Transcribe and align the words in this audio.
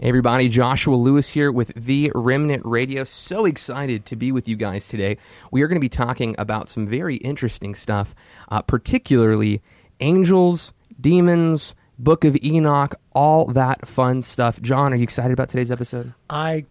Hey 0.00 0.10
everybody, 0.10 0.48
Joshua 0.48 0.94
Lewis 0.94 1.28
here 1.28 1.50
with 1.50 1.72
The 1.74 2.12
Remnant 2.14 2.62
Radio. 2.64 3.02
So 3.02 3.46
excited 3.46 4.06
to 4.06 4.14
be 4.14 4.30
with 4.30 4.46
you 4.46 4.54
guys 4.54 4.86
today. 4.86 5.16
We 5.50 5.60
are 5.62 5.66
going 5.66 5.74
to 5.74 5.80
be 5.80 5.88
talking 5.88 6.36
about 6.38 6.68
some 6.68 6.86
very 6.86 7.16
interesting 7.16 7.74
stuff, 7.74 8.14
uh, 8.48 8.62
particularly 8.62 9.60
angels, 9.98 10.72
demons, 11.00 11.74
Book 11.98 12.24
of 12.24 12.36
Enoch, 12.44 12.94
all 13.12 13.46
that 13.46 13.88
fun 13.88 14.22
stuff. 14.22 14.62
Jon, 14.62 14.92
are 14.92 14.96
you 14.96 15.02
excited 15.02 15.32
about 15.32 15.48
today's 15.48 15.72
episode? 15.72 16.14
I 16.30 16.64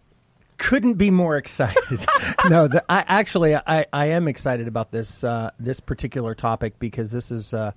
couldn't 0.56 0.94
be 0.94 1.10
more 1.10 1.36
excited. 1.36 2.00
no, 2.48 2.66
the, 2.66 2.82
I 2.88 3.04
actually 3.06 3.54
I, 3.54 3.84
I 3.92 4.06
am 4.06 4.26
excited 4.26 4.68
about 4.68 4.90
this 4.90 5.22
uh, 5.22 5.50
this 5.60 5.80
particular 5.80 6.34
topic 6.34 6.78
because 6.78 7.10
this 7.10 7.30
is 7.30 7.52
uh, 7.52 7.72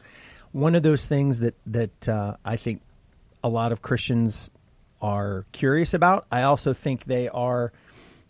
one 0.54 0.76
of 0.76 0.84
those 0.84 1.06
things 1.06 1.40
that 1.40 1.56
that 1.66 2.08
uh, 2.08 2.38
I 2.46 2.56
think 2.56 2.82
a 3.44 3.50
lot 3.50 3.74
of 3.74 3.82
Christians 3.82 4.50
are 5.02 5.46
curious 5.52 5.94
about. 5.94 6.26
I 6.32 6.44
also 6.44 6.74
think 6.74 7.06
they 7.06 7.28
are. 7.30 7.72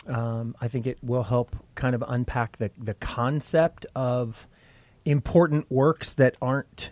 Um, 0.07 0.55
I 0.59 0.67
think 0.67 0.87
it 0.87 0.97
will 1.03 1.23
help 1.23 1.55
kind 1.75 1.93
of 1.93 2.03
unpack 2.07 2.57
the 2.57 2.71
the 2.77 2.95
concept 2.95 3.85
of 3.95 4.47
important 5.05 5.69
works 5.71 6.13
that 6.13 6.35
aren't 6.41 6.91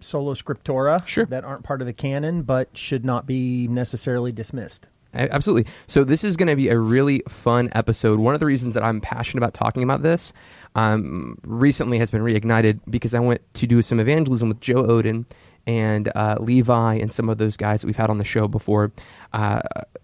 sola 0.00 0.34
scriptura, 0.34 1.06
Sure. 1.06 1.26
that 1.26 1.44
aren't 1.44 1.64
part 1.64 1.80
of 1.80 1.86
the 1.86 1.92
canon, 1.92 2.42
but 2.42 2.76
should 2.76 3.04
not 3.04 3.26
be 3.26 3.68
necessarily 3.68 4.32
dismissed. 4.32 4.86
Absolutely. 5.14 5.70
So 5.86 6.02
this 6.02 6.24
is 6.24 6.36
going 6.36 6.48
to 6.48 6.56
be 6.56 6.68
a 6.68 6.78
really 6.78 7.22
fun 7.28 7.70
episode. 7.74 8.18
One 8.18 8.34
of 8.34 8.40
the 8.40 8.46
reasons 8.46 8.74
that 8.74 8.82
I'm 8.82 9.00
passionate 9.00 9.38
about 9.38 9.54
talking 9.54 9.82
about 9.84 10.02
this 10.02 10.32
um, 10.74 11.38
recently 11.44 11.98
has 11.98 12.10
been 12.10 12.22
reignited 12.22 12.80
because 12.90 13.14
I 13.14 13.20
went 13.20 13.40
to 13.54 13.66
do 13.66 13.80
some 13.80 14.00
evangelism 14.00 14.48
with 14.48 14.60
Joe 14.60 14.82
Oden 14.82 15.24
and 15.66 16.10
uh, 16.14 16.36
Levi 16.40 16.94
and 16.94 17.12
some 17.12 17.28
of 17.28 17.38
those 17.38 17.56
guys 17.56 17.80
that 17.80 17.86
we've 17.86 17.96
had 17.96 18.10
on 18.10 18.18
the 18.18 18.24
show 18.24 18.48
before. 18.48 18.92
Uh, 19.32 19.60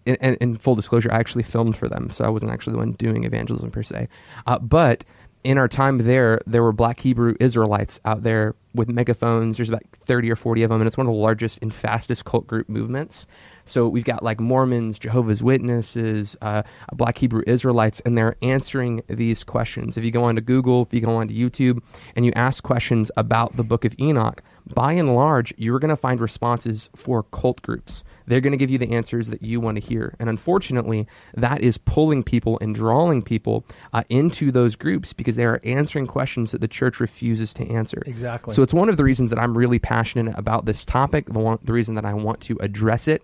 and, 0.06 0.16
and, 0.20 0.36
in 0.40 0.56
full 0.56 0.74
disclosure, 0.74 1.12
I 1.12 1.18
actually 1.18 1.42
filmed 1.42 1.76
for 1.76 1.88
them, 1.88 2.10
so 2.10 2.24
I 2.24 2.28
wasn't 2.28 2.50
actually 2.50 2.72
the 2.72 2.78
one 2.78 2.92
doing 2.92 3.24
evangelism 3.24 3.70
per 3.70 3.82
se. 3.82 4.08
Uh, 4.46 4.58
but 4.58 5.04
in 5.44 5.58
our 5.58 5.68
time 5.68 5.98
there, 5.98 6.40
there 6.46 6.62
were 6.62 6.72
black 6.72 7.00
Hebrew 7.00 7.34
Israelites 7.40 8.00
out 8.04 8.22
there 8.22 8.54
with 8.74 8.88
megaphones. 8.88 9.56
There's 9.56 9.68
about 9.68 9.82
30 10.06 10.30
or 10.30 10.36
40 10.36 10.62
of 10.62 10.70
them, 10.70 10.80
and 10.80 10.88
it's 10.88 10.96
one 10.96 11.06
of 11.06 11.12
the 11.12 11.18
largest 11.18 11.58
and 11.62 11.72
fastest 11.72 12.24
cult 12.24 12.46
group 12.46 12.68
movements. 12.68 13.26
So 13.64 13.88
we've 13.88 14.04
got 14.04 14.22
like 14.22 14.40
Mormons, 14.40 14.98
Jehovah's 14.98 15.42
Witnesses, 15.42 16.36
uh, 16.42 16.62
black 16.92 17.18
Hebrew 17.18 17.42
Israelites, 17.46 18.00
and 18.04 18.16
they're 18.16 18.36
answering 18.42 19.02
these 19.08 19.44
questions. 19.44 19.96
If 19.96 20.04
you 20.04 20.10
go 20.10 20.24
onto 20.24 20.40
Google, 20.40 20.82
if 20.82 20.94
you 20.94 21.00
go 21.00 21.16
onto 21.16 21.34
YouTube, 21.34 21.80
and 22.16 22.24
you 22.24 22.32
ask 22.34 22.62
questions 22.62 23.10
about 23.16 23.56
the 23.56 23.62
book 23.62 23.84
of 23.84 23.94
Enoch, 24.00 24.42
by 24.74 24.92
and 24.92 25.14
large, 25.14 25.52
you're 25.56 25.78
going 25.78 25.90
to 25.90 25.96
find 25.96 26.20
responses 26.20 26.90
for 26.96 27.24
cult 27.24 27.62
groups. 27.62 28.04
They're 28.26 28.40
going 28.40 28.52
to 28.52 28.56
give 28.56 28.70
you 28.70 28.78
the 28.78 28.92
answers 28.92 29.28
that 29.28 29.42
you 29.42 29.60
want 29.60 29.76
to 29.76 29.80
hear. 29.80 30.14
And 30.20 30.28
unfortunately, 30.28 31.06
that 31.34 31.60
is 31.60 31.78
pulling 31.78 32.22
people 32.22 32.58
and 32.60 32.74
drawing 32.74 33.22
people 33.22 33.64
uh, 33.92 34.04
into 34.08 34.52
those 34.52 34.76
groups 34.76 35.12
because 35.12 35.36
they 35.36 35.44
are 35.44 35.60
answering 35.64 36.06
questions 36.06 36.52
that 36.52 36.60
the 36.60 36.68
church 36.68 37.00
refuses 37.00 37.52
to 37.54 37.68
answer. 37.68 38.02
Exactly. 38.06 38.54
So 38.54 38.59
it's 38.62 38.74
one 38.74 38.88
of 38.88 38.96
the 38.96 39.04
reasons 39.04 39.30
that 39.30 39.38
I'm 39.38 39.56
really 39.56 39.78
passionate 39.78 40.36
about 40.38 40.64
this 40.64 40.84
topic. 40.84 41.26
The 41.26 41.38
one, 41.38 41.58
the 41.62 41.72
reason 41.72 41.94
that 41.94 42.04
I 42.04 42.14
want 42.14 42.40
to 42.42 42.56
address 42.60 43.08
it, 43.08 43.22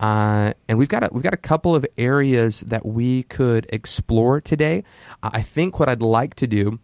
uh, 0.00 0.52
and 0.68 0.78
we've 0.78 0.88
got 0.88 1.04
a, 1.04 1.08
we've 1.12 1.22
got 1.22 1.34
a 1.34 1.38
couple 1.38 1.74
of 1.74 1.86
areas 1.96 2.60
that 2.60 2.84
we 2.86 3.24
could 3.24 3.66
explore 3.70 4.40
today. 4.40 4.84
Uh, 5.22 5.30
I 5.32 5.42
think 5.42 5.78
what 5.78 5.88
I'd 5.88 6.02
like 6.02 6.34
to 6.36 6.46
do 6.46 6.78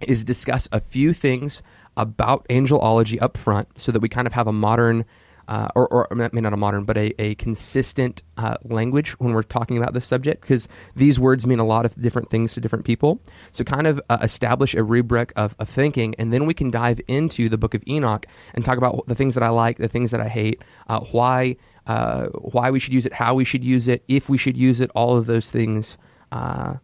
is 0.00 0.24
discuss 0.24 0.68
a 0.72 0.80
few 0.80 1.12
things 1.12 1.62
about 1.96 2.46
angelology 2.48 3.20
up 3.20 3.36
front, 3.36 3.68
so 3.78 3.92
that 3.92 4.00
we 4.00 4.08
kind 4.08 4.26
of 4.26 4.32
have 4.32 4.46
a 4.46 4.52
modern. 4.52 5.04
Uh, 5.52 5.68
or, 5.74 5.86
or 5.92 6.08
mean, 6.14 6.42
not 6.42 6.54
a 6.54 6.56
modern, 6.56 6.82
but 6.84 6.96
a, 6.96 7.12
a 7.20 7.34
consistent 7.34 8.22
uh, 8.38 8.54
language 8.64 9.10
when 9.20 9.34
we're 9.34 9.42
talking 9.42 9.76
about 9.76 9.92
this 9.92 10.06
subject, 10.06 10.40
because 10.40 10.66
these 10.96 11.20
words 11.20 11.44
mean 11.44 11.58
a 11.58 11.66
lot 11.66 11.84
of 11.84 11.94
different 12.00 12.30
things 12.30 12.54
to 12.54 12.60
different 12.60 12.86
people. 12.86 13.20
So, 13.52 13.62
kind 13.62 13.86
of 13.86 14.00
uh, 14.08 14.16
establish 14.22 14.74
a 14.74 14.82
rubric 14.82 15.30
of, 15.36 15.54
of 15.58 15.68
thinking, 15.68 16.14
and 16.18 16.32
then 16.32 16.46
we 16.46 16.54
can 16.54 16.70
dive 16.70 17.02
into 17.06 17.50
the 17.50 17.58
book 17.58 17.74
of 17.74 17.82
Enoch 17.86 18.24
and 18.54 18.64
talk 18.64 18.78
about 18.78 19.06
the 19.08 19.14
things 19.14 19.34
that 19.34 19.42
I 19.42 19.50
like, 19.50 19.76
the 19.76 19.88
things 19.88 20.10
that 20.12 20.22
I 20.22 20.28
hate, 20.28 20.62
uh, 20.88 21.00
why 21.00 21.56
uh, 21.86 22.28
why 22.28 22.70
we 22.70 22.80
should 22.80 22.94
use 22.94 23.04
it, 23.04 23.12
how 23.12 23.34
we 23.34 23.44
should 23.44 23.62
use 23.62 23.88
it, 23.88 24.02
if 24.08 24.30
we 24.30 24.38
should 24.38 24.56
use 24.56 24.80
it, 24.80 24.90
all 24.94 25.18
of 25.18 25.26
those 25.26 25.50
things 25.50 25.98
uh, 26.30 26.76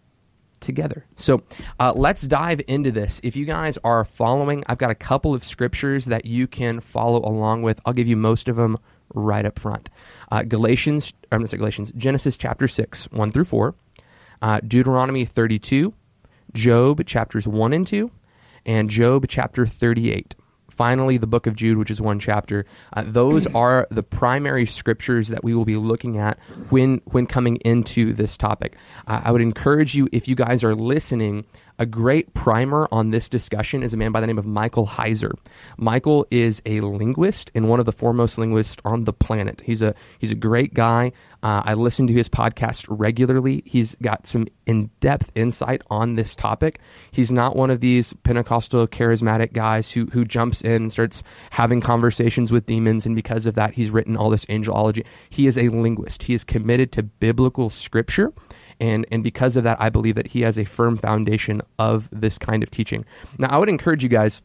together. 0.61 1.05
So 1.17 1.43
uh, 1.81 1.93
let's 1.95 2.23
dive 2.23 2.61
into 2.69 2.91
this. 2.91 3.21
If 3.23 3.37
you 3.37 3.45
guys 3.45 3.79
are 3.85 4.05
following, 4.05 4.65
I've 4.67 4.79
got 4.79 4.91
a 4.91 4.95
couple 4.95 5.35
of 5.35 5.45
scriptures 5.45 6.07
that 6.07 6.25
you 6.25 6.47
can 6.47 6.81
follow 6.81 7.19
along 7.19 7.63
with. 7.63 7.81
I'll 7.85 7.93
give 7.93 8.09
you 8.09 8.17
most 8.17 8.49
of 8.49 8.57
them 8.57 8.79
right 9.15 9.45
up 9.45 9.59
front. 9.59 9.89
Uh, 10.31 10.43
Galatians, 10.43 11.13
I'm 11.33 11.41
not 11.41 11.51
Galatians, 11.51 11.93
Genesis 11.97 12.37
chapter 12.37 12.69
6, 12.69 13.05
1 13.11 13.33
through 13.33 13.45
4, 13.45 13.75
uh, 14.43 14.61
Deuteronomy 14.67 15.25
32, 15.25 15.93
Job 16.55 17.07
chapters 17.07 17.47
1 17.47 17.73
and 17.73 17.87
2, 17.87 18.11
and 18.67 18.91
Job 18.91 19.27
chapter 19.29 19.67
38 19.67 20.35
finally 20.79 21.19
the 21.19 21.27
book 21.27 21.47
of 21.47 21.57
Jude, 21.57 21.77
which 21.77 21.91
is 21.91 22.01
one 22.01 22.21
chapter. 22.21 22.65
Uh, 22.95 23.03
those 23.05 23.47
are 23.55 23.87
the 23.91 24.03
primary 24.03 24.65
scriptures 24.65 25.29
that 25.29 25.45
we 25.45 25.55
will 25.55 25.65
be 25.65 25.77
looking 25.77 26.17
at 26.17 26.39
when 26.71 27.03
when 27.07 27.27
coming 27.27 27.57
into 27.57 28.15
this 28.15 28.39
topic. 28.39 28.77
Uh, 29.09 29.21
I 29.25 29.33
would 29.33 29.43
encourage 29.43 29.95
you, 29.95 30.09
if 30.13 30.29
you 30.29 30.37
guys 30.37 30.65
are 30.65 30.75
listening, 30.75 31.45
a 31.79 31.87
great 31.87 32.35
primer 32.35 32.89
on 32.91 33.11
this 33.11 33.29
discussion 33.29 33.83
is 33.83 33.95
a 33.95 33.97
man 33.97 34.11
by 34.11 34.21
the 34.21 34.27
name 34.27 34.39
of 34.39 34.47
Michael 34.47 34.87
Heiser. 34.87 35.33
Michael 35.77 36.27
is 36.31 36.61
a 36.67 36.81
linguist 36.81 37.51
and 37.55 37.69
one 37.69 37.79
of 37.79 37.87
the 37.87 37.93
foremost 37.93 38.37
linguists 38.37 38.77
on 38.85 39.05
the 39.05 39.13
planet. 39.13 39.63
He's 39.65 39.81
a 39.81 39.95
he's 40.19 40.33
a 40.33 40.37
great 40.37 40.75
guy. 40.75 41.13
Uh, 41.43 41.63
I 41.65 41.75
listen 41.75 42.09
to 42.09 42.13
his 42.13 42.29
podcast 42.29 42.85
regularly. 42.89 43.63
He's 43.65 43.95
got 44.03 44.27
some 44.27 44.49
in 44.67 44.91
depth 45.01 45.31
insight 45.37 45.83
on 45.89 46.17
this 46.17 46.35
topic. 46.35 46.81
He's 47.13 47.31
not 47.31 47.55
one 47.55 47.71
of 47.71 47.81
these 47.81 48.13
Pentecostal 48.25 48.89
charismatic 48.89 49.53
guys 49.53 49.91
who 49.91 50.07
who 50.07 50.25
jumps 50.25 50.63
in 50.63 50.73
and 50.73 50.93
starts 50.93 51.23
having 51.51 51.81
conversations 51.81 52.51
with 52.51 52.67
demons, 52.67 53.07
and 53.07 53.15
because 53.15 53.47
of 53.47 53.55
that, 53.55 53.73
he's 53.73 53.91
written 53.91 54.17
all 54.17 54.31
this 54.31 54.47
angelology. 54.47 55.05
He 55.31 55.47
is 55.47 55.57
a 55.57 55.69
linguist. 55.69 56.25
He 56.25 56.35
is 56.35 56.43
committed 56.43 56.91
to 56.93 57.05
biblical 57.05 57.71
scripture 57.71 58.33
and 58.81 59.07
and 59.11 59.23
because 59.23 59.57
of 59.57 59.65
that 59.65 59.81
i 59.81 59.89
believe 59.89 60.15
that 60.15 60.27
he 60.27 60.41
has 60.41 60.59
a 60.59 60.65
firm 60.65 60.97
foundation 60.97 61.61
of 61.79 62.09
this 62.13 62.39
kind 62.39 62.63
of 62.63 62.71
teaching. 62.71 63.05
Now 63.39 63.49
i 63.49 63.59
would 63.59 63.69
encourage 63.69 64.03
you 64.03 64.09
guys 64.09 64.43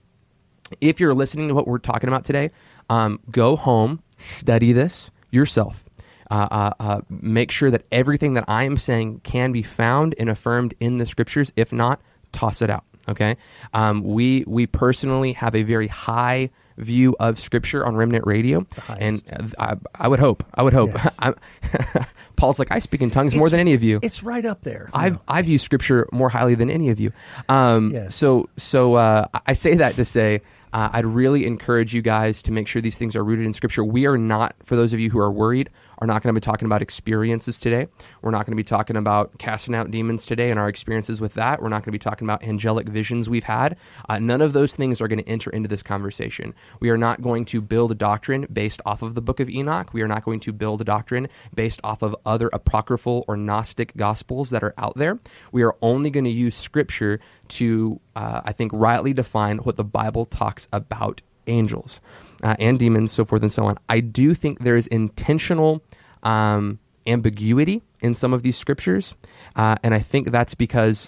if 0.81 0.99
you're 0.99 1.13
listening 1.13 1.47
to 1.49 1.53
what 1.53 1.67
we're 1.67 1.77
talking 1.77 2.07
about 2.07 2.25
today 2.25 2.51
um, 2.89 3.19
go 3.31 3.55
home 3.55 4.01
study 4.17 4.73
this 4.73 5.11
yourself. 5.31 5.83
Uh, 6.31 6.47
uh, 6.51 6.73
uh, 6.79 7.01
make 7.09 7.51
sure 7.51 7.69
that 7.69 7.83
everything 7.91 8.33
that 8.33 8.45
i 8.47 8.63
am 8.63 8.77
saying 8.77 9.19
can 9.23 9.51
be 9.51 9.61
found 9.61 10.15
and 10.17 10.29
affirmed 10.29 10.73
in 10.79 10.97
the 10.97 11.05
scriptures. 11.05 11.51
If 11.55 11.71
not 11.71 12.01
toss 12.31 12.61
it 12.61 12.69
out 12.69 12.85
okay 13.07 13.37
um, 13.73 14.03
we 14.03 14.43
we 14.47 14.65
personally 14.67 15.33
have 15.33 15.55
a 15.55 15.63
very 15.63 15.87
high 15.87 16.49
view 16.77 17.15
of 17.19 17.39
scripture 17.39 17.85
on 17.85 17.95
remnant 17.95 18.25
radio 18.25 18.65
and 18.97 19.21
uh, 19.31 19.47
I, 19.59 19.75
I 20.05 20.07
would 20.07 20.19
hope 20.19 20.43
i 20.55 20.63
would 20.63 20.73
hope 20.73 20.91
Yes. 20.93 21.17
Paul's 22.35 22.59
like 22.59 22.71
i 22.71 22.79
speak 22.79 23.01
in 23.01 23.11
tongues 23.11 23.35
more 23.35 23.49
than 23.49 23.59
any 23.59 23.73
of 23.73 23.83
you 23.83 23.99
It's 24.01 24.23
right 24.23 24.45
up 24.45 24.61
there. 24.63 24.89
I've 24.93 25.19
I've 25.27 25.47
used 25.47 25.63
scripture 25.65 26.07
more 26.11 26.29
highly 26.29 26.55
than 26.55 26.69
any 26.69 26.89
of 26.89 26.99
you. 26.99 27.11
Um, 27.47 27.91
Yes. 27.93 28.15
So 28.15 28.49
so 28.57 28.95
uh, 28.95 29.27
I 29.45 29.53
say 29.53 29.75
that 29.75 29.95
to 29.95 30.05
say 30.05 30.41
uh, 30.73 30.89
I'd 30.91 31.05
really 31.05 31.45
encourage 31.45 31.93
you 31.93 32.01
guys 32.01 32.41
to 32.43 32.51
make 32.51 32.67
sure 32.67 32.81
these 32.81 32.97
things 32.97 33.15
are 33.15 33.23
rooted 33.23 33.45
in 33.45 33.53
scripture. 33.53 33.83
We 33.83 34.07
are 34.07 34.17
not, 34.17 34.55
for 34.65 34.75
those 34.75 34.91
of 34.91 34.99
you 34.99 35.11
who 35.11 35.19
are 35.19 35.31
worried, 35.31 35.69
are 35.99 36.07
not 36.07 36.23
going 36.23 36.33
to 36.33 36.39
be 36.39 36.43
talking 36.43 36.65
about 36.65 36.81
experiences 36.81 37.59
today. 37.59 37.87
We're 38.21 38.31
not 38.31 38.45
going 38.45 38.53
to 38.53 38.63
be 38.63 38.63
talking 38.63 38.95
about 38.95 39.37
casting 39.37 39.75
out 39.75 39.91
demons 39.91 40.25
today 40.25 40.51
and 40.51 40.59
our 40.59 40.69
experiences 40.69 41.21
with 41.21 41.33
that. 41.35 41.61
We're 41.61 41.69
not 41.69 41.77
going 41.77 41.91
to 41.91 41.91
be 41.91 41.99
talking 41.99 42.25
about 42.25 42.43
angelic 42.43 42.87
visions 42.87 43.29
we've 43.29 43.43
had. 43.43 43.77
Uh, 44.09 44.19
none 44.19 44.41
of 44.41 44.53
those 44.53 44.75
things 44.75 45.01
are 45.01 45.07
going 45.07 45.23
to 45.23 45.29
enter 45.29 45.49
into 45.49 45.67
this 45.69 45.83
conversation. 45.83 46.53
We 46.79 46.89
are 46.89 46.97
not 46.97 47.21
going 47.21 47.45
to 47.45 47.61
build 47.61 47.91
a 47.91 47.95
doctrine 47.95 48.47
based 48.51 48.81
off 48.85 49.01
of 49.01 49.15
the 49.15 49.21
book 49.21 49.39
of 49.39 49.49
Enoch. 49.49 49.93
We 49.93 50.01
are 50.01 50.07
not 50.07 50.25
going 50.25 50.39
to 50.41 50.53
build 50.53 50.81
a 50.81 50.85
doctrine 50.85 51.27
based 51.53 51.79
off 51.83 52.01
of 52.01 52.15
other 52.25 52.49
apocryphal 52.53 53.25
or 53.27 53.37
Gnostic 53.37 53.95
gospels 53.95 54.49
that 54.51 54.63
are 54.63 54.73
out 54.77 54.97
there. 54.97 55.19
We 55.51 55.63
are 55.63 55.75
only 55.81 56.09
going 56.09 56.25
to 56.25 56.31
use 56.31 56.55
scripture 56.55 57.19
to, 57.49 57.99
uh, 58.15 58.41
I 58.43 58.53
think, 58.53 58.71
rightly 58.73 59.13
define 59.13 59.57
what 59.59 59.75
the 59.75 59.83
Bible 59.83 60.25
talks 60.25 60.67
about 60.71 61.21
angels 61.47 61.99
uh, 62.43 62.55
and 62.59 62.79
demons, 62.79 63.11
so 63.11 63.25
forth 63.25 63.41
and 63.41 63.51
so 63.51 63.65
on. 63.65 63.77
I 63.89 63.99
do 63.99 64.33
think 64.33 64.59
there 64.59 64.75
is 64.75 64.87
intentional 64.87 65.81
um, 66.23 66.79
ambiguity 67.07 67.81
in 68.01 68.15
some 68.15 68.33
of 68.33 68.43
these 68.43 68.57
scriptures, 68.57 69.13
uh, 69.55 69.75
and 69.83 69.93
I 69.93 69.99
think 69.99 70.31
that's 70.31 70.55
because 70.55 71.07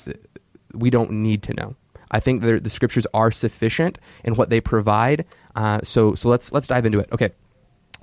we 0.73 0.89
don't 0.89 1.11
need 1.11 1.43
to 1.43 1.53
know. 1.53 1.75
I 2.11 2.19
think 2.19 2.41
the 2.41 2.69
scriptures 2.69 3.07
are 3.13 3.31
sufficient 3.31 3.97
in 4.23 4.35
what 4.35 4.49
they 4.49 4.61
provide. 4.61 5.25
Uh, 5.55 5.79
so 5.83 6.15
so 6.15 6.29
let's 6.29 6.51
let's 6.51 6.67
dive 6.67 6.85
into 6.85 6.99
it. 6.99 7.09
Okay, 7.11 7.31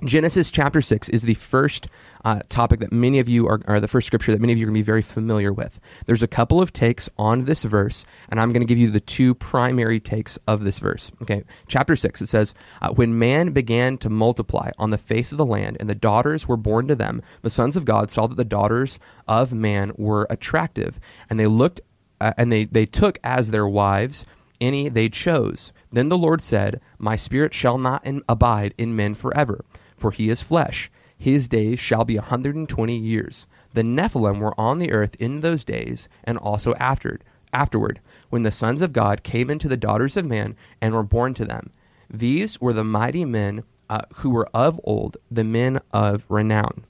Genesis 0.03 0.51
chapter 0.51 0.81
6 0.81 1.07
is 1.09 1.21
the 1.21 1.35
first 1.35 1.87
uh, 2.25 2.41
topic 2.49 2.81
that 2.81 2.91
many 2.91 3.19
of 3.19 3.29
you 3.29 3.47
are, 3.47 3.61
are, 3.67 3.79
the 3.79 3.87
first 3.87 4.07
scripture 4.07 4.31
that 4.31 4.41
many 4.41 4.51
of 4.51 4.59
you 4.59 4.65
are 4.65 4.67
going 4.67 4.75
to 4.75 4.79
be 4.79 4.85
very 4.85 5.01
familiar 5.01 5.53
with. 5.53 5.79
There's 6.07 6.23
a 6.23 6.27
couple 6.27 6.59
of 6.59 6.73
takes 6.73 7.09
on 7.17 7.45
this 7.45 7.63
verse, 7.63 8.05
and 8.27 8.39
I'm 8.39 8.51
going 8.51 8.61
to 8.61 8.67
give 8.67 8.77
you 8.77 8.89
the 8.89 8.99
two 8.99 9.33
primary 9.33 10.01
takes 10.01 10.37
of 10.47 10.63
this 10.63 10.79
verse. 10.79 11.09
Okay, 11.21 11.43
chapter 11.67 11.95
6, 11.95 12.21
it 12.21 12.27
says, 12.27 12.53
uh, 12.81 12.89
When 12.89 13.17
man 13.17 13.51
began 13.51 13.97
to 13.99 14.09
multiply 14.09 14.71
on 14.77 14.89
the 14.89 14.97
face 14.97 15.31
of 15.31 15.37
the 15.37 15.45
land, 15.45 15.77
and 15.79 15.89
the 15.89 15.95
daughters 15.95 16.47
were 16.47 16.57
born 16.57 16.87
to 16.87 16.95
them, 16.95 17.21
the 17.41 17.49
sons 17.49 17.77
of 17.77 17.85
God 17.85 18.11
saw 18.11 18.27
that 18.27 18.35
the 18.35 18.43
daughters 18.43 18.99
of 19.29 19.53
man 19.53 19.93
were 19.97 20.27
attractive, 20.29 20.99
and 21.29 21.39
they 21.39 21.47
looked, 21.47 21.79
uh, 22.19 22.33
and 22.37 22.51
they, 22.51 22.65
they 22.65 22.85
took 22.85 23.19
as 23.23 23.51
their 23.51 23.67
wives 23.67 24.25
any 24.59 24.89
they 24.89 25.07
chose. 25.07 25.71
Then 25.93 26.09
the 26.09 26.17
Lord 26.17 26.41
said, 26.41 26.81
My 26.97 27.15
spirit 27.15 27.53
shall 27.53 27.77
not 27.77 28.05
in, 28.05 28.21
abide 28.27 28.73
in 28.77 28.95
men 28.95 29.15
forever 29.15 29.63
for 30.03 30.11
he 30.11 30.29
is 30.29 30.41
flesh. 30.41 30.91
His 31.17 31.47
days 31.47 31.79
shall 31.79 32.03
be 32.03 32.17
a 32.17 32.21
hundred 32.21 32.55
and 32.57 32.67
twenty 32.67 32.97
years. 32.97 33.47
The 33.73 33.83
Nephilim 33.83 34.41
were 34.41 34.59
on 34.59 34.79
the 34.79 34.91
earth 34.91 35.15
in 35.17 35.39
those 35.39 35.63
days, 35.63 36.09
and 36.25 36.37
also 36.37 36.73
after, 36.73 37.21
afterward, 37.53 38.01
when 38.29 38.43
the 38.43 38.51
sons 38.51 38.81
of 38.81 38.91
God 38.91 39.23
came 39.23 39.49
into 39.49 39.69
the 39.69 39.77
daughters 39.77 40.17
of 40.17 40.25
man 40.25 40.57
and 40.81 40.93
were 40.93 41.03
born 41.03 41.33
to 41.35 41.45
them. 41.45 41.69
These 42.09 42.59
were 42.59 42.73
the 42.73 42.83
mighty 42.83 43.23
men 43.23 43.63
uh, 43.89 44.01
who 44.13 44.31
were 44.31 44.49
of 44.53 44.77
old, 44.83 45.15
the 45.31 45.45
men 45.45 45.79
of 45.93 46.25
renown. 46.27 46.83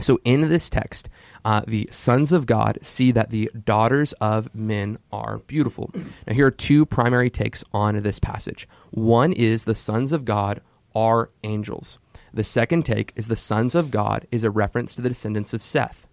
So 0.00 0.18
in 0.24 0.48
this 0.48 0.70
text, 0.70 1.10
uh, 1.44 1.60
the 1.66 1.90
sons 1.92 2.32
of 2.32 2.46
God 2.46 2.78
see 2.80 3.12
that 3.12 3.28
the 3.28 3.50
daughters 3.66 4.14
of 4.14 4.48
men 4.54 4.96
are 5.12 5.40
beautiful. 5.46 5.90
Now, 6.26 6.32
here 6.32 6.46
are 6.46 6.50
two 6.50 6.86
primary 6.86 7.28
takes 7.28 7.62
on 7.74 8.02
this 8.02 8.18
passage. 8.18 8.66
One 8.92 9.34
is 9.34 9.64
the 9.64 9.74
sons 9.74 10.12
of 10.12 10.24
God 10.24 10.62
are 10.94 11.28
angels. 11.44 11.98
The 12.32 12.44
second 12.44 12.84
take 12.84 13.12
is 13.16 13.26
the 13.26 13.36
sons 13.36 13.74
of 13.74 13.90
God 13.90 14.26
is 14.30 14.44
a 14.44 14.50
reference 14.50 14.94
to 14.94 15.02
the 15.02 15.08
descendants 15.08 15.52
of 15.52 15.62
Seth. 15.62 16.06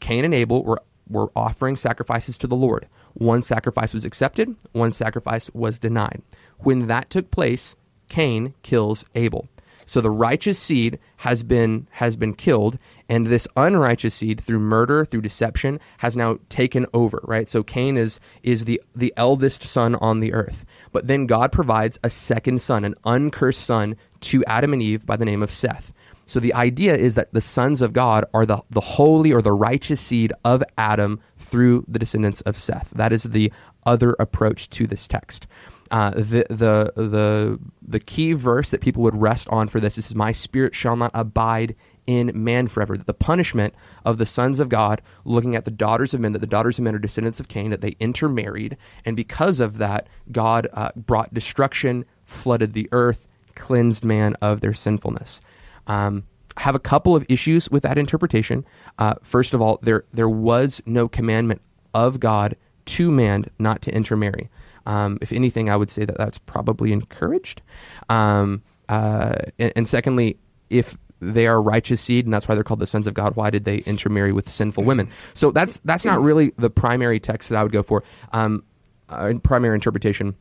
Cain 0.00 0.24
and 0.24 0.34
Abel 0.34 0.64
were, 0.64 0.82
were 1.08 1.32
offering 1.34 1.76
sacrifices 1.76 2.38
to 2.38 2.46
the 2.46 2.56
Lord. 2.56 2.86
One 3.14 3.42
sacrifice 3.42 3.92
was 3.92 4.04
accepted, 4.04 4.54
one 4.72 4.92
sacrifice 4.92 5.50
was 5.52 5.78
denied. 5.78 6.22
When 6.58 6.86
that 6.86 7.10
took 7.10 7.30
place, 7.30 7.74
Cain 8.08 8.54
kills 8.62 9.04
Abel. 9.14 9.48
So 9.86 10.00
the 10.00 10.10
righteous 10.10 10.58
seed 10.58 11.00
has 11.16 11.42
been 11.42 11.86
has 11.90 12.16
been 12.16 12.34
killed, 12.34 12.78
and 13.08 13.26
this 13.26 13.48
unrighteous 13.56 14.14
seed, 14.14 14.40
through 14.40 14.60
murder, 14.60 15.04
through 15.04 15.22
deception, 15.22 15.80
has 15.98 16.16
now 16.16 16.38
taken 16.48 16.86
over. 16.94 17.20
Right. 17.24 17.48
So 17.48 17.62
Cain 17.62 17.96
is 17.96 18.20
is 18.42 18.64
the 18.64 18.80
the 18.94 19.12
eldest 19.16 19.64
son 19.64 19.94
on 19.96 20.20
the 20.20 20.32
earth. 20.32 20.64
But 20.92 21.06
then 21.06 21.26
God 21.26 21.52
provides 21.52 21.98
a 22.02 22.10
second 22.10 22.62
son, 22.62 22.84
an 22.84 22.94
uncursed 23.04 23.64
son, 23.64 23.96
to 24.22 24.44
Adam 24.46 24.72
and 24.72 24.82
Eve 24.82 25.04
by 25.06 25.16
the 25.16 25.24
name 25.24 25.42
of 25.42 25.52
Seth. 25.52 25.92
So 26.26 26.40
the 26.40 26.54
idea 26.54 26.96
is 26.96 27.14
that 27.16 27.32
the 27.32 27.40
sons 27.40 27.82
of 27.82 27.92
God 27.92 28.24
are 28.32 28.46
the, 28.46 28.62
the 28.70 28.80
holy 28.80 29.32
or 29.32 29.42
the 29.42 29.52
righteous 29.52 30.00
seed 30.00 30.32
of 30.44 30.62
Adam 30.78 31.20
through 31.38 31.84
the 31.88 31.98
descendants 31.98 32.40
of 32.42 32.56
Seth. 32.58 32.88
That 32.94 33.12
is 33.12 33.24
the 33.24 33.52
other 33.84 34.14
approach 34.18 34.70
to 34.70 34.86
this 34.86 35.06
text. 35.08 35.46
Uh, 35.90 36.10
the 36.12 36.46
the 36.48 36.90
the 36.96 37.58
the 37.86 38.00
key 38.00 38.32
verse 38.32 38.70
that 38.70 38.80
people 38.80 39.02
would 39.02 39.20
rest 39.20 39.46
on 39.48 39.68
for 39.68 39.78
this 39.78 39.98
is 39.98 40.14
my 40.14 40.32
spirit 40.32 40.74
shall 40.74 40.96
not 40.96 41.10
abide 41.12 41.74
in 42.06 42.32
man 42.34 42.66
forever. 42.66 42.96
The 42.96 43.12
punishment 43.12 43.74
of 44.06 44.16
the 44.16 44.24
sons 44.24 44.58
of 44.58 44.70
God 44.70 45.02
looking 45.26 45.54
at 45.54 45.66
the 45.66 45.70
daughters 45.70 46.14
of 46.14 46.20
men, 46.20 46.32
that 46.32 46.38
the 46.38 46.46
daughters 46.46 46.78
of 46.78 46.84
men 46.84 46.94
are 46.94 46.98
descendants 46.98 47.40
of 47.40 47.48
Cain, 47.48 47.70
that 47.70 47.82
they 47.82 47.96
intermarried, 48.00 48.76
and 49.04 49.16
because 49.16 49.60
of 49.60 49.78
that, 49.78 50.08
God 50.30 50.66
uh, 50.72 50.92
brought 50.96 51.34
destruction, 51.34 52.06
flooded 52.24 52.72
the 52.72 52.88
earth, 52.92 53.28
cleansed 53.52 54.04
man 54.04 54.34
of 54.42 54.60
their 54.60 54.74
sinfulness. 54.74 55.40
Um, 55.86 56.24
I 56.56 56.62
have 56.62 56.74
a 56.74 56.80
couple 56.80 57.16
of 57.16 57.24
issues 57.28 57.70
with 57.70 57.82
that 57.84 57.98
interpretation. 57.98 58.64
Uh, 58.98 59.14
first 59.22 59.54
of 59.54 59.62
all, 59.62 59.78
there 59.82 60.04
there 60.12 60.28
was 60.28 60.82
no 60.86 61.08
commandment 61.08 61.62
of 61.94 62.20
God 62.20 62.56
to 62.84 63.10
man 63.10 63.46
not 63.58 63.82
to 63.82 63.94
intermarry. 63.94 64.50
Um, 64.86 65.18
if 65.20 65.32
anything, 65.32 65.70
I 65.70 65.76
would 65.76 65.90
say 65.90 66.04
that 66.04 66.18
that's 66.18 66.38
probably 66.38 66.92
encouraged. 66.92 67.62
Um, 68.08 68.62
uh, 68.88 69.36
and, 69.58 69.72
and, 69.76 69.88
secondly, 69.88 70.36
if 70.70 70.98
they 71.22 71.46
are 71.46 71.62
righteous 71.62 72.00
seed, 72.00 72.26
and 72.26 72.34
that's 72.34 72.48
why 72.48 72.54
they're 72.54 72.64
called 72.64 72.80
the 72.80 72.86
sons 72.86 73.06
of 73.06 73.14
God. 73.14 73.36
Why 73.36 73.48
did 73.48 73.64
they 73.64 73.78
intermarry 73.78 74.32
with 74.32 74.48
sinful 74.48 74.84
women? 74.84 75.08
So 75.34 75.52
that's 75.52 75.80
that's 75.84 76.04
not 76.04 76.20
really 76.20 76.52
the 76.58 76.68
primary 76.68 77.20
text 77.20 77.48
that 77.48 77.56
I 77.56 77.62
would 77.62 77.72
go 77.72 77.82
for. 77.82 78.02
Um, 78.32 78.64
uh, 79.08 79.34
primary 79.42 79.76
interpretation. 79.76 80.34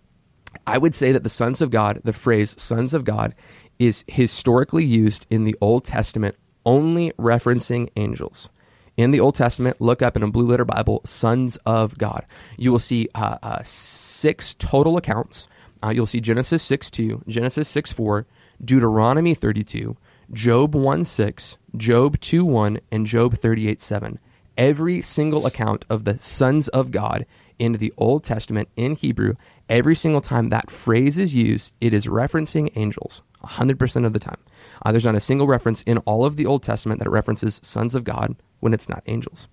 I 0.68 0.78
would 0.78 0.96
say 0.96 1.12
that 1.12 1.24
the 1.24 1.30
sons 1.30 1.62
of 1.62 1.72
God, 1.72 2.02
the 2.04 2.14
phrase 2.14 2.56
"sons 2.58 2.94
of 2.94 3.04
God," 3.04 3.36
is 3.80 4.04
historically 4.08 4.86
used 4.86 5.26
in 5.30 5.44
the 5.44 5.56
Old 5.62 5.86
Testament 5.86 6.36
only 6.66 7.12
referencing 7.18 7.90
angels 7.96 8.50
in 8.98 9.12
the 9.12 9.20
Old 9.20 9.36
Testament, 9.36 9.80
look 9.80 10.02
up 10.02 10.16
in 10.16 10.24
a 10.24 10.30
blue 10.30 10.48
letter 10.48 10.66
Bible, 10.66 11.02
sons 11.06 11.58
of 11.66 11.98
God. 11.98 12.26
You 12.58 12.72
will 12.72 12.80
see 12.80 13.10
uh, 13.16 13.38
uh, 13.42 13.62
six 13.64 14.54
total 14.56 14.98
accounts. 14.98 15.48
Uh, 15.84 15.90
you'll 15.90 16.06
see 16.06 16.22
Genesis 16.22 16.62
6 16.64 16.92
2, 16.92 17.24
Genesis 17.28 17.68
6 17.70 17.92
4, 17.92 18.28
Deuteronomy 18.64 19.34
32, 19.34 19.96
Job 20.34 20.76
1 20.76 21.06
6, 21.06 21.58
Job 21.78 22.20
2 22.20 22.46
1, 22.46 22.80
and 22.92 23.08
Job 23.08 23.38
38 23.38 23.82
7. 23.82 24.20
Every 24.58 25.02
single 25.02 25.46
account 25.46 25.86
of 25.90 26.04
the 26.04 26.20
sons 26.20 26.68
of 26.68 26.92
God 26.92 27.26
in 27.58 27.74
the 27.74 27.94
Old 27.98 28.24
Testament 28.24 28.70
in 28.76 28.96
Hebrew, 28.96 29.36
every 29.72 29.96
single 29.96 30.22
time 30.22 30.50
that 30.50 30.70
phrase 30.70 31.18
is 31.18 31.34
used, 31.34 31.72
it 31.80 31.94
is 31.94 32.06
referencing 32.06 32.70
angels 32.76 33.24
100% 33.44 34.06
of 34.06 34.14
the 34.14 34.20
time. 34.20 34.38
Uh, 34.86 34.92
there's 34.92 35.06
not 35.06 35.16
a 35.16 35.22
single 35.22 35.48
reference 35.48 35.82
in 35.84 35.98
all 36.00 36.26
of 36.26 36.36
the 36.36 36.46
Old 36.46 36.62
Testament 36.62 37.00
that 37.00 37.10
references 37.10 37.60
sons 37.64 37.96
of 37.96 38.04
God 38.04 38.36
when 38.60 38.74
it's 38.74 38.90
not 38.90 39.02
angels. 39.08 39.48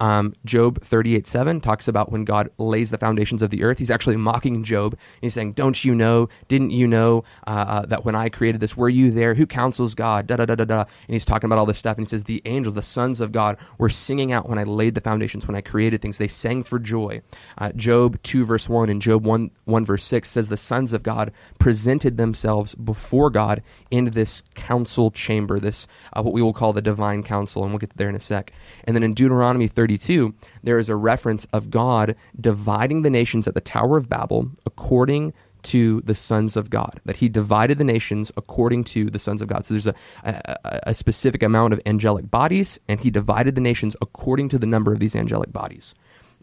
Um, 0.00 0.34
Job 0.44 0.82
38 0.84 1.26
7 1.26 1.60
talks 1.60 1.88
about 1.88 2.12
when 2.12 2.24
God 2.24 2.50
lays 2.58 2.90
the 2.90 2.98
foundations 2.98 3.42
of 3.42 3.50
the 3.50 3.64
earth. 3.64 3.78
He's 3.78 3.90
actually 3.90 4.16
mocking 4.16 4.62
Job. 4.64 4.96
He's 5.20 5.34
saying, 5.34 5.52
Don't 5.52 5.84
you 5.84 5.94
know? 5.94 6.28
Didn't 6.48 6.70
you 6.70 6.86
know 6.86 7.24
uh, 7.46 7.50
uh, 7.50 7.86
that 7.86 8.04
when 8.04 8.14
I 8.14 8.28
created 8.28 8.60
this, 8.60 8.76
were 8.76 8.88
you 8.88 9.10
there? 9.10 9.34
Who 9.34 9.46
counsels 9.46 9.94
God? 9.94 10.26
Da 10.26 10.36
da 10.36 10.44
da 10.44 10.54
da 10.54 10.64
da. 10.64 10.80
And 10.80 11.14
he's 11.14 11.24
talking 11.24 11.48
about 11.48 11.58
all 11.58 11.66
this 11.66 11.78
stuff. 11.78 11.98
And 11.98 12.06
he 12.06 12.10
says, 12.10 12.24
The 12.24 12.42
angels, 12.44 12.74
the 12.74 12.82
sons 12.82 13.20
of 13.20 13.32
God, 13.32 13.56
were 13.78 13.88
singing 13.88 14.32
out 14.32 14.48
when 14.48 14.58
I 14.58 14.64
laid 14.64 14.94
the 14.94 15.00
foundations, 15.00 15.46
when 15.46 15.56
I 15.56 15.60
created 15.60 16.00
things. 16.00 16.18
They 16.18 16.28
sang 16.28 16.62
for 16.62 16.78
joy. 16.78 17.20
Uh, 17.58 17.72
Job 17.72 18.22
2 18.22 18.44
verse 18.44 18.68
1 18.68 18.88
and 18.88 19.02
Job 19.02 19.26
1, 19.26 19.50
1 19.64 19.86
verse 19.86 20.04
6 20.04 20.30
says, 20.30 20.48
The 20.48 20.56
sons 20.56 20.92
of 20.92 21.02
God 21.02 21.32
presented 21.58 22.16
themselves 22.16 22.74
before 22.74 23.30
God 23.30 23.62
in 23.90 24.06
this 24.06 24.42
council 24.54 25.10
chamber, 25.10 25.58
this, 25.58 25.86
uh, 26.12 26.22
what 26.22 26.34
we 26.34 26.42
will 26.42 26.52
call 26.52 26.72
the 26.72 26.82
divine 26.82 27.22
council. 27.22 27.62
And 27.62 27.72
we'll 27.72 27.78
get 27.78 27.96
there 27.96 28.08
in 28.08 28.14
a 28.14 28.20
sec. 28.20 28.52
And 28.84 28.94
then 28.94 29.02
in 29.02 29.14
Deuteronomy 29.14 29.57
30, 29.66 29.96
32, 29.96 30.34
there 30.62 30.78
is 30.78 30.88
a 30.88 30.96
reference 30.96 31.46
of 31.52 31.70
God 31.70 32.14
dividing 32.40 33.02
the 33.02 33.10
nations 33.10 33.48
at 33.48 33.54
the 33.54 33.60
Tower 33.60 33.96
of 33.96 34.08
Babel 34.08 34.50
according 34.66 35.32
to 35.64 36.00
the 36.02 36.14
sons 36.14 36.56
of 36.56 36.70
God, 36.70 37.00
that 37.04 37.16
he 37.16 37.28
divided 37.28 37.78
the 37.78 37.84
nations 37.84 38.30
according 38.36 38.84
to 38.84 39.10
the 39.10 39.18
sons 39.18 39.42
of 39.42 39.48
God. 39.48 39.66
So 39.66 39.74
there's 39.74 39.88
a, 39.88 39.94
a, 40.24 40.80
a, 40.90 40.94
specific 40.94 41.42
amount 41.42 41.72
of 41.72 41.80
angelic 41.84 42.30
bodies, 42.30 42.78
and 42.88 43.00
he 43.00 43.10
divided 43.10 43.56
the 43.56 43.60
nations 43.60 43.96
according 44.00 44.50
to 44.50 44.58
the 44.58 44.66
number 44.66 44.92
of 44.92 45.00
these 45.00 45.16
angelic 45.16 45.52
bodies. 45.52 45.94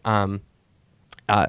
Um, 0.04 0.42
uh, 1.28 1.46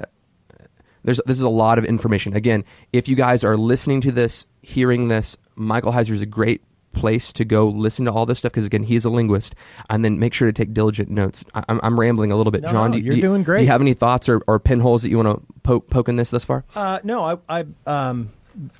there's, 1.04 1.20
this 1.26 1.36
is 1.36 1.42
a 1.42 1.48
lot 1.48 1.78
of 1.78 1.84
information. 1.84 2.34
Again, 2.34 2.64
if 2.92 3.06
you 3.06 3.16
guys 3.16 3.44
are 3.44 3.56
listening 3.56 4.00
to 4.02 4.12
this, 4.12 4.46
hearing 4.62 5.08
this, 5.08 5.36
Michael 5.54 5.92
Heiser 5.92 6.12
is 6.12 6.22
a 6.22 6.26
great 6.26 6.62
place 6.98 7.32
to 7.34 7.44
go 7.44 7.68
listen 7.68 8.04
to 8.04 8.12
all 8.12 8.26
this 8.26 8.38
stuff 8.40 8.52
because 8.52 8.64
again 8.64 8.82
he's 8.82 9.04
a 9.04 9.10
linguist 9.10 9.54
and 9.90 10.04
then 10.04 10.18
make 10.18 10.34
sure 10.34 10.46
to 10.46 10.52
take 10.52 10.74
diligent 10.74 11.08
notes. 11.08 11.44
I, 11.54 11.64
am 11.68 11.80
I'm 11.82 11.98
rambling 12.00 12.32
a 12.32 12.36
little 12.36 12.50
bit. 12.50 12.62
No, 12.62 12.70
Jon 12.70 12.90
no, 12.90 12.98
do, 12.98 13.04
you're 13.04 13.14
do, 13.14 13.20
doing 13.20 13.42
great 13.42 13.58
do 13.58 13.64
you 13.64 13.70
have 13.70 13.80
any 13.80 13.94
thoughts 13.94 14.28
or, 14.28 14.42
or 14.46 14.58
pinholes 14.58 15.02
that 15.02 15.10
you 15.10 15.18
want 15.18 15.38
to 15.38 15.46
poke, 15.62 15.88
poke 15.88 16.08
in 16.08 16.16
this 16.16 16.30
thus 16.30 16.44
far? 16.44 16.64
Uh, 16.74 16.98
no 17.04 17.24
I, 17.24 17.60
I 17.60 17.64
um, 17.86 18.30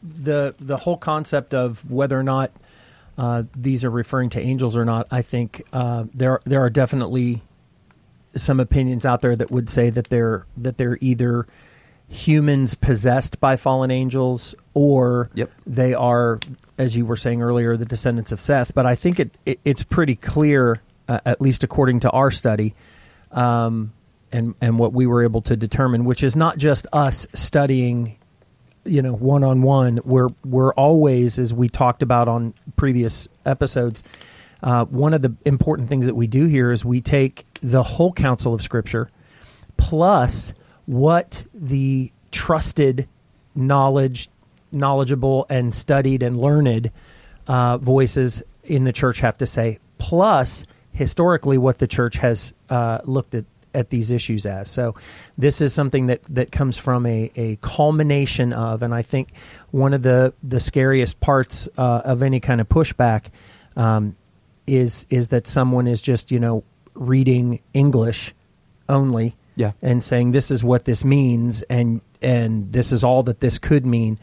the 0.03 0.55
the 0.59 0.77
whole 0.77 0.97
concept 0.97 1.55
of 1.55 1.89
whether 1.91 2.19
or 2.19 2.25
not 2.25 2.51
uh, 3.17 3.43
these 3.57 3.85
are 3.85 3.91
referring 3.91 4.31
to 4.31 4.41
angels 4.41 4.77
or 4.77 4.85
not, 4.85 5.09
I 5.11 5.23
think 5.23 5.67
uh, 5.73 6.05
there 6.15 6.41
there 6.45 6.63
are 6.63 6.71
definitely 6.71 7.43
some 8.37 8.61
opinions 8.61 9.05
out 9.05 9.21
there 9.21 9.35
that 9.35 9.51
would 9.51 9.69
say 9.69 9.91
that 9.91 10.09
they're 10.09 10.47
that 10.59 10.77
they're 10.77 10.99
either 11.01 11.47
humans 12.09 12.75
possessed 12.75 13.41
by 13.41 13.57
fallen 13.57 13.91
angels 13.91 14.55
or 14.75 15.31
Yep. 15.35 15.51
they 15.67 15.95
are, 15.95 16.41
as 16.79 16.97
you 16.97 17.05
were 17.05 17.17
saying 17.17 17.43
earlier, 17.43 17.77
the 17.77 17.85
descendants 17.85 18.33
of 18.33 18.41
Seth. 18.41 18.73
But 18.75 18.87
I 18.87 18.95
think 18.95 19.21
it, 19.21 19.37
it 19.45 19.61
it's 19.65 19.83
pretty 19.83 20.15
clear, 20.15 20.81
uh, 21.09 21.21
at 21.27 21.41
least 21.41 21.65
according 21.65 22.01
to 22.01 22.11
our 22.11 22.31
study, 22.31 22.75
um, 23.33 23.93
and 24.33 24.55
and 24.61 24.79
what 24.79 24.93
we 24.93 25.07
were 25.07 25.25
able 25.25 25.43
to 25.43 25.57
determine, 25.57 26.05
which 26.05 26.23
is 26.23 26.37
not 26.37 26.57
just 26.57 26.87
us 26.93 27.27
studying 27.35 28.17
you 28.85 29.03
know 29.03 29.13
one 29.13 29.45
on 29.45 29.63
one 29.63 30.01
we're 30.05 30.29
we're 30.45 30.73
always 30.73 31.39
as 31.39 31.53
we 31.53 31.69
talked 31.69 32.03
about 32.03 32.29
on 32.29 32.55
previous 32.77 33.29
episodes 33.45 34.03
uh, 34.63 34.85
one 34.87 35.15
of 35.15 35.21
the 35.23 35.35
important 35.45 35.89
things 35.89 36.07
that 36.07 36.15
we 36.15 36.27
do 36.27 36.47
here 36.47 36.73
is 36.73 36.85
we 36.85 37.01
take 37.01 37.45
the 37.63 37.83
whole 37.83 38.13
counsel 38.13 38.55
of 38.55 38.63
scripture 38.63 39.11
plus 39.77 40.55
what 40.87 41.45
the 41.53 42.11
trusted 42.31 43.07
knowledge 43.55 44.31
knowledgeable 44.73 45.47
and 45.49 45.75
studied 45.75 46.23
and 46.23 46.39
learned 46.41 46.91
uh, 47.47 47.79
voices 47.79 48.43
in 48.65 48.85
the 48.85 48.93
church 48.93 49.21
have 49.21 49.39
to 49.39 49.47
say 49.47 49.79
plus 49.99 50.65
historically 50.93 51.59
what 51.59 51.79
the 51.79 51.87
church 51.87 52.17
has 52.17 52.53
uh, 52.71 52.99
looked 53.05 53.35
at 53.35 53.45
at 53.75 53.91
these 53.91 54.11
issues 54.11 54.47
as. 54.47 54.69
So 54.71 54.95
this 55.37 55.61
is 55.61 55.75
something 55.75 56.07
that, 56.07 56.23
that 56.31 56.51
comes 56.51 56.79
from 56.79 57.05
a, 57.05 57.31
a 57.37 57.57
culmination 57.57 58.55
of, 58.55 58.83
and 58.83 58.95
I 58.95 59.03
think 59.03 59.29
one 59.71 59.93
of 59.93 60.03
the, 60.03 60.33
the 60.43 60.59
scariest 60.59 61.21
parts 61.21 61.69
uh, 61.77 62.01
of 62.05 62.23
any 62.23 62.41
kind 62.41 62.63
of 62.63 62.69
pushback 62.69 63.27
um, 63.77 64.17
is 64.67 65.07
is 65.11 65.29
that 65.29 65.47
someone 65.47 65.87
is 65.87 66.01
just 66.01 66.31
you 66.31 66.41
know 66.41 66.65
reading 66.95 67.61
English 67.75 68.35
only 68.89 69.37
Yeah. 69.55 69.73
and 69.83 70.03
saying 70.03 70.33
this 70.33 70.51
is 70.51 70.65
what 70.65 70.85
this 70.85 71.05
means 71.05 71.63
and 71.63 72.01
and 72.21 72.73
this 72.73 72.91
is 72.93 73.05
all 73.05 73.23
that 73.25 73.39
this 73.39 73.59
could 73.59 73.87
mean. 73.87 74.19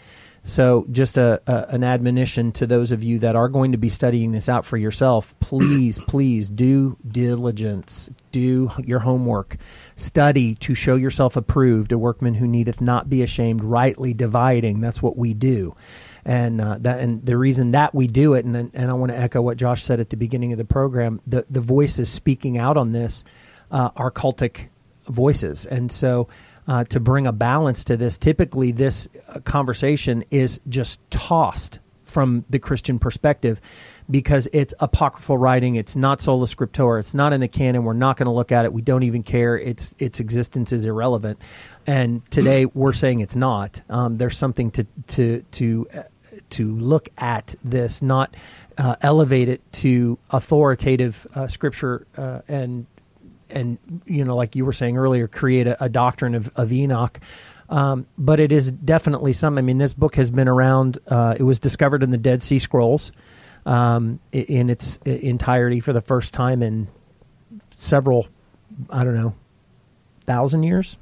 So 0.47 0.85
just 0.91 1.17
a, 1.17 1.41
a 1.47 1.73
an 1.73 1.83
admonition 1.83 2.51
to 2.53 2.67
those 2.67 2.91
of 2.91 3.03
you 3.03 3.19
that 3.19 3.35
are 3.35 3.49
going 3.49 3.71
to 3.71 3.79
be 3.79 3.89
studying 3.89 4.31
this 4.31 4.47
out 4.47 4.63
for 4.63 4.77
yourself, 4.77 5.33
please, 5.39 5.99
please 6.07 6.49
do 6.49 6.97
diligence, 7.07 8.11
do 8.31 8.71
your 8.77 8.99
homework, 8.99 9.57
study 9.95 10.53
to 10.55 10.75
show 10.75 10.95
yourself 10.95 11.35
approved, 11.35 11.91
a 11.91 11.97
workman 11.97 12.35
who 12.35 12.47
needeth 12.47 12.79
not 12.79 13.09
be 13.09 13.23
ashamed, 13.23 13.63
rightly 13.63 14.13
dividing. 14.13 14.81
That's 14.81 15.01
what 15.01 15.17
we 15.17 15.33
do. 15.33 15.75
And 16.23 16.61
uh, 16.61 16.77
that, 16.81 16.99
and 16.99 17.25
the 17.25 17.37
reason 17.37 17.71
that 17.71 17.95
we 17.95 18.07
do 18.07 18.35
it, 18.35 18.45
and 18.45 18.71
and 18.73 18.89
I 18.89 18.93
want 18.93 19.11
to 19.11 19.17
echo 19.17 19.41
what 19.41 19.57
Josh 19.57 19.83
said 19.83 19.99
at 19.99 20.09
the 20.11 20.17
beginning 20.17 20.51
of 20.53 20.57
the 20.57 20.65
program. 20.65 21.21
The 21.25 21.45
the 21.49 21.61
voices 21.61 22.09
speaking 22.09 22.57
out 22.57 22.77
on 22.77 22.91
this 22.91 23.23
uh, 23.71 23.89
are 23.95 24.11
cultic 24.11 24.67
voices, 25.07 25.65
and 25.65 25.91
so 25.91 26.27
uh, 26.67 26.84
to 26.86 27.00
bring 27.00 27.27
a 27.27 27.31
balance 27.31 27.86
to 27.86 27.98
this, 27.98 28.17
typically 28.17 28.72
this 28.72 29.07
uh, 29.27 29.39
conversation 29.41 30.24
is 30.31 30.60
just 30.67 31.00
tossed 31.12 31.79
from 32.05 32.45
the 32.50 32.60
Christian 32.60 32.98
perspective 32.98 33.60
because 34.10 34.48
it's 34.53 34.74
apocryphal 34.79 35.38
writing. 35.38 35.75
It's 35.75 35.95
not 35.95 36.22
sola 36.22 36.48
scriptura. 36.48 37.00
It's 37.00 37.13
not 37.13 37.34
in 37.34 37.41
the 37.41 37.48
canon. 37.48 37.84
We're 37.84 37.93
not 37.93 38.17
going 38.17 38.27
to 38.27 38.31
look 38.31 38.51
at 38.51 38.65
it. 38.65 38.72
We 38.72 38.81
don't 38.81 39.03
even 39.03 39.24
care. 39.24 39.57
Its 39.57 39.93
its 40.00 40.19
existence 40.19 40.72
is 40.72 40.86
irrelevant. 40.86 41.39
And 41.86 42.22
today 42.31 42.65
we're 42.74 42.93
saying 42.93 43.19
it's 43.19 43.36
not. 43.36 43.81
Um, 43.89 44.17
there's 44.17 44.38
something 44.38 44.72
to 44.72 44.86
to 45.07 45.43
to 45.53 45.88
uh, 45.93 46.03
to 46.51 46.72
look 46.72 47.10
at 47.17 47.55
this, 47.63 48.01
not 48.01 48.36
uh, 48.77 48.95
elevate 49.01 49.50
it 49.50 49.62
to 49.74 50.17
authoritative 50.29 51.25
uh, 51.34 51.48
scripture 51.48 52.05
uh, 52.17 52.41
and 52.48 52.86
and 53.49 53.77
you 54.05 54.23
know, 54.23 54.35
like 54.35 54.55
you 54.55 54.65
were 54.65 54.73
saying 54.73 54.97
earlier, 54.97 55.27
create 55.27 55.67
a, 55.67 55.83
a 55.85 55.89
doctrine 55.89 56.35
of, 56.35 56.51
of 56.55 56.71
Enoch. 56.71 57.19
Um, 57.67 58.05
but 58.17 58.39
it 58.39 58.51
is 58.51 58.71
definitely 58.71 59.33
some. 59.33 59.57
I 59.57 59.61
mean, 59.61 59.77
this 59.77 59.93
book 59.93 60.15
has 60.15 60.29
been 60.29 60.47
around. 60.47 60.99
Uh, 61.07 61.35
it 61.37 61.43
was 61.43 61.59
discovered 61.59 62.03
in 62.03 62.11
the 62.11 62.17
Dead 62.17 62.43
Sea 62.43 62.59
Scrolls 62.59 63.11
um, 63.65 64.19
in 64.31 64.69
its 64.69 64.97
entirety 65.05 65.79
for 65.79 65.93
the 65.93 66.01
first 66.01 66.33
time 66.33 66.61
in 66.61 66.87
several, 67.77 68.27
I 68.89 69.03
don't 69.03 69.15
know, 69.15 69.33
thousand 70.25 70.63
years. 70.63 70.97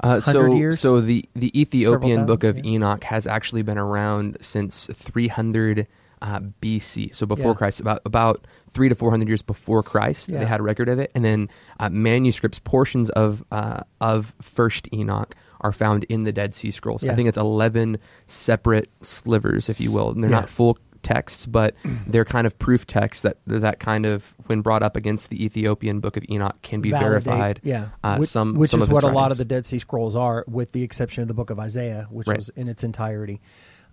Uh, 0.00 0.20
so, 0.20 0.54
years? 0.54 0.80
so 0.80 1.00
the 1.00 1.26
the 1.34 1.58
Ethiopian 1.58 2.20
Several 2.20 2.26
book 2.26 2.44
of 2.44 2.56
thousand, 2.56 2.70
Enoch 2.70 3.04
has 3.04 3.26
actually 3.26 3.62
been 3.62 3.78
around 3.78 4.38
since 4.40 4.88
300 4.94 5.86
uh, 6.22 6.40
BC, 6.62 7.14
so 7.14 7.26
before 7.26 7.52
Yeah. 7.52 7.54
Christ, 7.54 7.80
about 7.80 8.00
about 8.04 8.46
three 8.72 8.88
to 8.88 8.94
400 8.94 9.28
years 9.28 9.42
before 9.42 9.82
Christ, 9.82 10.28
Yeah. 10.28 10.38
they 10.40 10.46
had 10.46 10.60
a 10.60 10.62
record 10.62 10.88
of 10.88 10.98
it, 10.98 11.10
and 11.14 11.24
then 11.24 11.48
uh, 11.80 11.88
manuscripts, 11.90 12.58
portions 12.58 13.10
of 13.10 13.44
uh, 13.52 13.80
of 14.00 14.32
First 14.42 14.88
Enoch 14.92 15.34
are 15.60 15.72
found 15.72 16.04
in 16.04 16.24
the 16.24 16.32
Dead 16.32 16.54
Sea 16.54 16.70
Scrolls. 16.70 17.02
I 17.04 17.14
think 17.14 17.28
it's 17.28 17.38
11 17.38 17.98
separate 18.26 18.90
slivers, 19.02 19.68
if 19.68 19.80
you 19.80 19.90
will, 19.92 20.10
and 20.10 20.22
they're 20.22 20.30
Yeah. 20.30 20.40
not 20.40 20.50
full 20.50 20.78
texts, 21.02 21.46
but 21.46 21.74
they're 22.06 22.24
kind 22.24 22.46
of 22.46 22.58
proof 22.58 22.86
texts 22.86 23.22
that 23.22 23.36
that 23.46 23.78
kind 23.80 24.06
of, 24.06 24.24
when 24.46 24.60
brought 24.60 24.82
up 24.82 24.96
against 24.96 25.30
the 25.30 25.44
Ethiopian 25.44 26.00
book 26.00 26.16
of 26.16 26.24
Enoch, 26.28 26.56
can 26.62 26.80
be 26.80 26.90
Validate, 26.90 27.22
verified. 27.24 27.60
Yeah, 27.62 27.88
uh, 28.04 28.16
which, 28.16 28.30
some 28.30 28.54
which 28.54 28.70
some 28.72 28.82
is 28.82 28.88
what 28.88 29.04
its 29.04 29.10
a 29.10 29.14
lot 29.14 29.32
of 29.32 29.38
the 29.38 29.44
Dead 29.44 29.64
Sea 29.66 29.78
Scrolls 29.78 30.16
are, 30.16 30.44
with 30.48 30.72
the 30.72 30.82
exception 30.82 31.22
of 31.22 31.28
the 31.28 31.34
Book 31.34 31.50
of 31.50 31.58
Isaiah, 31.58 32.06
which 32.10 32.26
Right. 32.26 32.38
was 32.38 32.50
in 32.56 32.68
its 32.68 32.82
entirety, 32.84 33.40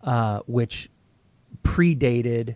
uh, 0.03 0.39
which 0.47 0.89
predated 1.63 2.55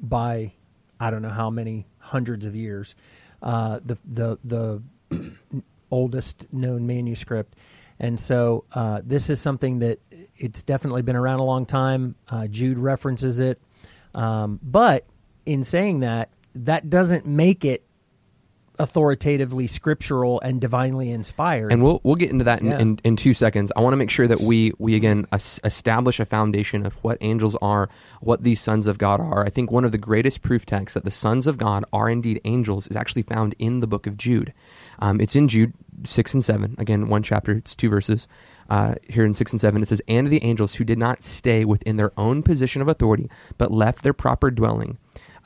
by 0.00 0.52
I 0.98 1.10
don't 1.10 1.22
know 1.22 1.30
how 1.30 1.50
many 1.50 1.86
hundreds 1.98 2.46
of 2.46 2.56
years 2.56 2.94
uh, 3.42 3.80
the 3.84 3.98
the 4.04 4.38
the 4.44 4.82
oldest 5.90 6.46
known 6.52 6.86
manuscript. 6.86 7.56
And 7.98 8.18
so 8.18 8.64
uh, 8.72 9.02
this 9.04 9.28
is 9.28 9.40
something 9.40 9.80
that 9.80 9.98
it's 10.36 10.62
definitely 10.62 11.02
been 11.02 11.16
around 11.16 11.40
a 11.40 11.44
long 11.44 11.66
time. 11.66 12.14
Uh, 12.28 12.46
Jude 12.46 12.78
references 12.78 13.38
it, 13.38 13.60
um, 14.14 14.58
but 14.62 15.04
in 15.44 15.64
saying 15.64 16.00
that, 16.00 16.30
that 16.54 16.88
doesn't 16.88 17.26
make 17.26 17.64
it 17.64 17.84
authoritatively 18.82 19.66
scriptural 19.66 20.40
and 20.40 20.60
divinely 20.60 21.10
inspired. 21.10 21.72
and 21.72 21.82
we'll 21.82 22.00
we'll 22.02 22.16
get 22.16 22.30
into 22.30 22.44
that 22.44 22.60
in, 22.60 22.66
Yeah. 22.68 22.78
in, 22.78 23.00
in 23.04 23.16
two 23.16 23.34
seconds. 23.34 23.70
I 23.76 23.80
want 23.80 23.92
to 23.92 23.96
make 23.96 24.10
sure 24.10 24.26
that 24.26 24.40
we 24.40 24.72
we 24.78 24.94
again 24.96 25.26
es- 25.32 25.60
establish 25.64 26.18
a 26.20 26.24
foundation 26.24 26.86
of 26.86 26.94
what 27.02 27.18
angels 27.20 27.56
are, 27.62 27.88
what 28.20 28.42
these 28.42 28.60
sons 28.60 28.86
of 28.86 28.98
God 28.98 29.20
are. 29.20 29.44
I 29.44 29.50
think 29.50 29.70
one 29.70 29.84
of 29.84 29.92
the 29.92 29.98
greatest 29.98 30.42
proof 30.42 30.66
texts 30.66 30.94
that 30.94 31.04
the 31.04 31.10
sons 31.10 31.46
of 31.46 31.58
God 31.58 31.84
are 31.92 32.08
indeed 32.10 32.40
angels 32.44 32.86
is 32.88 32.96
actually 32.96 33.22
found 33.22 33.54
in 33.58 33.80
the 33.80 33.86
book 33.86 34.06
of 34.06 34.16
Jude. 34.16 34.52
Um, 34.98 35.20
it's 35.20 35.36
in 35.36 35.48
Jude 35.48 35.72
six 36.04 36.34
and 36.34 36.44
seven. 36.44 36.74
Again, 36.78 37.08
one 37.08 37.22
chapter. 37.22 37.52
It's 37.52 37.74
two 37.76 37.88
verses. 37.90 38.26
Uh, 38.68 38.94
here 39.08 39.24
in 39.24 39.34
six 39.34 39.50
and 39.50 39.60
seven, 39.60 39.82
it 39.82 39.88
says, 39.88 40.00
"And 40.06 40.28
the 40.28 40.44
angels 40.44 40.74
who 40.74 40.84
did 40.84 40.98
not 40.98 41.24
stay 41.24 41.64
within 41.64 41.96
their 41.96 42.12
own 42.16 42.42
position 42.42 42.80
of 42.80 42.88
authority, 42.88 43.28
but 43.58 43.72
left 43.72 44.02
their 44.04 44.12
proper 44.12 44.50
dwelling, 44.50 44.96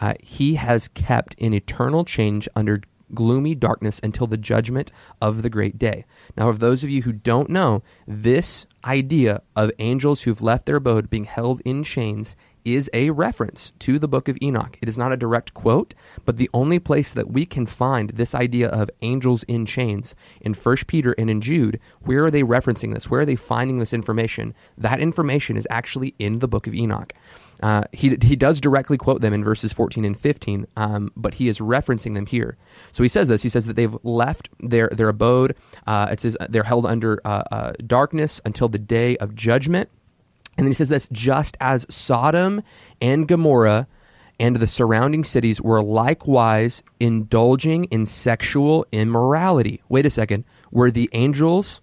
uh, 0.00 0.12
he 0.20 0.54
has 0.56 0.88
kept 0.88 1.34
in 1.38 1.54
eternal 1.54 2.04
change 2.04 2.48
under 2.54 2.82
gloomy 3.12 3.54
darkness 3.54 4.00
until 4.02 4.26
the 4.26 4.36
judgment 4.36 4.90
of 5.20 5.42
the 5.42 5.50
great 5.50 5.78
day. 5.78 6.04
Now, 6.36 6.48
of 6.48 6.60
those 6.60 6.84
of 6.84 6.90
you 6.90 7.02
who 7.02 7.12
don't 7.12 7.50
know, 7.50 7.82
this 8.06 8.66
idea 8.84 9.42
of 9.56 9.70
angels 9.78 10.22
who've 10.22 10.42
left 10.42 10.66
their 10.66 10.76
abode 10.76 11.10
being 11.10 11.24
held 11.24 11.60
in 11.64 11.84
chains 11.84 12.36
is 12.64 12.90
a 12.92 13.10
reference 13.10 13.72
to 13.80 13.98
the 13.98 14.08
book 14.08 14.28
of 14.28 14.38
Enoch. 14.42 14.78
It 14.80 14.88
is 14.88 14.98
not 14.98 15.12
a 15.12 15.16
direct 15.16 15.54
quote, 15.54 15.94
but 16.24 16.36
the 16.36 16.50
only 16.54 16.78
place 16.78 17.12
that 17.12 17.30
we 17.30 17.44
can 17.46 17.66
find 17.66 18.10
this 18.10 18.34
idea 18.34 18.68
of 18.68 18.90
angels 19.02 19.42
in 19.44 19.66
chains 19.66 20.14
in 20.40 20.54
1 20.54 20.76
Peter 20.86 21.14
and 21.18 21.28
in 21.28 21.40
Jude, 21.40 21.78
where 22.00 22.24
are 22.24 22.30
they 22.30 22.42
referencing 22.42 22.94
this? 22.94 23.10
Where 23.10 23.20
are 23.20 23.26
they 23.26 23.36
finding 23.36 23.78
this 23.78 23.92
information? 23.92 24.54
That 24.78 25.00
information 25.00 25.56
is 25.56 25.66
actually 25.70 26.14
in 26.18 26.38
the 26.38 26.48
book 26.48 26.66
of 26.66 26.74
Enoch. 26.74 27.12
Uh, 27.62 27.84
he 27.92 28.16
he 28.22 28.36
does 28.36 28.60
directly 28.60 28.96
quote 28.98 29.20
them 29.20 29.32
in 29.32 29.44
verses 29.44 29.72
14 29.72 30.04
and 30.04 30.18
15, 30.18 30.66
um, 30.76 31.10
but 31.16 31.34
he 31.34 31.48
is 31.48 31.60
referencing 31.60 32.14
them 32.14 32.26
here. 32.26 32.56
So 32.92 33.02
he 33.02 33.08
says 33.08 33.28
this. 33.28 33.42
He 33.42 33.48
says 33.48 33.66
that 33.66 33.76
they've 33.76 33.96
left 34.02 34.48
their 34.60 34.88
their 34.90 35.08
abode. 35.08 35.56
Uh, 35.86 36.08
it 36.10 36.20
says 36.20 36.36
they're 36.50 36.64
held 36.64 36.84
under 36.84 37.20
uh, 37.24 37.42
uh, 37.52 37.72
darkness 37.86 38.40
until 38.44 38.68
the 38.68 38.78
day 38.78 39.16
of 39.18 39.34
judgment. 39.34 39.88
And 40.56 40.66
then 40.66 40.70
he 40.70 40.74
says 40.74 40.88
this: 40.88 41.08
just 41.12 41.56
as 41.60 41.86
Sodom 41.90 42.62
and 43.00 43.26
Gomorrah 43.26 43.86
and 44.40 44.56
the 44.56 44.66
surrounding 44.66 45.24
cities 45.24 45.60
were 45.60 45.82
likewise 45.82 46.82
indulging 47.00 47.84
in 47.84 48.06
sexual 48.06 48.86
immorality. 48.92 49.80
Wait 49.88 50.06
a 50.06 50.10
second. 50.10 50.44
Were 50.72 50.90
the 50.90 51.08
angels 51.12 51.80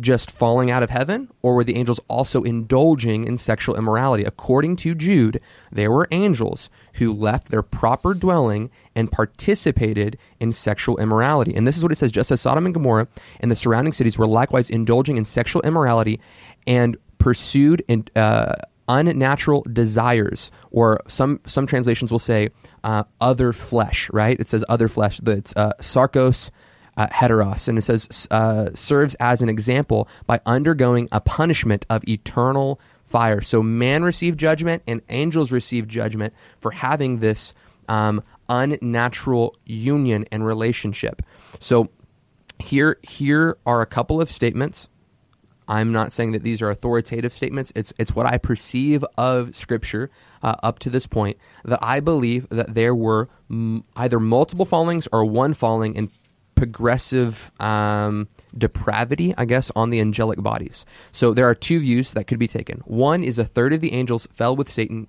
just 0.00 0.30
falling 0.30 0.70
out 0.70 0.82
of 0.82 0.88
heaven, 0.88 1.28
or 1.42 1.54
were 1.54 1.64
the 1.64 1.76
angels 1.76 2.00
also 2.08 2.42
indulging 2.42 3.24
in 3.26 3.36
sexual 3.36 3.76
immorality? 3.76 4.24
According 4.24 4.76
to 4.76 4.94
Jude, 4.94 5.40
there 5.70 5.92
were 5.92 6.08
angels 6.10 6.70
who 6.94 7.12
left 7.12 7.50
their 7.50 7.62
proper 7.62 8.14
dwelling 8.14 8.70
and 8.96 9.12
participated 9.12 10.18
in 10.40 10.52
sexual 10.52 10.96
immorality. 10.96 11.54
And 11.54 11.68
this 11.68 11.76
is 11.76 11.82
what 11.82 11.92
it 11.92 11.96
says 11.96 12.10
just 12.10 12.30
as 12.30 12.40
Sodom 12.40 12.64
and 12.64 12.74
Gomorrah 12.74 13.06
and 13.40 13.50
the 13.50 13.56
surrounding 13.56 13.92
cities 13.92 14.16
were 14.16 14.26
likewise 14.26 14.70
indulging 14.70 15.16
in 15.16 15.26
sexual 15.26 15.62
immorality 15.62 16.20
and 16.66 16.96
pursued 17.22 17.84
in, 17.88 18.04
uh, 18.16 18.56
unnatural 18.88 19.64
desires, 19.72 20.50
or 20.72 21.00
some 21.06 21.40
some 21.46 21.66
translations 21.66 22.10
will 22.10 22.18
say 22.18 22.50
uh, 22.84 23.04
other 23.20 23.52
flesh. 23.52 24.10
Right? 24.12 24.38
It 24.38 24.48
says 24.48 24.64
other 24.68 24.88
flesh. 24.88 25.20
That's 25.22 25.52
uh, 25.56 25.72
sarkos. 25.80 26.50
Uh, 26.94 27.06
heteros, 27.06 27.68
and 27.68 27.78
it 27.78 27.82
says 27.82 28.28
uh, 28.30 28.68
serves 28.74 29.16
as 29.18 29.40
an 29.40 29.48
example 29.48 30.08
by 30.26 30.38
undergoing 30.44 31.08
a 31.10 31.20
punishment 31.20 31.86
of 31.88 32.06
eternal 32.06 32.78
fire. 33.06 33.40
So 33.40 33.62
man 33.62 34.02
received 34.02 34.38
judgment, 34.38 34.82
and 34.86 35.00
angels 35.08 35.50
received 35.50 35.88
judgment 35.88 36.34
for 36.60 36.70
having 36.70 37.18
this 37.18 37.54
um, 37.88 38.22
unnatural 38.50 39.56
union 39.64 40.26
and 40.30 40.44
relationship. 40.44 41.22
So 41.60 41.88
here 42.58 42.98
here 43.02 43.56
are 43.64 43.80
a 43.80 43.86
couple 43.86 44.20
of 44.20 44.30
statements 44.30 44.88
I'm 45.68 45.92
not 45.92 46.12
saying 46.12 46.32
that 46.32 46.42
these 46.42 46.62
are 46.62 46.70
authoritative 46.70 47.32
statements. 47.32 47.72
It's 47.74 47.92
it's 47.98 48.14
what 48.14 48.26
I 48.26 48.38
perceive 48.38 49.04
of 49.16 49.54
Scripture 49.54 50.10
uh, 50.42 50.56
up 50.62 50.80
to 50.80 50.90
this 50.90 51.06
point. 51.06 51.38
That 51.64 51.78
I 51.82 52.00
believe 52.00 52.48
that 52.50 52.74
there 52.74 52.94
were 52.94 53.28
m- 53.50 53.84
either 53.96 54.20
multiple 54.20 54.64
fallings 54.64 55.08
or 55.12 55.24
one 55.24 55.54
falling 55.54 55.94
in 55.94 56.10
progressive 56.54 57.50
um, 57.58 58.28
depravity, 58.56 59.34
I 59.36 59.46
guess, 59.46 59.72
on 59.74 59.90
the 59.90 60.00
angelic 60.00 60.40
bodies. 60.42 60.84
So 61.10 61.34
there 61.34 61.48
are 61.48 61.54
two 61.54 61.80
views 61.80 62.12
that 62.12 62.26
could 62.28 62.38
be 62.38 62.46
taken. 62.46 62.80
One 62.84 63.24
is 63.24 63.38
a 63.38 63.44
third 63.44 63.72
of 63.72 63.80
the 63.80 63.92
angels 63.92 64.28
fell 64.34 64.54
with 64.54 64.70
Satan 64.70 65.08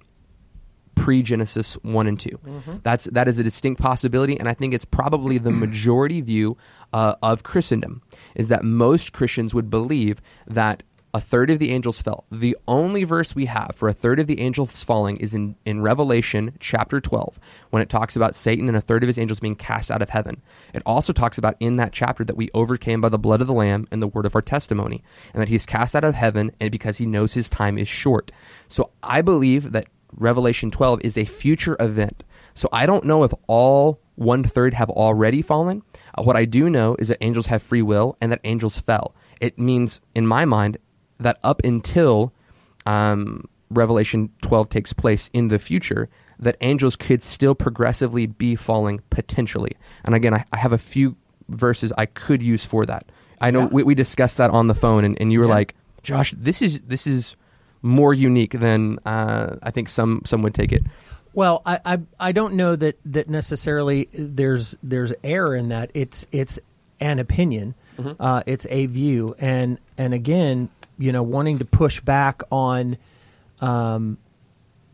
pre 0.95 1.23
Genesis 1.23 1.75
one 1.83 2.07
and 2.07 2.19
2 2.19 2.29
mm-hmm. 2.29 2.77
That's 2.83 3.05
that 3.05 3.27
is 3.27 3.37
a 3.39 3.43
distinct 3.43 3.81
possibility, 3.81 4.37
and 4.37 4.47
I 4.47 4.53
think 4.53 4.73
it's 4.73 4.85
probably 4.85 5.37
the 5.37 5.51
majority 5.51 6.21
view 6.21 6.57
uh, 6.93 7.15
of 7.21 7.43
Christendom. 7.43 8.01
Is 8.35 8.47
that 8.49 8.63
most 8.63 9.13
Christians 9.13 9.53
would 9.53 9.69
believe 9.69 10.21
that 10.47 10.83
a 11.15 11.21
third 11.21 11.51
of 11.51 11.59
the 11.59 11.69
angels 11.69 12.01
fell. 12.01 12.25
The 12.31 12.57
only 12.67 13.03
verse 13.03 13.35
we 13.35 13.45
have 13.45 13.73
for 13.75 13.87
a 13.87 13.93
third 13.93 14.19
of 14.19 14.25
the 14.25 14.39
angels 14.39 14.83
falling 14.83 15.17
is 15.17 15.35
in, 15.35 15.55
in 15.63 15.83
Revelation 15.83 16.55
chapter 16.59 16.99
12, 16.99 17.39
when 17.69 17.83
it 17.83 17.89
talks 17.89 18.15
about 18.15 18.35
Satan 18.35 18.67
and 18.67 18.75
a 18.75 18.81
third 18.81 19.03
of 19.03 19.07
his 19.07 19.19
angels 19.19 19.39
being 19.39 19.55
cast 19.55 19.91
out 19.91 20.01
of 20.01 20.09
heaven. 20.09 20.41
It 20.73 20.81
also 20.87 21.13
talks 21.13 21.37
about 21.37 21.55
in 21.59 21.75
that 21.75 21.93
chapter 21.93 22.23
that 22.23 22.35
we 22.35 22.49
overcame 22.55 22.99
by 22.99 23.09
the 23.09 23.19
blood 23.19 23.41
of 23.41 23.47
the 23.47 23.53
Lamb 23.53 23.87
and 23.91 24.01
the 24.01 24.07
word 24.07 24.25
of 24.25 24.35
our 24.35 24.41
testimony, 24.41 25.03
and 25.33 25.41
that 25.41 25.49
he's 25.49 25.67
cast 25.67 25.95
out 25.95 26.03
of 26.03 26.15
heaven 26.15 26.51
and 26.59 26.71
because 26.71 26.97
he 26.97 27.05
knows 27.05 27.31
his 27.31 27.47
time 27.49 27.77
is 27.77 27.87
short. 27.87 28.31
So 28.67 28.89
I 29.03 29.21
believe 29.21 29.73
that 29.73 29.85
Revelation 30.17 30.71
12 30.71 31.01
is 31.03 31.17
a 31.17 31.25
future 31.25 31.75
event. 31.79 32.23
So 32.55 32.69
I 32.71 32.85
don't 32.85 33.05
know 33.05 33.23
if 33.23 33.33
all 33.47 33.99
one 34.15 34.43
third 34.43 34.73
have 34.73 34.89
already 34.89 35.41
fallen. 35.41 35.81
Uh, 36.15 36.23
what 36.23 36.35
I 36.35 36.45
do 36.45 36.69
know 36.69 36.95
is 36.99 37.07
that 37.07 37.17
angels 37.21 37.45
have 37.47 37.63
free 37.63 37.81
will 37.81 38.15
and 38.21 38.31
that 38.31 38.41
angels 38.43 38.77
fell. 38.77 39.15
It 39.41 39.57
means, 39.57 39.99
in 40.15 40.27
my 40.27 40.45
mind, 40.45 40.77
that 41.19 41.39
up 41.43 41.61
until 41.63 42.31
um, 42.85 43.47
Revelation 43.69 44.29
12 44.41 44.69
takes 44.69 44.93
place 44.93 45.29
in 45.33 45.47
the 45.47 45.59
future, 45.59 46.09
that 46.39 46.57
angels 46.61 46.95
could 46.95 47.23
still 47.23 47.55
progressively 47.55 48.25
be 48.25 48.55
falling 48.55 49.01
potentially. 49.09 49.75
And 50.03 50.13
again, 50.15 50.33
I, 50.33 50.45
I 50.51 50.57
have 50.57 50.73
a 50.73 50.77
few 50.77 51.15
verses 51.49 51.91
I 51.97 52.05
could 52.05 52.41
use 52.41 52.63
for 52.63 52.85
that. 52.85 53.05
I 53.41 53.51
know 53.51 53.61
yeah. 53.61 53.69
we, 53.71 53.83
we 53.83 53.95
discussed 53.95 54.37
that 54.37 54.51
on 54.51 54.67
the 54.67 54.75
phone, 54.75 55.03
and, 55.03 55.19
and 55.19 55.31
you 55.31 55.39
were 55.39 55.45
yeah. 55.45 55.53
like, 55.53 55.75
Josh, 56.01 56.33
this 56.37 56.61
is 56.61 56.81
this 56.81 57.07
is 57.07 57.35
more 57.83 58.13
unique 58.13 58.57
than 58.59 58.97
uh, 59.05 59.57
I 59.61 59.69
think 59.69 59.89
some 59.89 60.21
some 60.25 60.41
would 60.41 60.55
take 60.55 60.71
it. 60.71 60.83
Well, 61.33 61.61
I, 61.65 61.79
I, 61.85 61.99
I 62.19 62.31
don't 62.31 62.55
know 62.55 62.75
that 62.75 62.97
that 63.05 63.29
necessarily 63.29 64.09
there's 64.13 64.75
there's 64.81 65.13
error 65.23 65.55
in 65.55 65.69
that. 65.69 65.91
It's 65.93 66.25
it's 66.31 66.57
an 66.99 67.19
opinion. 67.19 67.75
Mm-hmm. 67.97 68.21
Uh, 68.21 68.41
it's 68.47 68.65
a 68.69 68.87
view, 68.87 69.35
and 69.37 69.77
and 69.97 70.13
again, 70.13 70.69
you 70.97 71.11
know, 71.11 71.21
wanting 71.21 71.59
to 71.59 71.65
push 71.65 71.99
back 71.99 72.41
on 72.51 72.97
um, 73.61 74.17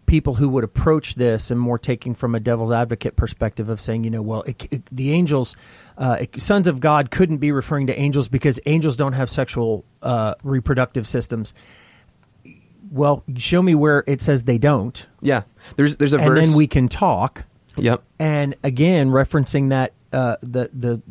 people 0.06 0.34
who 0.34 0.50
would 0.50 0.64
approach 0.64 1.16
this 1.16 1.52
and 1.52 1.60
more 1.60 1.78
taking 1.78 2.16
from 2.16 2.34
a 2.36 2.40
devil's 2.40 2.72
advocate 2.72 3.16
perspective 3.16 3.70
of 3.70 3.80
saying, 3.80 4.04
you 4.04 4.10
know, 4.10 4.22
well, 4.22 4.42
it, 4.42 4.68
it, 4.72 4.82
the 4.92 5.14
angels, 5.14 5.56
uh, 5.98 6.26
sons 6.38 6.68
of 6.68 6.80
God, 6.80 7.12
couldn't 7.12 7.38
be 7.38 7.52
referring 7.52 7.88
to 7.88 8.00
angels 8.00 8.28
because 8.28 8.60
angels 8.66 8.96
don't 8.96 9.14
have 9.14 9.30
sexual 9.30 9.86
uh, 10.02 10.34
reproductive 10.42 11.08
systems 11.08 11.54
well, 12.92 13.24
show 13.38 13.62
me 13.62 13.76
where 13.76 14.04
it 14.08 14.22
says 14.22 14.44
they 14.44 14.58
don't. 14.58 15.06
Yeah, 15.22 15.44
there's 15.76 15.98
there's 15.98 16.14
a 16.14 16.18
verse 16.18 16.28
and 16.28 16.36
verse, 16.36 16.48
then 16.48 16.58
we 16.58 16.68
can 16.68 16.88
talk. 16.88 17.44
Yep. 17.78 18.04
And 18.18 18.56
again, 18.64 19.10
referencing 19.10 19.70
that 19.70 19.94
uh, 20.12 20.38
the 20.42 20.70
the 20.74 21.02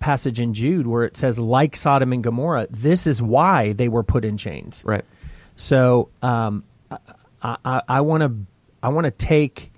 passage 0.00 0.40
in 0.40 0.54
Jude 0.54 0.86
where 0.86 1.04
it 1.04 1.16
says, 1.16 1.38
like 1.38 1.76
Sodom 1.76 2.12
and 2.12 2.22
Gomorrah, 2.22 2.68
this 2.70 3.06
is 3.06 3.20
why 3.20 3.72
they 3.72 3.88
were 3.88 4.02
put 4.02 4.24
in 4.24 4.38
chains. 4.38 4.82
Right. 4.84 5.04
So 5.56 6.08
um, 6.22 6.64
I 7.42 8.00
want 8.00 8.22
to 8.22 8.34
I 8.82 8.88
want 8.90 9.04
to 9.06 9.10
take 9.10 9.72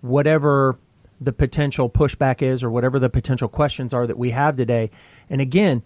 whatever 0.00 0.78
the 1.20 1.32
potential 1.32 1.88
pushback 1.88 2.42
is 2.42 2.62
or 2.62 2.70
whatever 2.70 2.98
the 2.98 3.08
potential 3.08 3.48
questions 3.48 3.94
are 3.94 4.06
that 4.06 4.18
we 4.18 4.30
have 4.30 4.56
today. 4.56 4.90
And 5.30 5.40
again, 5.40 5.82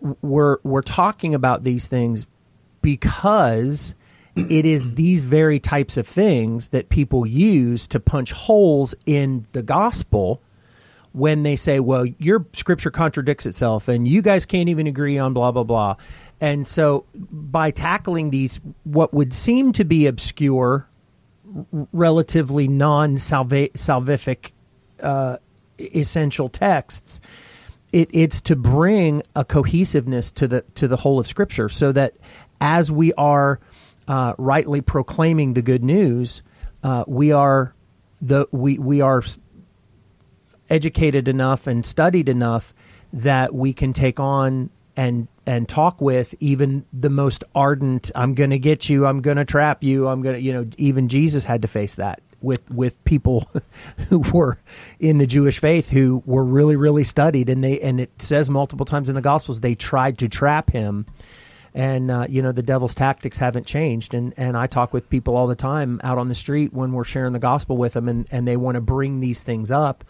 we're 0.00 0.58
we're 0.62 0.82
talking 0.82 1.34
about 1.34 1.62
these 1.62 1.86
things 1.86 2.26
because 2.80 3.94
it 4.36 4.64
is 4.64 4.94
these 4.94 5.24
very 5.24 5.60
types 5.60 5.96
of 5.96 6.06
things 6.06 6.68
that 6.68 6.88
people 6.88 7.26
use 7.26 7.86
to 7.88 8.00
punch 8.00 8.32
holes 8.32 8.94
in 9.06 9.46
the 9.52 9.62
gospel 9.62 10.40
when 11.12 11.42
they 11.42 11.56
say, 11.56 11.80
well, 11.80 12.06
your 12.18 12.46
scripture 12.54 12.90
contradicts 12.90 13.44
itself 13.44 13.88
and 13.88 14.08
you 14.08 14.22
guys 14.22 14.46
can't 14.46 14.70
even 14.70 14.86
agree 14.86 15.18
on 15.18 15.34
blah, 15.34 15.52
blah, 15.52 15.64
blah. 15.64 15.96
And 16.40 16.66
so 16.66 17.04
by 17.12 17.70
tackling 17.70 18.30
these, 18.30 18.58
what 18.84 19.12
would 19.12 19.34
seem 19.34 19.72
to 19.74 19.84
be 19.84 20.06
obscure, 20.06 20.88
relatively 21.92 22.66
non 22.66 23.16
salvific 23.16 24.50
uh, 25.02 25.36
essential 25.78 26.48
texts, 26.48 27.20
it, 27.92 28.08
it's 28.12 28.40
to 28.42 28.56
bring 28.56 29.22
a 29.36 29.44
cohesiveness 29.44 30.30
to 30.32 30.48
the 30.48 30.62
to 30.76 30.88
the 30.88 30.96
whole 30.96 31.20
of 31.20 31.26
Scripture, 31.26 31.68
so 31.68 31.92
that 31.92 32.14
as 32.60 32.90
we 32.90 33.12
are 33.14 33.60
uh, 34.12 34.34
rightly 34.36 34.82
proclaiming 34.82 35.54
the 35.54 35.62
good 35.62 35.82
news, 35.82 36.42
uh, 36.82 37.02
we 37.06 37.32
are 37.32 37.74
the 38.20 38.46
we 38.52 38.76
we 38.76 39.00
are 39.00 39.22
educated 40.68 41.28
enough 41.28 41.66
and 41.66 41.86
studied 41.86 42.28
enough 42.28 42.74
that 43.14 43.54
we 43.54 43.72
can 43.72 43.94
take 43.94 44.20
on 44.20 44.68
and 44.98 45.28
and 45.46 45.66
talk 45.66 45.98
with 46.02 46.34
even 46.40 46.84
the 46.92 47.08
most 47.08 47.42
ardent 47.54 48.10
I'm 48.14 48.34
going 48.34 48.50
to 48.50 48.58
get 48.58 48.86
you 48.86 49.06
I'm 49.06 49.22
going 49.22 49.38
to 49.38 49.46
trap 49.46 49.82
you 49.82 50.08
I'm 50.08 50.20
going 50.20 50.34
to 50.34 50.42
you 50.42 50.52
know 50.52 50.66
even 50.76 51.08
Jesus 51.08 51.42
had 51.42 51.62
to 51.62 51.68
face 51.68 51.94
that 51.94 52.20
with 52.42 52.70
with 52.70 53.02
people 53.04 53.50
who 54.10 54.18
were 54.18 54.58
in 55.00 55.16
the 55.16 55.26
Jewish 55.26 55.58
faith 55.58 55.88
who 55.88 56.22
were 56.26 56.44
really 56.44 56.76
really 56.76 57.04
studied. 57.04 57.48
And 57.48 57.64
they 57.64 57.80
and 57.80 57.98
it 57.98 58.10
says 58.20 58.50
multiple 58.50 58.84
times 58.84 59.08
in 59.08 59.14
the 59.14 59.22
gospels 59.22 59.60
they 59.60 59.74
tried 59.74 60.18
to 60.18 60.28
trap 60.28 60.68
him 60.68 61.06
and 61.74 62.10
uh, 62.10 62.26
you 62.28 62.42
know 62.42 62.52
the 62.52 62.62
devil's 62.62 62.94
tactics 62.94 63.38
haven't 63.38 63.66
changed 63.66 64.14
and 64.14 64.34
and 64.36 64.56
I 64.56 64.66
talk 64.66 64.92
with 64.92 65.08
people 65.08 65.36
all 65.36 65.46
the 65.46 65.54
time 65.54 66.00
out 66.04 66.18
on 66.18 66.28
the 66.28 66.34
street 66.34 66.72
when 66.72 66.92
we're 66.92 67.04
sharing 67.04 67.32
the 67.32 67.38
gospel 67.38 67.76
with 67.76 67.94
them 67.94 68.08
and 68.08 68.26
and 68.30 68.46
they 68.46 68.56
want 68.56 68.74
to 68.76 68.80
bring 68.80 69.20
these 69.20 69.42
things 69.42 69.70
up 69.70 70.04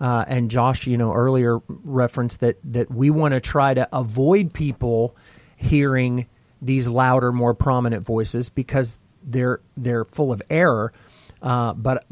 uh, 0.00 0.24
and 0.26 0.50
Josh 0.50 0.86
you 0.86 0.96
know 0.96 1.12
earlier 1.12 1.60
referenced 1.68 2.40
that 2.40 2.58
that 2.64 2.90
we 2.90 3.10
want 3.10 3.34
to 3.34 3.40
try 3.40 3.74
to 3.74 3.88
avoid 3.92 4.52
people 4.52 5.16
hearing 5.56 6.26
these 6.60 6.88
louder 6.88 7.32
more 7.32 7.54
prominent 7.54 8.04
voices 8.04 8.48
because 8.48 8.98
they're 9.24 9.60
they're 9.76 10.04
full 10.06 10.32
of 10.32 10.42
error 10.48 10.92
uh, 11.42 11.72
but 11.74 12.06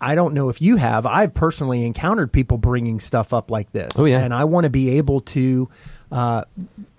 I 0.00 0.14
don't 0.14 0.32
know 0.32 0.48
if 0.48 0.62
you 0.62 0.76
have. 0.76 1.04
I've 1.04 1.34
personally 1.34 1.84
encountered 1.84 2.32
people 2.32 2.56
bringing 2.56 3.00
stuff 3.00 3.34
up 3.34 3.50
like 3.50 3.70
this. 3.72 3.92
Oh 3.96 4.06
yeah, 4.06 4.20
and 4.20 4.32
I 4.32 4.44
want 4.44 4.64
to 4.64 4.70
be 4.70 4.96
able 4.96 5.20
to 5.22 5.68
uh, 6.10 6.44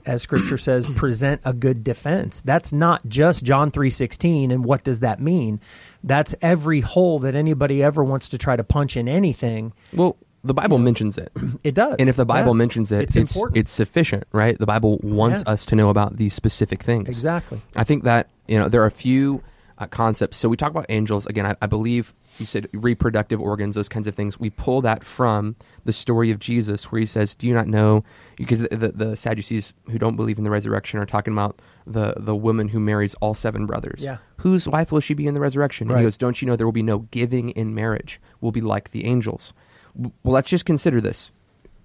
as 0.06 0.22
Scripture 0.22 0.58
says, 0.58 0.88
present 0.96 1.42
a 1.46 1.54
good 1.54 1.84
defense. 1.84 2.42
That's 2.42 2.72
not 2.72 3.08
just 3.08 3.44
John 3.44 3.72
three 3.72 3.90
sixteen. 3.90 4.52
And 4.52 4.66
what 4.66 4.84
does 4.84 5.02
that 5.02 5.20
mean? 5.20 5.60
That's 6.04 6.36
every 6.42 6.82
hole 6.82 7.20
that 7.20 7.36
anybody 7.36 7.82
ever 7.84 8.04
wants 8.04 8.30
to 8.30 8.38
try 8.38 8.56
to 8.56 8.64
punch 8.64 8.96
in 8.96 9.08
anything. 9.08 9.74
Well, 9.94 10.18
the 10.44 10.54
Bible 10.54 10.78
mentions 10.78 11.18
it. 11.18 11.32
It 11.64 11.74
does. 11.74 11.96
And 11.98 12.08
if 12.08 12.16
the 12.16 12.26
Bible 12.26 12.54
yeah. 12.54 12.58
mentions 12.58 12.92
it, 12.92 13.02
it's, 13.02 13.16
it's, 13.16 13.38
it's, 13.56 13.72
sufficient, 13.72 14.26
right? 14.32 14.58
The 14.58 14.68
Bible 14.68 15.00
wants 15.02 15.42
yeah. 15.46 15.54
us 15.54 15.66
to 15.68 15.76
know 15.76 15.90
about 15.90 16.18
these 16.18 16.36
specific 16.36 16.84
things. 16.84 17.10
Exactly. 17.10 17.60
I 17.76 17.84
think 17.84 18.04
that 18.04 18.30
you 18.48 18.60
know 18.60 18.70
there 18.70 18.84
are 18.84 18.88
a 18.88 18.92
few 18.92 19.42
uh, 19.78 19.88
concepts. 19.88 20.38
So 20.38 20.50
we 20.50 20.58
talk 20.58 20.72
about 20.72 20.86
angels 20.90 21.26
again. 21.26 21.46
I, 21.46 21.56
I 21.62 21.68
believe 21.68 22.14
you 22.38 22.46
said 22.46 22.68
reproductive 22.74 23.40
organs, 23.42 23.76
those 23.76 23.90
kinds 23.90 24.08
of 24.08 24.16
things. 24.16 24.40
We 24.40 24.50
pull 24.50 24.82
that 24.82 25.04
from 25.04 25.56
the 25.86 25.94
story 25.94 26.32
of 26.32 26.40
Jesus, 26.40 26.92
where 26.92 27.00
he 27.00 27.06
says, 27.06 27.36
"Do 27.36 27.48
you 27.48 27.54
not 27.54 27.68
know?" 27.68 28.04
Because 28.36 28.60
the, 28.60 28.70
the, 28.70 28.92
the, 28.92 29.18
Sadducees 29.18 29.74
who 29.90 29.98
don't 29.98 30.16
believe 30.16 30.38
in 30.38 30.44
the 30.44 30.50
resurrection 30.50 31.00
are 31.00 31.06
talking 31.06 31.34
about 31.34 31.62
the 31.88 32.14
the 32.18 32.36
woman 32.36 32.68
who 32.68 32.80
marries 32.80 33.14
all 33.16 33.34
seven 33.34 33.66
brothers. 33.66 34.02
Yeah. 34.02 34.18
Whose 34.38 34.68
wife 34.68 34.92
will 34.92 35.00
she 35.00 35.14
be 35.14 35.28
in 35.28 35.34
the 35.34 35.40
resurrection? 35.40 35.88
Right. 35.88 35.96
And 35.96 36.02
he 36.02 36.06
goes, 36.06 36.18
"Don't 36.18 36.42
you 36.42 36.48
know 36.48 36.56
there 36.56 36.68
will 36.68 36.72
be 36.72 36.84
no 36.84 37.00
giving 37.00 37.52
in 37.52 37.76
marriage? 37.76 38.20
We'll 38.42 38.52
be 38.52 38.62
like 38.62 38.92
the 38.92 39.06
angels." 39.06 39.54
Well, 39.96 40.12
let's 40.24 40.50
just 40.50 40.66
consider 40.66 41.00
this. 41.00 41.32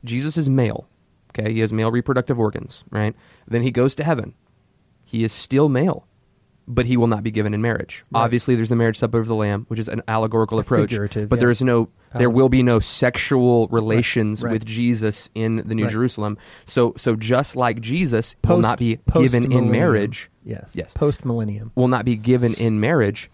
Jesus 0.05 0.37
is 0.37 0.49
male. 0.49 0.89
Okay, 1.31 1.53
he 1.53 1.61
has 1.61 1.73
male 1.73 1.93
reproductive 1.93 2.41
organs, 2.41 2.83
right? 2.91 3.15
Then 3.47 3.63
he 3.63 3.71
goes 3.71 3.95
to 3.97 4.05
heaven. 4.05 4.35
He 5.05 5.23
is 5.23 5.33
still 5.33 5.69
male. 5.69 6.07
But 6.69 6.87
he 6.87 6.97
will 6.97 7.07
not 7.09 7.23
be 7.23 7.31
given 7.31 7.53
in 7.55 7.61
marriage. 7.63 8.03
Obviously, 8.15 8.55
there's 8.55 8.69
the 8.69 8.77
marriage 8.77 8.99
supper 8.99 9.19
of 9.19 9.27
the 9.27 9.35
Lamb, 9.35 9.65
which 9.69 9.81
is 9.81 9.89
an 9.89 10.03
allegorical 10.09 10.59
approach. 10.59 10.91
but 10.91 11.17
yeah. 11.17 11.27
there 11.37 11.51
is 11.51 11.61
no, 11.63 11.89
there 12.15 12.31
will 12.31 12.49
be 12.49 12.63
no 12.63 12.79
sexual 12.79 13.67
relations 13.69 14.43
right. 14.43 14.53
with 14.53 14.65
Jesus 14.65 15.29
in 15.35 15.57
the 15.67 15.75
New 15.75 15.85
Right. 15.85 15.93
Jerusalem. 15.93 16.39
So, 16.67 16.95
so 16.97 17.17
just 17.17 17.57
like 17.57 17.81
Jesus 17.81 18.37
will 18.47 18.59
not 18.59 18.79
be 18.79 18.99
given 19.13 19.53
in 19.53 19.71
marriage, 19.71 20.31
Yes. 20.45 20.73
Yes. 20.75 20.93
Post 20.95 21.25
millennium. 21.25 21.73
will 21.75 21.89
not 21.89 22.05
be 22.05 22.17
given 22.17 22.55
in 22.55 22.81
marriage. 22.81 23.31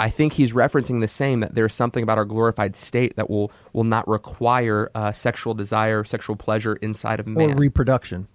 I 0.00 0.10
think 0.10 0.32
he's 0.32 0.52
referencing 0.52 1.00
the 1.00 1.08
same 1.08 1.40
that 1.40 1.54
there's 1.54 1.74
something 1.74 2.02
about 2.02 2.18
our 2.18 2.24
glorified 2.24 2.76
state 2.76 3.14
that 3.16 3.30
will 3.30 3.52
will 3.72 3.84
not 3.84 4.08
require 4.08 4.90
uh, 4.94 5.12
sexual 5.12 5.54
desire, 5.54 6.02
sexual 6.04 6.34
pleasure 6.34 6.74
inside 6.76 7.20
of 7.20 7.26
man, 7.26 7.52
Or 7.52 7.56
reproduction. 7.56 8.26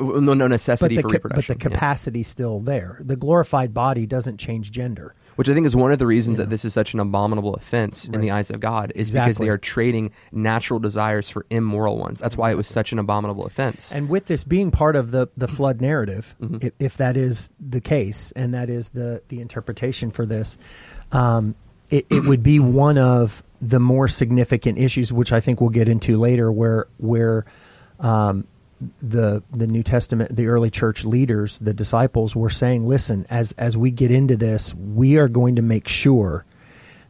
No, 0.00 0.34
no 0.34 0.46
necessity 0.46 0.96
for 0.96 1.02
ca- 1.02 1.08
but 1.08 1.14
reproduction. 1.24 1.58
the 1.58 1.64
yeah. 1.64 1.70
capacity's 1.76 2.28
still 2.28 2.60
there. 2.60 2.98
The 3.00 3.16
glorified 3.16 3.72
body 3.74 4.06
doesn't 4.06 4.38
change 4.38 4.70
gender. 4.72 5.14
Which 5.36 5.48
I 5.48 5.54
think 5.54 5.66
is 5.66 5.74
one 5.74 5.90
of 5.90 5.98
the 5.98 6.06
reasons 6.06 6.38
Yeah. 6.38 6.44
that 6.44 6.50
this 6.50 6.64
is 6.64 6.72
such 6.72 6.94
an 6.94 7.00
abominable 7.00 7.54
offense 7.54 8.04
in 8.06 8.20
the 8.20 8.30
eyes 8.30 8.50
of 8.50 8.60
God, 8.60 8.92
is 8.94 9.10
because 9.10 9.36
they 9.36 9.48
are 9.48 9.58
trading 9.58 10.12
natural 10.30 10.78
desires 10.78 11.28
for 11.28 11.44
immoral 11.50 11.98
ones. 11.98 12.20
That's 12.20 12.36
why 12.36 12.52
it 12.52 12.56
was 12.56 12.68
such 12.68 12.92
an 12.92 13.00
abominable 13.00 13.44
offense. 13.44 13.90
And 13.92 14.08
with 14.08 14.26
this 14.26 14.44
being 14.44 14.70
part 14.70 14.94
of 14.94 15.10
the, 15.10 15.26
the 15.36 15.48
flood 15.48 15.80
narrative, 15.80 16.34
Mm-hmm. 16.40 16.66
if, 16.66 16.72
if 16.78 16.96
that 16.98 17.16
is 17.16 17.50
the 17.58 17.80
case, 17.80 18.32
and 18.36 18.54
that 18.54 18.70
is 18.70 18.90
the, 18.90 19.22
the 19.28 19.40
interpretation 19.40 20.12
for 20.12 20.24
this, 20.24 20.56
um, 21.10 21.56
it, 21.90 22.06
it 22.10 22.24
would 22.24 22.42
be 22.44 22.60
one 22.60 22.96
of 22.98 23.42
the 23.60 23.80
more 23.80 24.06
significant 24.08 24.78
issues, 24.78 25.12
which 25.12 25.32
I 25.32 25.40
think 25.40 25.60
we'll 25.60 25.70
get 25.70 25.88
into 25.88 26.16
later, 26.18 26.52
where 26.52 26.86
where 26.98 27.44
um, 27.98 28.46
the 29.02 29.42
the 29.52 29.66
New 29.66 29.82
Testament, 29.82 30.34
the 30.34 30.46
early 30.48 30.70
church 30.70 31.04
leaders, 31.04 31.58
the 31.58 31.72
disciples 31.74 32.34
were 32.36 32.50
saying, 32.50 32.86
"Listen, 32.86 33.26
as 33.30 33.52
as 33.58 33.76
we 33.76 33.90
get 33.90 34.10
into 34.10 34.36
this, 34.36 34.74
we 34.74 35.16
are 35.16 35.28
going 35.28 35.56
to 35.56 35.62
make 35.62 35.88
sure." 35.88 36.44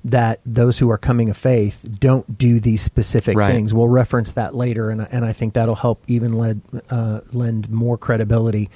That 0.06 0.40
those 0.44 0.78
who 0.78 0.90
are 0.90 0.98
coming 0.98 1.30
of 1.30 1.36
faith 1.38 1.78
don't 1.98 2.36
do 2.36 2.60
these 2.60 2.82
specific 2.82 3.38
Right. 3.38 3.50
things. 3.54 3.72
We'll 3.72 3.88
reference 3.88 4.32
that 4.32 4.54
later, 4.54 4.90
and, 4.90 5.00
I- 5.00 5.08
and 5.10 5.24
I 5.24 5.32
think 5.32 5.54
that'll 5.54 5.74
help 5.74 6.04
even 6.08 6.34
led, 6.34 6.60
uh, 6.90 7.20
lend 7.32 7.70
more 7.70 7.96
credibility 7.96 8.68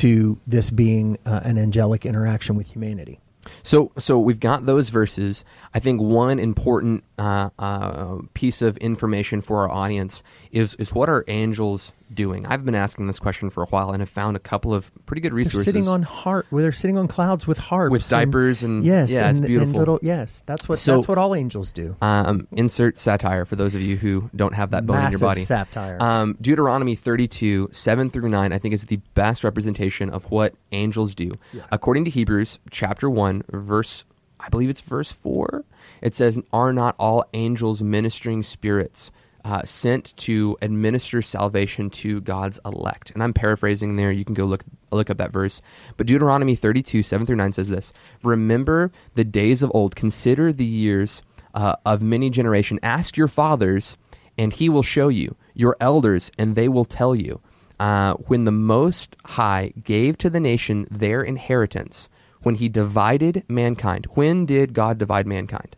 to 0.00 0.38
this 0.46 0.70
being 0.70 1.18
uh, 1.26 1.40
an 1.44 1.58
angelic 1.58 2.06
interaction 2.06 2.56
with 2.56 2.68
humanity. 2.68 3.20
So, 3.64 3.92
so 3.98 4.18
we've 4.18 4.40
got 4.40 4.64
those 4.64 4.88
verses. 4.88 5.44
I 5.74 5.78
think 5.80 6.00
one 6.00 6.38
important 6.38 7.04
uh, 7.18 7.50
uh, 7.58 8.18
piece 8.32 8.62
of 8.62 8.78
information 8.78 9.42
for 9.42 9.58
our 9.58 9.70
audience 9.70 10.22
is 10.52 10.74
is 10.76 10.94
what 10.94 11.10
are 11.10 11.22
angels 11.28 11.92
doing? 12.14 12.46
I've 12.46 12.64
been 12.64 12.74
asking 12.74 13.06
this 13.06 13.18
question 13.18 13.50
for 13.50 13.62
a 13.62 13.66
while 13.66 13.90
and 13.90 14.00
have 14.00 14.08
found 14.08 14.36
a 14.36 14.40
couple 14.40 14.74
of 14.74 14.90
pretty 15.06 15.20
good 15.20 15.32
They're 15.32 15.36
resources. 15.36 15.64
sitting 15.64 15.88
on 15.88 16.02
heart. 16.02 16.46
Well, 16.50 16.62
they're 16.62 16.72
sitting 16.72 16.98
on 16.98 17.08
clouds 17.08 17.46
with 17.46 17.58
harps, 17.58 17.92
With 17.92 18.08
diapers 18.08 18.62
and- 18.62 18.84
yes, 18.84 19.10
yeah, 19.10 19.28
and, 19.28 19.38
it's 19.38 19.46
beautiful. 19.46 19.70
And 19.70 19.78
little, 19.78 19.98
yes, 20.02 20.42
that's 20.46 20.68
what 20.68 20.78
So- 20.78 20.96
that's 20.96 21.08
what 21.08 21.18
all 21.18 21.34
angels 21.34 21.72
do. 21.72 21.96
um, 22.02 22.46
insert 22.52 22.98
satire 22.98 23.44
for 23.44 23.56
those 23.56 23.74
of 23.74 23.80
you 23.80 23.96
who 23.96 24.30
don't 24.36 24.54
have 24.54 24.70
that 24.70 24.86
bone 24.86 25.04
in 25.04 25.10
your 25.12 25.20
body. 25.20 25.42
satire. 25.44 25.96
Um, 26.00 26.36
Deuteronomy 26.40 26.94
32, 26.94 27.68
7 27.72 28.10
through 28.10 28.28
9, 28.28 28.52
I 28.52 28.58
think 28.58 28.74
is 28.74 28.84
the 28.84 29.00
best 29.14 29.44
representation 29.44 30.10
of 30.10 30.24
what 30.30 30.54
angels 30.72 31.14
do. 31.14 31.30
According 31.70 32.04
to 32.04 32.10
Hebrews 32.10 32.58
chapter 32.70 33.08
1, 33.10 33.42
verse, 33.50 34.04
I 34.40 34.48
believe 34.48 34.70
it's 34.70 34.80
verse 34.80 35.12
4, 35.12 35.64
it 36.00 36.14
says, 36.16 36.38
Are 36.52 36.72
not 36.72 36.94
all 36.98 37.24
angels 37.32 37.80
ministering 37.82 38.42
spirits 38.42 39.10
uh, 39.44 39.62
sent 39.64 40.16
to 40.16 40.56
administer 40.62 41.22
salvation 41.22 41.90
to 41.90 42.20
God's 42.20 42.58
elect? 42.64 43.10
And 43.10 43.22
I'm 43.22 43.32
paraphrasing 43.32 43.96
there. 43.96 44.12
You 44.12 44.24
can 44.24 44.34
go 44.34 44.44
look, 44.44 44.64
look 44.90 45.10
up 45.10 45.18
that 45.18 45.32
verse. 45.32 45.60
But 45.96 46.06
Deuteronomy 46.06 46.54
32, 46.54 47.02
7 47.02 47.26
through 47.26 47.36
9 47.36 47.52
says 47.52 47.68
this 47.68 47.92
Remember 48.22 48.92
the 49.14 49.24
days 49.24 49.62
of 49.62 49.70
old, 49.74 49.96
consider 49.96 50.52
the 50.52 50.64
years 50.64 51.22
uh, 51.54 51.76
of 51.84 52.02
many 52.02 52.30
generation. 52.30 52.78
Ask 52.82 53.16
your 53.16 53.28
fathers, 53.28 53.96
and 54.38 54.52
he 54.52 54.68
will 54.68 54.82
show 54.82 55.08
you 55.08 55.36
your 55.54 55.76
elders, 55.80 56.30
and 56.38 56.54
they 56.54 56.68
will 56.68 56.84
tell 56.84 57.14
you. 57.14 57.40
Uh, 57.80 58.14
when 58.28 58.44
the 58.44 58.52
Most 58.52 59.16
High 59.24 59.72
gave 59.82 60.16
to 60.18 60.30
the 60.30 60.38
nation 60.38 60.86
their 60.90 61.22
inheritance, 61.22 62.08
when 62.42 62.54
he 62.54 62.68
divided 62.68 63.42
mankind, 63.48 64.06
when 64.14 64.46
did 64.46 64.72
God 64.72 64.98
divide 64.98 65.26
mankind? 65.26 65.76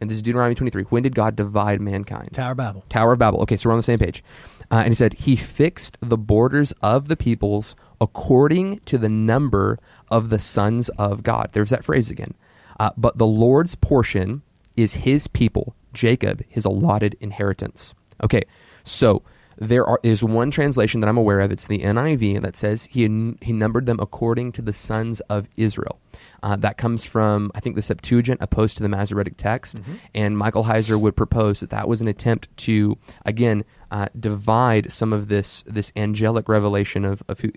And 0.00 0.08
this 0.08 0.16
is 0.16 0.22
Deuteronomy 0.22 0.54
23. 0.54 0.84
When 0.84 1.02
did 1.02 1.14
God 1.14 1.36
divide 1.36 1.80
mankind? 1.80 2.30
Tower 2.32 2.52
of 2.52 2.56
Babel. 2.56 2.84
Tower 2.88 3.12
of 3.12 3.18
Babel. 3.18 3.42
Okay, 3.42 3.56
so 3.56 3.68
we're 3.68 3.74
on 3.74 3.78
the 3.78 3.84
same 3.84 3.98
page. 3.98 4.24
Uh, 4.70 4.76
and 4.76 4.88
he 4.88 4.94
said, 4.94 5.12
He 5.12 5.36
fixed 5.36 5.98
the 6.00 6.16
borders 6.16 6.72
of 6.82 7.08
the 7.08 7.16
peoples 7.16 7.76
according 8.00 8.80
to 8.86 8.96
the 8.96 9.08
number 9.08 9.78
of 10.10 10.30
the 10.30 10.38
sons 10.38 10.88
of 10.90 11.22
God. 11.22 11.50
There's 11.52 11.70
that 11.70 11.84
phrase 11.84 12.10
again. 12.10 12.34
Uh, 12.78 12.90
but 12.96 13.18
the 13.18 13.26
Lord's 13.26 13.74
portion 13.74 14.40
is 14.76 14.94
his 14.94 15.26
people, 15.26 15.74
Jacob, 15.92 16.42
his 16.48 16.64
allotted 16.64 17.16
inheritance. 17.20 17.94
Okay, 18.24 18.44
so 18.84 19.22
there 19.58 19.86
are, 19.86 20.00
is 20.02 20.22
one 20.22 20.50
translation 20.50 21.00
that 21.00 21.08
I'm 21.08 21.18
aware 21.18 21.40
of. 21.40 21.52
It's 21.52 21.66
the 21.66 21.80
NIV 21.80 22.40
that 22.40 22.56
says 22.56 22.84
he 22.84 23.02
he 23.42 23.52
numbered 23.52 23.84
them 23.84 23.98
according 24.00 24.52
to 24.52 24.62
the 24.62 24.72
sons 24.72 25.20
of 25.28 25.46
Israel. 25.56 25.98
Uh, 26.42 26.56
that 26.56 26.78
comes 26.78 27.04
from 27.04 27.50
I 27.54 27.60
think 27.60 27.76
the 27.76 27.82
Septuagint 27.82 28.40
opposed 28.42 28.76
to 28.76 28.82
the 28.82 28.88
Masoretic 28.88 29.36
text, 29.36 29.78
and 30.14 30.36
Michael 30.36 30.64
Heiser 30.64 30.98
would 30.98 31.16
propose 31.16 31.60
that 31.60 31.70
that 31.70 31.88
was 31.88 32.00
an 32.00 32.08
attempt 32.08 32.54
to 32.58 32.96
again 33.26 33.64
uh, 33.90 34.06
divide 34.18 34.92
some 34.92 35.12
of 35.12 35.28
this 35.28 35.64
this 35.66 35.92
angelic 35.96 36.48
revelation 36.48 37.04
of, 37.04 37.22
of 37.28 37.40
who 37.40 37.50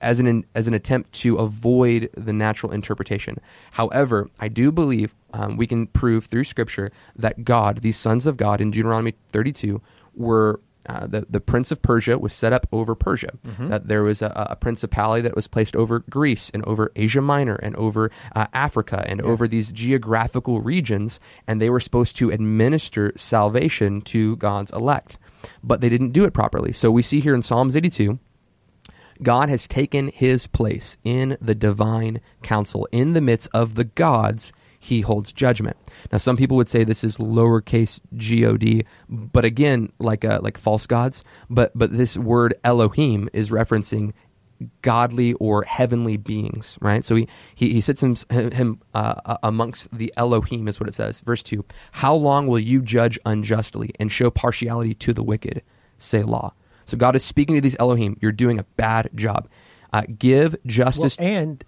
as 0.00 0.20
an 0.20 0.44
as 0.54 0.66
an 0.66 0.74
attempt 0.74 1.12
to 1.12 1.36
avoid 1.36 2.10
the 2.16 2.32
natural 2.32 2.72
interpretation. 2.72 3.38
However, 3.72 4.28
I 4.40 4.48
do 4.48 4.70
believe 4.70 5.14
um, 5.32 5.56
we 5.56 5.66
can 5.66 5.86
prove 5.88 6.26
through 6.26 6.44
Scripture 6.44 6.92
that 7.16 7.44
God, 7.44 7.80
these 7.80 7.96
sons 7.96 8.26
of 8.26 8.36
God 8.36 8.60
in 8.60 8.70
Deuteronomy 8.70 9.14
32, 9.32 9.80
were 10.14 10.60
uh, 10.88 11.06
the 11.06 11.26
the 11.28 11.40
prince 11.40 11.70
of 11.70 11.80
Persia 11.80 12.18
was 12.18 12.32
set 12.32 12.52
up 12.52 12.66
over 12.72 12.94
Persia. 12.94 13.32
That 13.68 13.88
there 13.88 14.02
was 14.02 14.22
a, 14.22 14.32
a 14.50 14.56
principality 14.56 15.22
that 15.22 15.36
was 15.36 15.46
placed 15.46 15.76
over 15.76 16.00
Greece 16.10 16.50
and 16.52 16.64
over 16.64 16.92
Asia 16.96 17.20
Minor 17.20 17.56
and 17.56 17.74
over 17.76 18.10
uh, 18.34 18.46
Africa 18.52 19.04
and 19.06 19.20
over 19.20 19.48
these 19.48 19.72
geographical 19.72 20.60
regions, 20.60 21.20
and 21.46 21.60
they 21.60 21.70
were 21.70 21.80
supposed 21.80 22.16
to 22.16 22.30
administer 22.30 23.12
salvation 23.16 24.00
to 24.02 24.36
God's 24.36 24.70
elect, 24.72 25.18
but 25.62 25.80
they 25.80 25.88
didn't 25.88 26.12
do 26.12 26.24
it 26.24 26.34
properly. 26.34 26.72
So 26.72 26.90
we 26.90 27.02
see 27.02 27.20
here 27.20 27.34
in 27.34 27.42
Psalms 27.42 27.76
82. 27.76 28.18
God 29.22 29.48
has 29.48 29.68
taken 29.68 30.08
his 30.08 30.46
place 30.48 30.96
in 31.04 31.36
the 31.40 31.54
divine 31.54 32.20
council. 32.42 32.88
In 32.90 33.12
the 33.12 33.20
midst 33.20 33.48
of 33.54 33.76
the 33.76 33.84
gods, 33.84 34.52
he 34.84 35.00
holds 35.00 35.32
judgment. 35.32 35.76
Now, 36.12 36.18
some 36.18 36.36
people 36.36 36.58
would 36.58 36.68
say 36.68 36.84
this 36.84 37.04
is 37.04 37.16
lowercase 37.16 38.00
god, 38.18 38.84
but 39.08 39.44
again, 39.46 39.90
like 39.98 40.26
uh, 40.26 40.40
like 40.42 40.58
false 40.58 40.86
gods. 40.86 41.24
But 41.48 41.72
but 41.74 41.96
this 41.96 42.18
word 42.18 42.54
Elohim 42.64 43.30
is 43.32 43.48
referencing 43.48 44.12
godly 44.82 45.32
or 45.34 45.62
heavenly 45.64 46.18
beings, 46.18 46.76
right? 46.82 47.02
So 47.02 47.14
he 47.16 47.28
he, 47.54 47.72
he 47.72 47.80
sits 47.80 48.02
him, 48.02 48.14
him 48.30 48.78
uh, 48.92 49.38
amongst 49.42 49.88
the 49.96 50.12
Elohim, 50.18 50.68
is 50.68 50.78
what 50.78 50.88
it 50.88 50.94
says. 50.94 51.20
Verse 51.20 51.42
two: 51.42 51.64
How 51.92 52.14
long 52.14 52.46
will 52.46 52.60
you 52.60 52.82
judge 52.82 53.18
unjustly 53.24 53.90
and 53.98 54.12
show 54.12 54.30
partiality 54.30 54.94
to 54.96 55.14
the 55.14 55.22
wicked? 55.22 55.62
Selah. 55.98 56.52
So 56.84 56.98
God 56.98 57.16
is 57.16 57.24
speaking 57.24 57.54
to 57.54 57.62
these 57.62 57.76
Elohim. 57.80 58.18
You're 58.20 58.32
doing 58.32 58.58
a 58.58 58.64
bad 58.76 59.08
job. 59.14 59.48
Uh, 59.94 60.02
give 60.18 60.52
Well, 60.52 60.60
justice. 60.66 61.16
and 61.16 61.64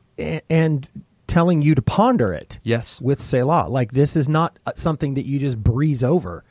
and 0.50 0.86
telling 1.26 1.62
you 1.62 1.74
to 1.74 1.82
ponder 1.82 2.32
it. 2.32 2.58
yes. 2.62 3.00
with 3.00 3.22
Selah. 3.22 3.68
Like 3.68 3.92
this 3.92 4.16
is 4.16 4.28
not 4.28 4.58
uh, 4.66 4.72
something 4.76 5.14
that 5.14 5.26
you 5.26 5.38
just 5.38 5.62
breeze 5.62 6.04
over, 6.04 6.44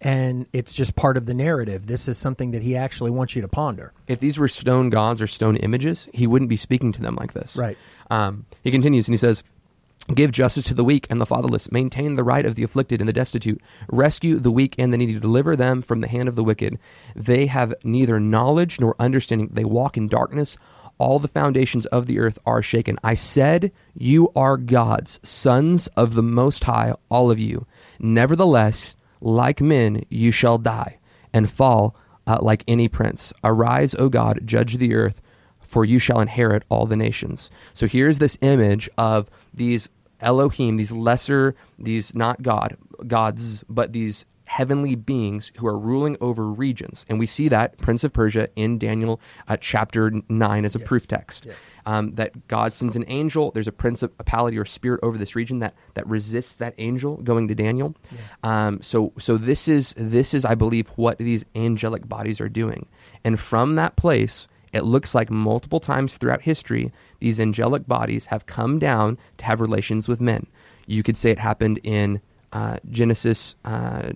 and 0.00 0.46
it's 0.52 0.72
just 0.72 0.94
part 0.94 1.16
of 1.16 1.26
the 1.26 1.34
narrative. 1.34 1.86
This 1.86 2.08
is 2.08 2.18
something 2.18 2.52
that 2.52 2.62
he 2.62 2.76
actually 2.76 3.10
wants 3.10 3.34
you 3.34 3.42
to 3.42 3.48
ponder. 3.48 3.92
If 4.06 4.20
these 4.20 4.38
were 4.38 4.48
stone 4.48 4.90
gods 4.90 5.20
or 5.20 5.26
stone 5.26 5.56
images, 5.56 6.08
he 6.12 6.26
wouldn't 6.26 6.48
be 6.48 6.56
speaking 6.56 6.92
to 6.92 7.02
them 7.02 7.16
like 7.16 7.32
this. 7.32 7.56
Right. 7.56 7.78
Um, 8.10 8.46
he 8.62 8.70
continues 8.70 9.08
and 9.08 9.12
he 9.12 9.18
says, 9.18 9.42
Give 10.14 10.32
justice 10.32 10.64
to 10.66 10.74
the 10.74 10.84
weak 10.84 11.06
and 11.10 11.20
the 11.20 11.26
fatherless. 11.26 11.70
Maintain 11.70 12.16
the 12.16 12.24
right 12.24 12.46
of 12.46 12.54
the 12.54 12.62
afflicted 12.62 13.00
and 13.00 13.08
the 13.08 13.12
destitute. 13.12 13.60
Rescue 13.90 14.38
the 14.38 14.50
weak 14.50 14.74
and 14.78 14.90
the 14.90 14.96
needy. 14.96 15.18
Deliver 15.18 15.54
them 15.54 15.82
from 15.82 16.00
the 16.00 16.08
hand 16.08 16.30
of 16.30 16.34
the 16.34 16.44
wicked. 16.44 16.78
They 17.14 17.44
have 17.44 17.74
neither 17.84 18.18
knowledge 18.18 18.80
nor 18.80 18.96
understanding. 18.98 19.50
They 19.52 19.64
walk 19.64 19.98
in 19.98 20.08
darkness. 20.08 20.56
All 20.98 21.18
the 21.18 21.28
foundations 21.28 21.86
of 21.86 22.06
the 22.06 22.18
earth 22.18 22.38
are 22.44 22.62
shaken. 22.62 22.98
I 23.02 23.14
said, 23.14 23.72
You 23.94 24.30
are 24.36 24.56
gods, 24.56 25.20
sons 25.22 25.86
of 25.96 26.14
the 26.14 26.22
Most 26.22 26.64
High, 26.64 26.94
all 27.08 27.30
of 27.30 27.38
you. 27.38 27.66
Nevertheless, 27.98 28.96
like 29.20 29.60
men, 29.60 30.04
you 30.08 30.32
shall 30.32 30.58
die 30.58 30.98
and 31.32 31.50
fall 31.50 31.96
uh, 32.26 32.38
like 32.40 32.64
any 32.68 32.88
prince. 32.88 33.32
Arise, 33.42 33.94
O 33.94 34.08
God, 34.08 34.40
judge 34.44 34.76
the 34.76 34.94
earth 34.94 35.20
for 35.68 35.84
you 35.84 35.98
shall 35.98 36.20
inherit 36.20 36.64
all 36.70 36.86
the 36.86 36.96
nations. 36.96 37.50
So 37.74 37.86
here's 37.86 38.18
this 38.18 38.38
image 38.40 38.88
of 38.98 39.30
these 39.54 39.88
Elohim, 40.20 40.76
these 40.76 40.90
lesser, 40.90 41.54
these 41.78 42.14
not 42.14 42.42
God, 42.42 42.76
gods, 43.06 43.62
but 43.68 43.92
these 43.92 44.24
heavenly 44.48 44.94
beings 44.96 45.52
who 45.56 45.66
are 45.66 45.78
ruling 45.78 46.16
over 46.20 46.44
regions. 46.46 47.04
And 47.08 47.18
we 47.18 47.26
see 47.26 47.48
that 47.48 47.78
Prince 47.78 48.02
of 48.02 48.12
Persia 48.12 48.48
in 48.56 48.78
Daniel 48.78 49.20
uh, 49.46 49.56
chapter 49.60 50.10
9 50.28 50.64
as 50.64 50.74
a 50.74 50.78
Yes. 50.78 50.88
proof 50.88 51.06
text. 51.06 51.46
Yes. 51.46 51.56
Um, 51.86 52.14
that 52.16 52.48
God 52.48 52.74
sends 52.74 52.96
an 52.96 53.04
angel. 53.08 53.50
There's 53.52 53.68
a 53.68 53.72
principality 53.72 54.58
or 54.58 54.64
spirit 54.64 55.00
over 55.02 55.16
this 55.18 55.36
region 55.36 55.58
that, 55.60 55.74
that 55.94 56.06
resists 56.06 56.54
that 56.56 56.74
angel 56.78 57.16
going 57.18 57.48
to 57.48 57.54
Daniel. 57.54 57.94
Um, 58.42 58.80
so 58.82 59.12
so 59.18 59.36
this 59.38 59.68
is 59.68 59.94
this 59.96 60.34
is 60.34 60.44
I 60.44 60.54
believe 60.54 60.88
what 60.96 61.18
these 61.18 61.44
angelic 61.54 62.08
bodies 62.08 62.40
are 62.40 62.48
doing. 62.48 62.86
And 63.24 63.38
from 63.38 63.76
that 63.76 63.96
place, 63.96 64.48
it 64.72 64.84
looks 64.84 65.14
like 65.14 65.30
multiple 65.30 65.80
times 65.80 66.16
throughout 66.16 66.42
history, 66.42 66.92
these 67.20 67.40
angelic 67.40 67.86
bodies 67.86 68.26
have 68.26 68.46
come 68.46 68.78
down 68.78 69.16
to 69.38 69.44
have 69.44 69.60
relations 69.60 70.08
with 70.08 70.20
men. 70.20 70.46
You 70.86 71.02
could 71.02 71.16
say 71.18 71.30
it 71.30 71.38
happened 71.38 71.80
in 71.84 72.20
uh, 72.52 72.78
Genesis 72.90 73.54
uh, 73.64 74.10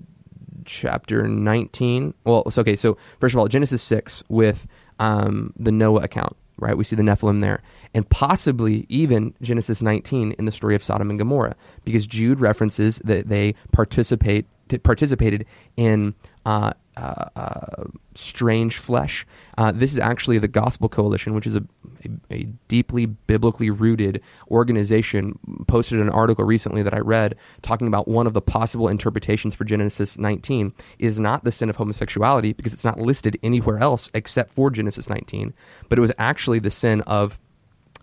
chapter 0.65 1.27
19. 1.27 2.15
Well, 2.25 2.43
it's 2.47 2.59
okay. 2.59 2.77
So, 2.77 2.97
first 3.21 3.35
of 3.35 3.39
all, 3.39 3.49
Genesis 3.49 3.83
6 3.83 4.23
with 4.29 4.67
um, 4.99 5.53
the 5.59 5.73
Noah 5.73 6.03
account, 6.03 6.37
right? 6.59 6.77
We 6.77 6.85
see 6.85 6.97
the 6.97 7.03
Nephilim 7.03 7.41
there. 7.41 7.63
And 7.95 8.09
possibly 8.09 8.87
even 8.89 9.35
Genesis 9.43 9.83
19 9.83 10.33
in 10.39 10.45
the 10.45 10.53
story 10.53 10.75
of 10.75 10.85
Sodom 10.85 11.11
and 11.11 11.19
Gomorrah, 11.19 11.57
because 11.85 12.07
Jude 12.07 12.41
references 12.41 13.01
that 13.05 13.29
they 13.29 13.55
participate 13.73 14.47
participated 14.79 15.47
in 15.77 16.15
uh, 16.45 16.73
uh, 16.97 17.25
uh, 17.37 17.85
strange 18.15 18.77
flesh. 18.77 19.27
Uh, 19.57 19.73
this 19.73 19.93
is 19.93 19.99
actually 19.99 20.39
the 20.39 20.49
Gospel 20.49 20.89
Coalition, 20.89 21.35
which 21.35 21.47
is 21.47 21.57
a, 21.57 21.63
a, 22.05 22.35
a 22.35 22.43
deeply 22.69 23.07
biblically 23.07 23.71
rooted 23.71 24.21
organization. 24.51 25.39
Posted 25.69 26.01
an 26.01 26.11
article 26.11 26.45
recently 26.45 26.83
that 26.83 26.93
I 26.93 26.99
read 26.99 27.37
talking 27.63 27.87
about 27.87 28.09
one 28.09 28.27
of 28.27 28.35
the 28.35 28.43
possible 28.43 28.89
interpretations 28.89 29.55
for 29.55 29.65
Genesis 29.65 30.19
19 30.19 30.73
is 30.99 31.19
not 31.19 31.45
the 31.45 31.53
sin 31.53 31.71
of 31.71 31.77
homosexuality 31.77 32.53
because 32.53 32.75
it's 32.75 32.85
not 32.85 33.01
listed 33.01 33.39
anywhere 33.43 33.79
else 33.79 34.11
except 34.13 34.53
for 34.53 34.71
Genesis 34.71 35.09
19, 35.09 35.55
but 35.89 35.97
it 35.97 36.03
was 36.03 36.13
actually 36.19 36.59
the 36.59 36.71
sin 36.71 37.01
of 37.03 37.39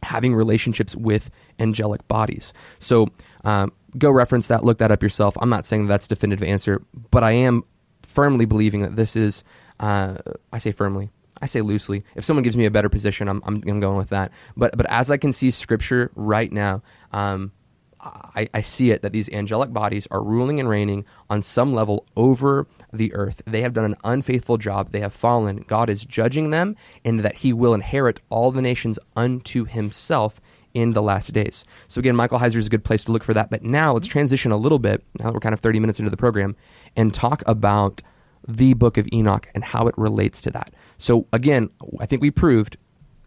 having 0.02 0.34
relationships 0.34 0.96
with 0.96 1.30
angelic 1.60 2.08
bodies. 2.08 2.54
So 2.80 3.10
um, 3.44 3.72
go 3.98 4.12
reference 4.12 4.48
that, 4.48 4.64
look 4.64 4.80
that 4.80 4.92
up 4.92 5.04
yourself. 5.04 5.38
I'm 5.40 5.50
not 5.50 5.66
saying 5.66 5.88
that's 5.88 6.08
definitive 6.08 6.48
answer, 6.48 6.82
but 7.12 7.24
I 7.24 7.32
am 7.32 7.64
firmly 8.04 8.46
believing 8.46 8.82
that 8.82 8.96
this 8.96 9.16
is. 9.16 9.44
Uh, 9.80 10.18
I 10.52 10.60
say 10.60 10.72
firmly. 10.72 11.10
I 11.42 11.46
say 11.46 11.62
loosely. 11.62 12.04
If 12.16 12.26
someone 12.26 12.44
gives 12.44 12.58
me 12.58 12.66
a 12.66 12.72
better 12.72 12.90
position, 12.90 13.30
I'm, 13.30 13.42
I'm, 13.46 13.64
I'm 13.66 13.80
going 13.80 13.98
with 13.98 14.10
that. 14.10 14.32
But 14.58 14.76
but 14.76 14.86
as 14.90 15.10
I 15.10 15.18
can 15.18 15.32
see 15.32 15.52
Scripture 15.52 16.12
right 16.16 16.52
now, 16.52 16.82
um, 17.14 17.54
I, 18.02 18.50
I 18.54 18.62
see 18.62 18.92
it 18.92 19.02
that 19.02 19.12
these 19.12 19.30
angelic 19.30 19.74
bodies 19.74 20.08
are 20.12 20.24
ruling 20.24 20.60
and 20.60 20.70
reigning 20.70 21.06
on 21.30 21.42
some 21.42 21.74
level 21.74 22.06
over 22.16 22.68
the 22.94 23.14
earth. 23.14 23.42
They 23.46 23.62
have 23.62 23.74
done 23.74 23.86
an 23.86 23.96
unfaithful 24.04 24.58
job. 24.58 24.92
They 24.92 25.02
have 25.02 25.14
fallen. 25.14 25.66
God 25.68 25.90
is 25.90 26.04
judging 26.04 26.50
them, 26.50 26.76
and 27.04 27.22
that 27.22 27.36
He 27.36 27.54
will 27.54 27.74
inherit 27.74 28.22
all 28.30 28.52
the 28.52 28.62
nations 28.62 29.00
unto 29.16 29.66
Himself 29.66 30.40
in 30.74 30.92
the 30.92 31.02
last 31.02 31.34
days. 31.34 31.64
So 31.88 32.00
again, 32.00 32.16
Michael 32.16 32.40
Heiser 32.40 32.58
is 32.58 32.68
a 32.68 32.70
good 32.70 32.84
place 32.84 33.04
to 33.06 33.12
look 33.12 33.24
for 33.24 33.34
that. 33.34 33.50
But 33.50 33.64
now 33.64 33.94
let's 33.94 34.08
transition 34.08 34.52
a 34.52 34.58
little 34.58 34.80
bit. 34.80 35.04
Now 35.18 35.26
that 35.26 35.34
we're 35.34 35.40
kind 35.40 35.54
of 35.54 35.60
30 35.60 35.80
minutes 35.80 36.00
into 36.00 36.12
the 36.12 36.18
program, 36.18 36.56
and 36.96 37.14
talk 37.14 37.44
about 37.46 38.02
the 38.48 38.74
Book 38.74 38.98
of 38.98 39.08
Enoch 39.14 39.48
and 39.54 39.64
how 39.64 39.88
it 39.88 39.98
relates 39.98 40.42
to 40.42 40.52
that. 40.52 40.74
So 40.98 41.28
again, 41.34 41.70
I 42.00 42.06
think 42.06 42.22
we 42.22 42.32
proved 42.32 42.78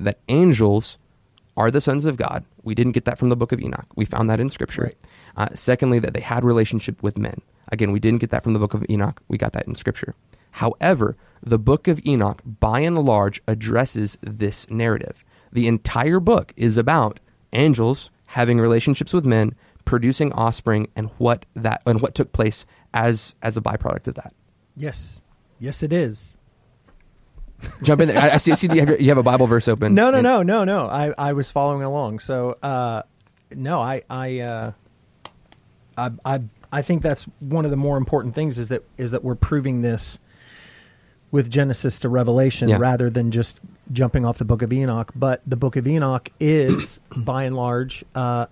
that 0.01 0.19
angels 0.29 0.99
are 1.57 1.71
the 1.71 1.81
sons 1.81 2.07
of 2.07 2.17
God. 2.17 2.45
We 2.63 2.75
didn't 2.75 2.93
get 2.93 3.05
that 3.05 3.19
from 3.19 3.29
the 3.29 3.37
book 3.37 3.53
of 3.53 3.61
Enoch. 3.61 3.87
We 3.95 4.05
found 4.05 4.31
that 4.31 4.41
in 4.41 4.49
Scripture. 4.49 4.83
Right. 4.83 4.99
Uh, 5.37 5.49
secondly, 5.55 5.99
that 5.99 6.15
they 6.15 6.21
had 6.21 6.45
relationship 6.45 7.03
with 7.03 7.19
men. 7.19 7.41
Again, 7.71 7.93
we 7.93 8.01
didn't 8.01 8.21
get 8.21 8.31
that 8.31 8.43
from 8.43 8.53
the 8.53 8.59
book 8.59 8.75
of 8.75 8.85
Enoch. 8.91 9.21
We 9.29 9.39
got 9.39 9.53
that 9.53 9.67
in 9.67 9.75
Scripture. 9.75 10.15
However, 10.51 11.17
the 11.43 11.59
book 11.59 11.89
of 11.89 12.01
Enoch, 12.07 12.43
by 12.61 12.81
and 12.81 12.99
large, 12.99 13.43
addresses 13.49 14.19
this 14.23 14.69
narrative. 14.71 15.25
The 15.53 15.67
entire 15.67 16.21
book 16.21 16.53
is 16.57 16.77
about 16.77 17.21
angels 17.53 18.11
having 18.27 18.59
relationships 18.59 19.13
with 19.13 19.25
men, 19.25 19.55
producing 19.85 20.33
offspring, 20.33 20.89
and 20.97 21.11
what 21.19 21.45
that 21.57 21.83
and 21.87 22.01
what 22.01 22.15
took 22.15 22.33
place 22.33 22.65
as 22.95 23.35
as 23.43 23.57
a 23.57 23.61
byproduct 23.61 24.07
of 24.09 24.15
that. 24.15 24.33
Yes. 24.77 25.21
Yes, 25.61 25.83
it 25.83 25.93
is. 25.93 26.37
Jump 27.83 28.01
in 28.01 28.09
there. 28.09 28.19
I, 28.19 28.31
I 28.31 28.37
see, 28.39 28.51
I 28.53 28.55
see 28.57 28.67
you, 28.73 28.81
have, 28.85 29.01
you 29.01 29.09
have 29.09 29.19
a 29.19 29.23
Bible 29.23 29.47
verse 29.47 29.69
open. 29.69 29.95
No, 29.95 30.11
no, 30.11 30.17
And- 30.19 30.25
no, 30.25 30.43
no, 30.43 30.65
no. 30.65 30.87
I, 30.89 31.15
I 31.17 31.33
was 31.35 31.51
following 31.51 31.83
along. 31.83 32.19
So, 32.19 32.57
uh, 32.63 33.03
no, 33.55 33.81
I, 33.81 34.03
I, 34.11 34.41
uh, 34.41 34.73
I, 35.97 36.11
I, 36.25 36.41
I 36.73 36.83
think 36.83 37.03
that's 37.03 37.25
one 37.41 37.65
of 37.65 37.71
the 37.71 37.77
more 37.77 37.97
important 37.97 38.35
things 38.35 38.59
is 38.59 38.69
that 38.69 38.83
is 38.97 39.11
that 39.13 39.23
we're 39.23 39.35
proving 39.37 39.83
this 39.83 40.19
with 41.31 41.51
Genesis 41.51 42.01
to 42.01 42.09
Revelation 42.09 42.69
Yeah. 42.69 42.79
rather 42.81 43.11
than 43.11 43.31
just 43.31 43.61
jumping 43.93 44.25
off 44.25 44.39
the 44.39 44.45
Book 44.45 44.63
of 44.63 44.73
Enoch. 44.73 45.13
But 45.15 45.43
the 45.47 45.57
Book 45.57 45.77
of 45.77 45.87
Enoch 45.87 46.29
is, 46.41 46.99
by 47.17 47.45
and 47.45 47.57
large, 47.57 48.05
uh, 48.15 48.47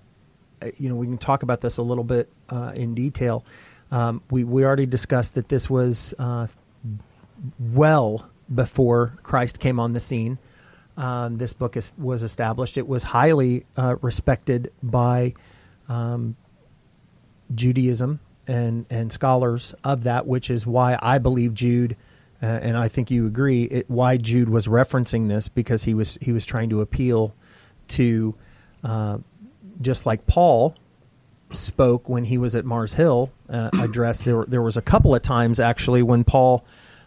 you 0.76 0.88
know, 0.88 0.96
we 0.96 1.06
can 1.06 1.18
talk 1.18 1.42
about 1.42 1.60
this 1.60 1.78
a 1.78 1.82
little 1.82 2.04
bit 2.04 2.28
uh, 2.48 2.72
in 2.74 2.94
detail. 2.94 3.44
Um, 3.90 4.22
we 4.30 4.44
we 4.44 4.64
already 4.64 4.86
discussed 4.86 5.34
that 5.34 5.48
this 5.48 5.68
was 5.68 6.14
uh, 6.18 6.46
well 7.58 8.28
before 8.52 9.18
Christ 9.22 9.58
came 9.58 9.80
on 9.80 9.92
the 9.92 10.00
scene. 10.00 10.38
Um, 10.96 11.38
this 11.38 11.52
book 11.52 11.76
is, 11.76 11.92
was 11.96 12.22
established. 12.22 12.76
It 12.76 12.86
was 12.86 13.02
highly 13.02 13.64
uh, 13.76 13.96
respected 14.02 14.72
by 14.82 15.34
um, 15.88 16.36
Judaism 17.54 18.20
and 18.46 18.86
and 18.90 19.12
scholars 19.12 19.74
of 19.82 20.04
that, 20.04 20.26
which 20.26 20.50
is 20.50 20.66
why 20.66 20.98
I 21.00 21.18
believe 21.18 21.54
Jude, 21.54 21.96
uh, 22.42 22.46
and 22.46 22.76
I 22.76 22.88
think 22.88 23.10
you 23.10 23.26
agree, 23.26 23.64
it, 23.64 23.90
why 23.90 24.16
Jude 24.16 24.48
was 24.48 24.66
referencing 24.66 25.28
this 25.28 25.48
because 25.48 25.82
he 25.84 25.94
was 25.94 26.18
he 26.20 26.32
was 26.32 26.46
trying 26.46 26.70
to 26.70 26.80
appeal 26.80 27.34
to, 27.88 28.34
uh, 28.84 29.18
just 29.80 30.06
like 30.06 30.26
Paul 30.26 30.74
spoke 31.52 32.08
when 32.08 32.24
he 32.24 32.38
was 32.38 32.54
at 32.54 32.64
Mars 32.64 32.94
Hill, 32.94 33.30
uh, 33.48 33.70
addressed 33.80 34.24
there. 34.24 34.44
There 34.46 34.62
was 34.62 34.76
a 34.76 34.82
couple 34.82 35.14
of 35.14 35.22
times 35.22 35.60
actually 35.60 36.02
when 36.02 36.24
Paul 36.24 36.64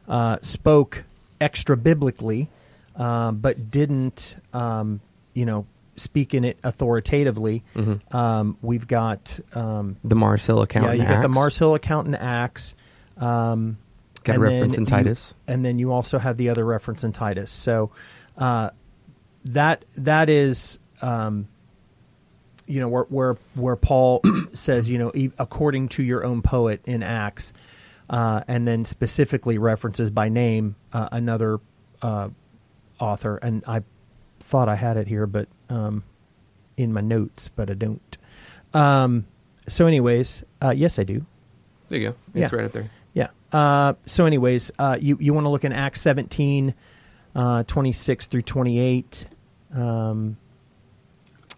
uh, 0.07 0.37
spoke 0.41 1.03
extra 1.41 1.77
biblically, 1.77 2.49
uh, 2.95 3.31
but 3.31 3.71
didn't, 3.71 4.35
um, 4.53 4.99
you 5.33 5.45
know, 5.45 5.65
speak 5.95 6.33
in 6.33 6.43
it 6.43 6.57
authoritatively. 6.63 7.63
Um, 8.11 8.57
we've 8.61 8.87
got, 8.87 9.39
um, 9.53 9.95
The 10.03 10.15
Mars 10.15 10.45
Hill 10.45 10.61
account. 10.61 10.87
yeah, 10.87 10.93
you 10.93 11.07
got 11.07 11.21
the 11.21 11.27
Mars 11.29 11.57
Hill 11.57 11.75
account 11.75 12.07
in 12.07 12.15
Acts. 12.15 12.75
Um, 13.17 13.77
Got 14.23 14.33
a 14.33 14.35
and 14.35 14.41
reference 14.43 14.73
then 14.73 14.79
in 14.79 14.85
you- 14.85 14.89
Titus. 14.89 15.33
and 15.47 15.65
then 15.65 15.79
you 15.79 15.91
also 15.91 16.17
have 16.19 16.37
the 16.37 16.49
other 16.49 16.65
reference 16.65 17.03
in 17.03 17.11
Titus. 17.11 17.51
So 17.51 17.91
uh, 18.37 18.69
that 19.45 19.85
that 19.97 20.29
is, 20.29 20.79
um, 21.01 21.47
you 22.65 22.79
know, 22.79 22.87
where 22.87 23.03
where 23.09 23.37
where 23.55 23.75
Paul 23.75 24.21
says, 24.53 24.89
you 24.89 24.97
know, 24.97 25.11
according 25.37 25.89
to 25.89 26.03
your 26.03 26.23
own 26.23 26.41
poet 26.41 26.81
in 26.85 27.03
Acts, 27.03 27.51
uh, 28.09 28.41
and 28.47 28.67
then 28.67 28.85
specifically 28.85 29.57
references 29.57 30.09
by 30.09 30.29
name 30.29 30.75
uh, 30.93 31.09
another 31.11 31.59
uh, 32.01 32.29
author. 32.99 33.37
And 33.37 33.63
I 33.67 33.81
thought 34.39 34.69
I 34.69 34.75
had 34.75 34.95
it 34.97 35.07
here, 35.07 35.27
but 35.27 35.47
um, 35.69 36.03
in 36.77 36.93
my 36.93 37.01
notes, 37.01 37.49
but 37.55 37.69
I 37.69 37.73
don't. 37.73 38.17
Um, 38.73 39.25
so, 39.67 39.85
anyways, 39.85 40.43
uh, 40.61 40.71
yes, 40.71 40.97
I 40.99 41.03
do. 41.03 41.25
There 41.89 41.99
you 41.99 42.09
go. 42.09 42.15
It's 42.33 42.51
Yeah. 42.51 42.57
right 42.57 42.65
up 42.65 42.71
there. 42.71 42.89
Yeah. 43.13 43.29
Uh, 43.51 43.93
so, 44.05 44.25
anyways, 44.25 44.71
uh, 44.79 44.97
you 44.99 45.17
you 45.19 45.33
want 45.33 45.45
to 45.45 45.49
look 45.49 45.63
in 45.63 45.73
Acts 45.73 46.01
17, 46.01 46.73
uh, 47.35 47.63
26 47.63 48.25
through 48.25 48.41
28. 48.41 49.25
Um, 49.73 50.37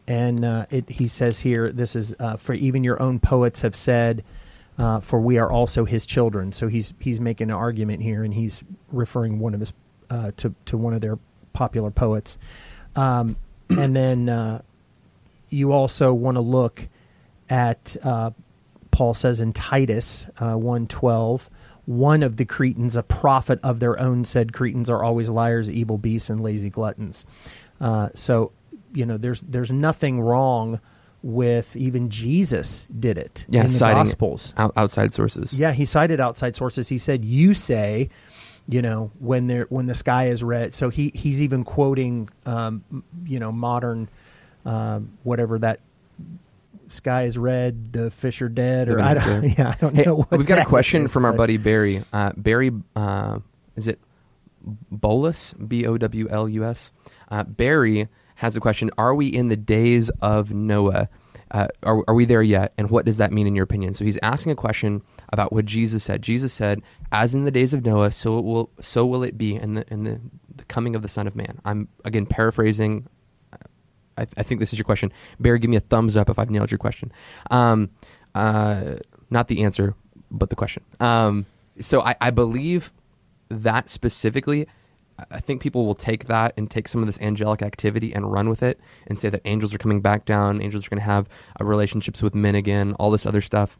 and 0.07 0.45
uh, 0.45 0.65
it, 0.69 0.89
he 0.89 1.07
says 1.07 1.39
here, 1.39 1.71
this 1.71 1.95
is 1.95 2.13
uh, 2.19 2.37
for 2.37 2.53
even 2.53 2.83
your 2.83 3.01
own 3.01 3.19
poets 3.19 3.61
have 3.61 3.75
said, 3.75 4.23
uh, 4.77 4.99
for 4.99 5.19
we 5.19 5.37
are 5.37 5.51
also 5.51 5.85
his 5.85 6.05
children. 6.05 6.51
So 6.51 6.67
he's 6.67 6.93
he's 6.99 7.19
making 7.19 7.49
an 7.49 7.55
argument 7.55 8.03
here, 8.03 8.23
and 8.23 8.33
he's 8.33 8.61
referring 8.91 9.39
one 9.39 9.53
of 9.53 9.61
his 9.61 9.73
to 10.09 10.53
to 10.65 10.77
one 10.77 10.93
of 10.93 11.01
their 11.01 11.17
popular 11.53 11.91
poets. 11.91 12.37
Um, 12.95 13.37
and 13.69 13.95
then 13.95 14.61
you 15.49 15.71
also 15.71 16.13
want 16.13 16.35
to 16.35 16.41
look 16.41 16.81
at 17.49 17.95
Paul 18.95 19.13
says 19.13 19.41
in 19.41 19.51
Titus 19.51 20.25
uh, 20.39 20.53
one 20.53 20.88
twelve. 20.88 21.49
One 21.86 22.23
of 22.23 22.36
the 22.38 22.45
Cretans, 22.45 22.95
a 22.95 23.03
prophet 23.03 23.60
of 23.62 23.79
their 23.79 23.99
own, 23.99 24.25
said 24.25 24.53
Cretans 24.53 24.89
are 24.89 25.03
always 25.03 25.29
liars, 25.29 25.69
evil 25.69 25.97
beasts, 25.99 26.31
and 26.31 26.41
lazy 26.41 26.71
gluttons. 26.71 27.25
Uh, 27.79 28.10
so, 28.15 28.53
you 28.93 29.05
know, 29.05 29.17
there's 29.17 29.41
there's 29.41 29.69
nothing 29.71 30.19
wrong 30.19 30.79
with 31.21 31.75
even 31.75 32.10
Jesus 32.10 32.88
did 32.99 33.17
it 33.17 33.45
Yeah, 33.49 33.65
in 33.65 33.73
the 33.73 33.79
Gospels. 33.79 34.53
out, 34.58 34.73
outside 34.77 35.13
sources. 35.13 35.53
Yeah, 35.53 35.73
he 35.73 35.86
cited 35.86 36.19
outside 36.19 36.55
sources. 36.55 36.88
He 36.88 36.97
said, 36.97 37.23
"You 37.25 37.53
say, 37.53 38.10
you 38.67 38.81
know, 38.81 39.12
when 39.19 39.45
there 39.45 39.67
when 39.69 39.86
the 39.86 39.95
sky 39.95 40.29
is 40.29 40.41
red." 40.41 40.73
So 40.73 40.89
he 40.89 41.12
he's 41.13 41.41
even 41.41 41.65
quoting, 41.65 42.29
um, 42.47 42.84
you 43.25 43.39
know, 43.39 43.51
modern, 43.51 44.10
um, 44.65 45.17
whatever 45.21 45.60
that 45.60 45.81
sky 46.89 47.23
is 47.25 47.37
red, 47.37 47.91
the 47.93 48.11
fish 48.11 48.41
are 48.41 48.49
dead, 48.49 48.89
or 48.89 49.01
I 49.01 49.13
don't. 49.15 49.41
there. 49.41 49.45
Yeah, 49.57 49.69
I 49.69 49.75
don't 49.81 49.95
Hey, 49.95 50.03
know. 50.03 50.15
What 50.17 50.31
we've 50.31 50.45
got 50.47 50.59
a 50.59 50.65
question 50.65 51.05
is, 51.05 51.13
from 51.13 51.25
our 51.25 51.31
but- 51.31 51.37
buddy 51.37 51.57
Barry. 51.57 52.03
Uh, 52.13 52.31
Barry, 52.37 52.71
uh, 52.95 53.39
is 53.75 53.87
it 53.87 53.99
Bowlus? 54.91 55.53
B 55.67 55.85
O 55.85 55.97
W 55.97 56.27
L 56.29 56.49
U 56.49 56.65
S. 56.65 56.91
Uh, 57.29 57.43
Barry 57.43 58.07
has 58.35 58.55
a 58.55 58.59
question. 58.59 58.89
Are 58.97 59.15
we 59.15 59.27
in 59.27 59.47
the 59.47 59.55
days 59.55 60.09
of 60.21 60.51
Noah? 60.51 61.07
Uh, 61.51 61.67
are, 61.83 62.03
are 62.07 62.15
we 62.15 62.25
there 62.25 62.41
yet? 62.41 62.73
And 62.77 62.89
what 62.89 63.05
does 63.05 63.17
that 63.17 63.31
mean 63.31 63.45
in 63.47 63.55
your 63.55 63.63
opinion? 63.63 63.93
So 63.93 64.03
he's 64.03 64.17
asking 64.23 64.51
a 64.51 64.55
question 64.55 65.01
about 65.31 65.53
what 65.53 65.65
Jesus 65.65 66.03
said. 66.03 66.21
Jesus 66.21 66.51
said, 66.51 66.81
"As 67.11 67.33
in 67.35 67.43
the 67.43 67.51
days 67.51 67.73
of 67.73 67.85
Noah, 67.85 68.11
so 68.11 68.39
it 68.39 68.43
will 68.43 68.69
so 68.81 69.05
will 69.05 69.23
it 69.23 69.37
be 69.37 69.55
in 69.55 69.75
the 69.75 69.85
in 69.93 70.03
the, 70.03 70.19
the 70.55 70.63
coming 70.65 70.95
of 70.95 71.01
the 71.01 71.07
Son 71.07 71.27
of 71.27 71.35
Man." 71.35 71.59
I'm 71.63 71.87
again 72.03 72.25
paraphrasing. 72.25 73.07
I, 74.17 74.28
I 74.38 74.43
think 74.43 74.60
this 74.60 74.73
is 74.73 74.80
your 74.80 74.86
question. 74.86 75.12
Barry, 75.39 75.60
give 75.60 75.69
me 75.69 75.78
a 75.78 75.82
thumbs 75.82 76.15
up 76.17 76.30
if 76.30 76.39
I've 76.39 76.49
nailed 76.49 76.71
your 76.71 76.78
question. 76.78 77.12
Um, 77.51 77.89
uh, 78.34 78.95
not 79.30 79.47
the 79.47 79.63
answer, 79.63 79.93
but 80.32 80.49
the 80.49 80.56
question. 80.56 80.84
Um, 80.99 81.45
so 81.82 82.01
I, 82.01 82.15
I 82.21 82.30
believe 82.32 82.91
that 83.49 83.89
specifically, 83.89 84.67
I- 85.32 85.39
think 85.39 85.62
people 85.62 85.86
will 85.86 85.95
take 85.95 86.25
that 86.25 86.54
and 86.58 86.69
take 86.69 86.88
some 86.88 87.01
of 87.01 87.08
this 87.08 87.17
angelic 87.19 87.62
activity 87.62 88.13
and 88.13 88.32
run 88.32 88.49
with 88.49 88.63
it 88.63 88.80
and 89.08 89.17
say 89.17 89.30
that 89.30 89.41
angels 89.45 89.73
are 89.73 89.78
coming 89.78 90.01
back 90.01 90.25
down, 90.25 90.62
angels 90.62 90.86
are 90.86 90.89
going 90.89 90.99
to 90.99 91.06
have 91.06 91.28
uh, 91.60 91.63
relationships 91.63 92.21
with 92.21 92.36
men 92.36 92.56
again, 92.56 92.93
all 92.99 93.12
this 93.12 93.25
other 93.25 93.41
stuff. 93.41 93.78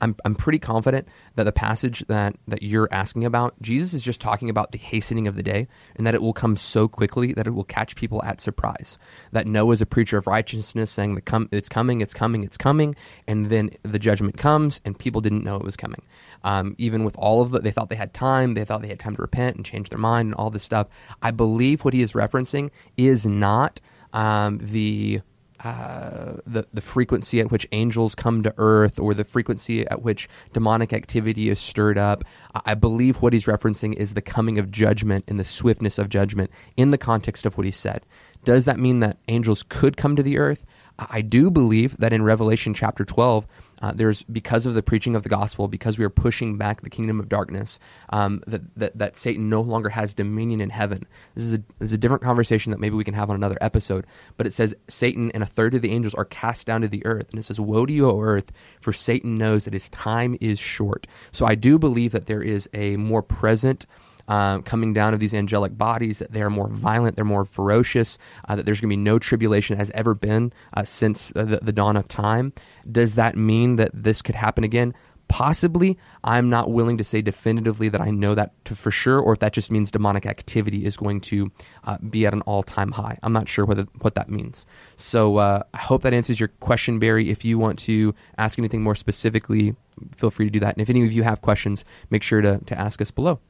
I'm 0.00 0.14
I'm 0.24 0.34
pretty 0.34 0.58
confident 0.58 1.08
that 1.36 1.44
the 1.44 1.52
passage 1.52 2.04
that 2.08 2.36
that 2.48 2.62
you're 2.62 2.88
asking 2.92 3.24
about, 3.24 3.54
Jesus 3.62 3.94
is 3.94 4.02
just 4.02 4.20
talking 4.20 4.50
about 4.50 4.72
the 4.72 4.78
hastening 4.78 5.26
of 5.26 5.36
the 5.36 5.42
day, 5.42 5.68
and 5.96 6.06
that 6.06 6.14
it 6.14 6.22
will 6.22 6.32
come 6.32 6.56
so 6.56 6.86
quickly 6.86 7.32
that 7.34 7.46
it 7.46 7.50
will 7.50 7.64
catch 7.64 7.96
people 7.96 8.22
at 8.22 8.40
surprise. 8.40 8.98
That 9.32 9.46
Noah 9.46 9.72
is 9.72 9.80
a 9.80 9.86
preacher 9.86 10.18
of 10.18 10.26
righteousness, 10.26 10.90
saying 10.90 11.14
the 11.14 11.20
come, 11.20 11.48
it's 11.50 11.68
coming, 11.68 12.00
it's 12.00 12.14
coming, 12.14 12.44
it's 12.44 12.56
coming, 12.56 12.94
and 13.26 13.48
then 13.48 13.70
the 13.82 13.98
judgment 13.98 14.36
comes, 14.36 14.80
and 14.84 14.98
people 14.98 15.20
didn't 15.20 15.44
know 15.44 15.56
it 15.56 15.64
was 15.64 15.76
coming. 15.76 16.02
Um, 16.44 16.74
even 16.78 17.04
with 17.04 17.16
all 17.16 17.42
of 17.42 17.50
the, 17.50 17.60
they 17.60 17.72
thought 17.72 17.88
they 17.88 17.96
had 17.96 18.12
time, 18.12 18.54
they 18.54 18.64
thought 18.64 18.82
they 18.82 18.88
had 18.88 19.00
time 19.00 19.16
to 19.16 19.22
repent 19.22 19.56
and 19.56 19.64
change 19.64 19.88
their 19.88 19.98
mind 19.98 20.26
and 20.26 20.34
all 20.34 20.50
this 20.50 20.62
stuff. 20.62 20.88
I 21.22 21.30
believe 21.30 21.84
what 21.84 21.94
he 21.94 22.02
is 22.02 22.12
referencing 22.12 22.70
is 22.96 23.24
not 23.24 23.80
um, 24.12 24.58
the 24.62 25.20
uh, 25.64 26.34
the 26.46 26.66
the 26.72 26.80
frequency 26.80 27.40
at 27.40 27.50
which 27.50 27.66
angels 27.72 28.14
come 28.14 28.42
to 28.42 28.54
earth 28.58 28.98
or 28.98 29.14
the 29.14 29.24
frequency 29.24 29.86
at 29.86 30.02
which 30.02 30.28
demonic 30.52 30.92
activity 30.92 31.48
is 31.48 31.58
stirred 31.58 31.98
up. 31.98 32.24
I 32.64 32.74
believe 32.74 33.16
what 33.16 33.32
he's 33.32 33.46
referencing 33.46 33.94
is 33.94 34.14
the 34.14 34.22
coming 34.22 34.58
of 34.58 34.70
judgment 34.70 35.24
and 35.28 35.38
the 35.40 35.44
swiftness 35.44 35.98
of 35.98 36.08
judgment 36.08 36.50
in 36.76 36.90
the 36.90 36.98
context 36.98 37.46
of 37.46 37.56
what 37.56 37.66
he 37.66 37.72
said. 37.72 38.04
Does 38.44 38.64
that 38.66 38.78
mean 38.78 39.00
that 39.00 39.18
angels 39.28 39.64
could 39.68 39.96
come 39.96 40.16
to 40.16 40.22
the 40.22 40.38
earth? 40.38 40.64
I 40.98 41.20
do 41.20 41.50
believe 41.50 41.96
that 41.98 42.12
in 42.12 42.22
Revelation 42.22 42.72
chapter 42.72 43.04
12, 43.04 43.46
uh, 43.82 43.92
there's 43.94 44.22
because 44.24 44.66
of 44.66 44.74
the 44.74 44.82
preaching 44.82 45.16
of 45.16 45.22
the 45.22 45.28
gospel, 45.28 45.68
because 45.68 45.98
we 45.98 46.04
are 46.04 46.10
pushing 46.10 46.56
back 46.56 46.80
the 46.80 46.90
kingdom 46.90 47.20
of 47.20 47.28
darkness, 47.28 47.78
um, 48.10 48.42
that, 48.46 48.62
that 48.76 48.98
that 48.98 49.16
Satan 49.16 49.48
no 49.48 49.60
longer 49.60 49.88
has 49.88 50.14
dominion 50.14 50.60
in 50.60 50.70
heaven. 50.70 51.06
This 51.34 51.44
is 51.44 51.54
a 51.54 51.58
this 51.78 51.90
is 51.90 51.92
a 51.92 51.98
different 51.98 52.22
conversation 52.22 52.70
that 52.70 52.80
maybe 52.80 52.96
we 52.96 53.04
can 53.04 53.14
have 53.14 53.30
on 53.30 53.36
another 53.36 53.58
episode. 53.60 54.06
But 54.36 54.46
it 54.46 54.54
says 54.54 54.74
Satan 54.88 55.30
and 55.32 55.42
a 55.42 55.46
third 55.46 55.74
of 55.74 55.82
the 55.82 55.92
angels 55.92 56.14
are 56.14 56.24
cast 56.24 56.66
down 56.66 56.80
to 56.82 56.88
the 56.88 57.04
earth, 57.04 57.28
and 57.30 57.38
it 57.38 57.44
says, 57.44 57.60
"Woe 57.60 57.86
to 57.86 57.92
you, 57.92 58.08
O 58.10 58.20
earth, 58.20 58.50
for 58.80 58.92
Satan 58.92 59.38
knows 59.38 59.64
that 59.64 59.74
his 59.74 59.88
time 59.90 60.36
is 60.40 60.58
short." 60.58 61.06
So 61.32 61.46
I 61.46 61.54
do 61.54 61.78
believe 61.78 62.12
that 62.12 62.26
there 62.26 62.42
is 62.42 62.68
a 62.72 62.96
more 62.96 63.22
present 63.22 63.86
um, 64.28 64.62
coming 64.62 64.92
down 64.92 65.14
of 65.14 65.20
these 65.20 65.34
angelic 65.34 65.76
bodies, 65.76 66.18
that 66.18 66.32
they're 66.32 66.50
more 66.50 66.68
violent, 66.68 67.16
they're 67.16 67.24
more 67.24 67.44
ferocious, 67.44 68.18
uh, 68.48 68.56
that 68.56 68.66
there's 68.66 68.80
going 68.80 68.90
to 68.90 68.96
be 68.96 69.02
no 69.02 69.18
tribulation 69.18 69.76
has 69.78 69.90
ever 69.94 70.14
been 70.14 70.52
uh, 70.74 70.84
since 70.84 71.28
the, 71.28 71.60
the 71.62 71.72
dawn 71.72 71.96
of 71.96 72.08
time. 72.08 72.52
Does 72.90 73.14
that 73.14 73.36
mean 73.36 73.76
that 73.76 73.90
this 73.94 74.22
could 74.22 74.34
happen 74.34 74.64
again? 74.64 74.94
Possibly. 75.28 75.98
I'm 76.22 76.50
not 76.50 76.70
willing 76.70 76.98
to 76.98 77.04
say 77.04 77.20
definitively 77.20 77.88
that 77.88 78.00
I 78.00 78.10
know 78.10 78.36
that 78.36 78.52
for 78.64 78.92
sure, 78.92 79.18
or 79.18 79.32
if 79.32 79.40
that 79.40 79.52
just 79.52 79.72
means 79.72 79.90
demonic 79.90 80.24
activity 80.24 80.86
is 80.86 80.96
going 80.96 81.20
to 81.22 81.50
uh, 81.82 81.98
be 81.98 82.26
at 82.26 82.32
an 82.32 82.42
all-time 82.42 82.92
high. 82.92 83.18
I'm 83.24 83.32
not 83.32 83.48
sure 83.48 83.64
whether, 83.64 83.88
what 84.02 84.14
that 84.14 84.28
means. 84.28 84.66
So 84.96 85.38
uh, 85.38 85.64
I 85.74 85.78
hope 85.78 86.02
that 86.02 86.14
answers 86.14 86.38
your 86.38 86.50
question, 86.60 87.00
Barry. 87.00 87.28
If 87.28 87.44
you 87.44 87.58
want 87.58 87.80
to 87.80 88.14
ask 88.38 88.56
anything 88.56 88.84
more 88.84 88.94
specifically, 88.94 89.74
feel 90.16 90.30
free 90.30 90.46
to 90.46 90.50
do 90.50 90.60
that. 90.60 90.76
And 90.76 90.82
if 90.82 90.90
any 90.90 91.04
of 91.04 91.10
you 91.10 91.24
have 91.24 91.42
questions, 91.42 91.84
make 92.08 92.22
sure 92.22 92.40
to, 92.40 92.58
to 92.58 92.78
ask 92.78 93.02
us 93.02 93.10
below. 93.10 93.40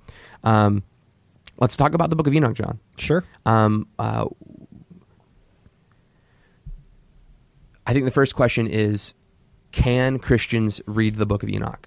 Um, 0.45 0.83
let's 1.59 1.77
talk 1.77 1.95
about 1.95 2.11
the 2.11 2.17
Book 2.17 2.27
of 2.27 2.35
Enoch, 2.35 2.55
Jon. 2.55 2.79
Sure. 2.99 3.25
Um, 3.45 3.87
uh, 3.99 4.27
I 7.87 7.93
think 7.93 8.05
the 8.05 8.11
first 8.11 8.35
question 8.35 8.67
is 8.67 9.15
Can 9.73 10.19
Christians 10.19 10.81
read 10.87 11.17
the 11.17 11.27
Book 11.27 11.43
of 11.43 11.49
Enoch? 11.49 11.87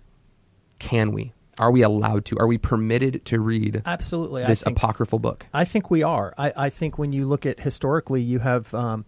Can 0.80 1.12
we? 1.12 1.34
Are 1.60 1.72
we 1.72 1.82
allowed 1.82 2.24
to? 2.26 2.38
Are 2.40 2.48
we 2.48 2.58
permitted 2.58 3.26
to 3.26 3.40
read 3.42 3.82
Absolutely. 3.86 4.46
this 4.46 4.62
think, 4.64 4.78
apocryphal 4.78 5.20
book? 5.20 5.46
I 5.54 5.66
think 5.66 5.92
we 5.92 6.04
are. 6.04 6.34
I, 6.38 6.54
I 6.56 6.70
think 6.70 6.98
when 6.98 7.12
you 7.12 7.28
look 7.28 7.46
at 7.46 7.60
historically, 7.60 8.22
you 8.22 8.40
have 8.40 8.74
um, 8.74 9.04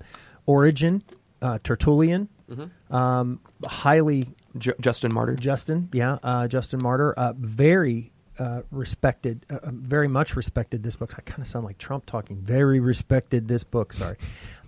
Origen, 0.46 1.04
uh, 1.42 1.60
Tertullian, 1.64 2.28
Mm-hmm. 2.52 2.94
um, 2.94 3.40
highly 3.64 4.28
Ju- 4.58 4.74
Justin 4.82 5.14
Martyr? 5.14 5.36
Justin, 5.36 5.88
yeah, 5.94 6.18
uh, 6.22 6.50
Justin 6.50 6.84
Martyr, 6.84 7.14
uh, 7.14 7.32
very 7.38 8.12
uh, 8.42 8.62
respected, 8.72 9.46
uh, 9.50 9.56
uh, 9.64 9.70
very 9.72 10.08
much 10.08 10.36
respected 10.36 10.82
this 10.82 10.96
book. 10.96 11.14
I 11.18 11.22
kind 11.22 11.42
of 11.42 11.48
sound 11.48 11.66
like 11.66 11.78
Trump 11.78 12.06
talking. 12.08 12.38
Very 12.38 12.80
respected 12.80 13.48
this 13.48 13.64
book. 13.64 13.94
Sorry. 13.94 14.18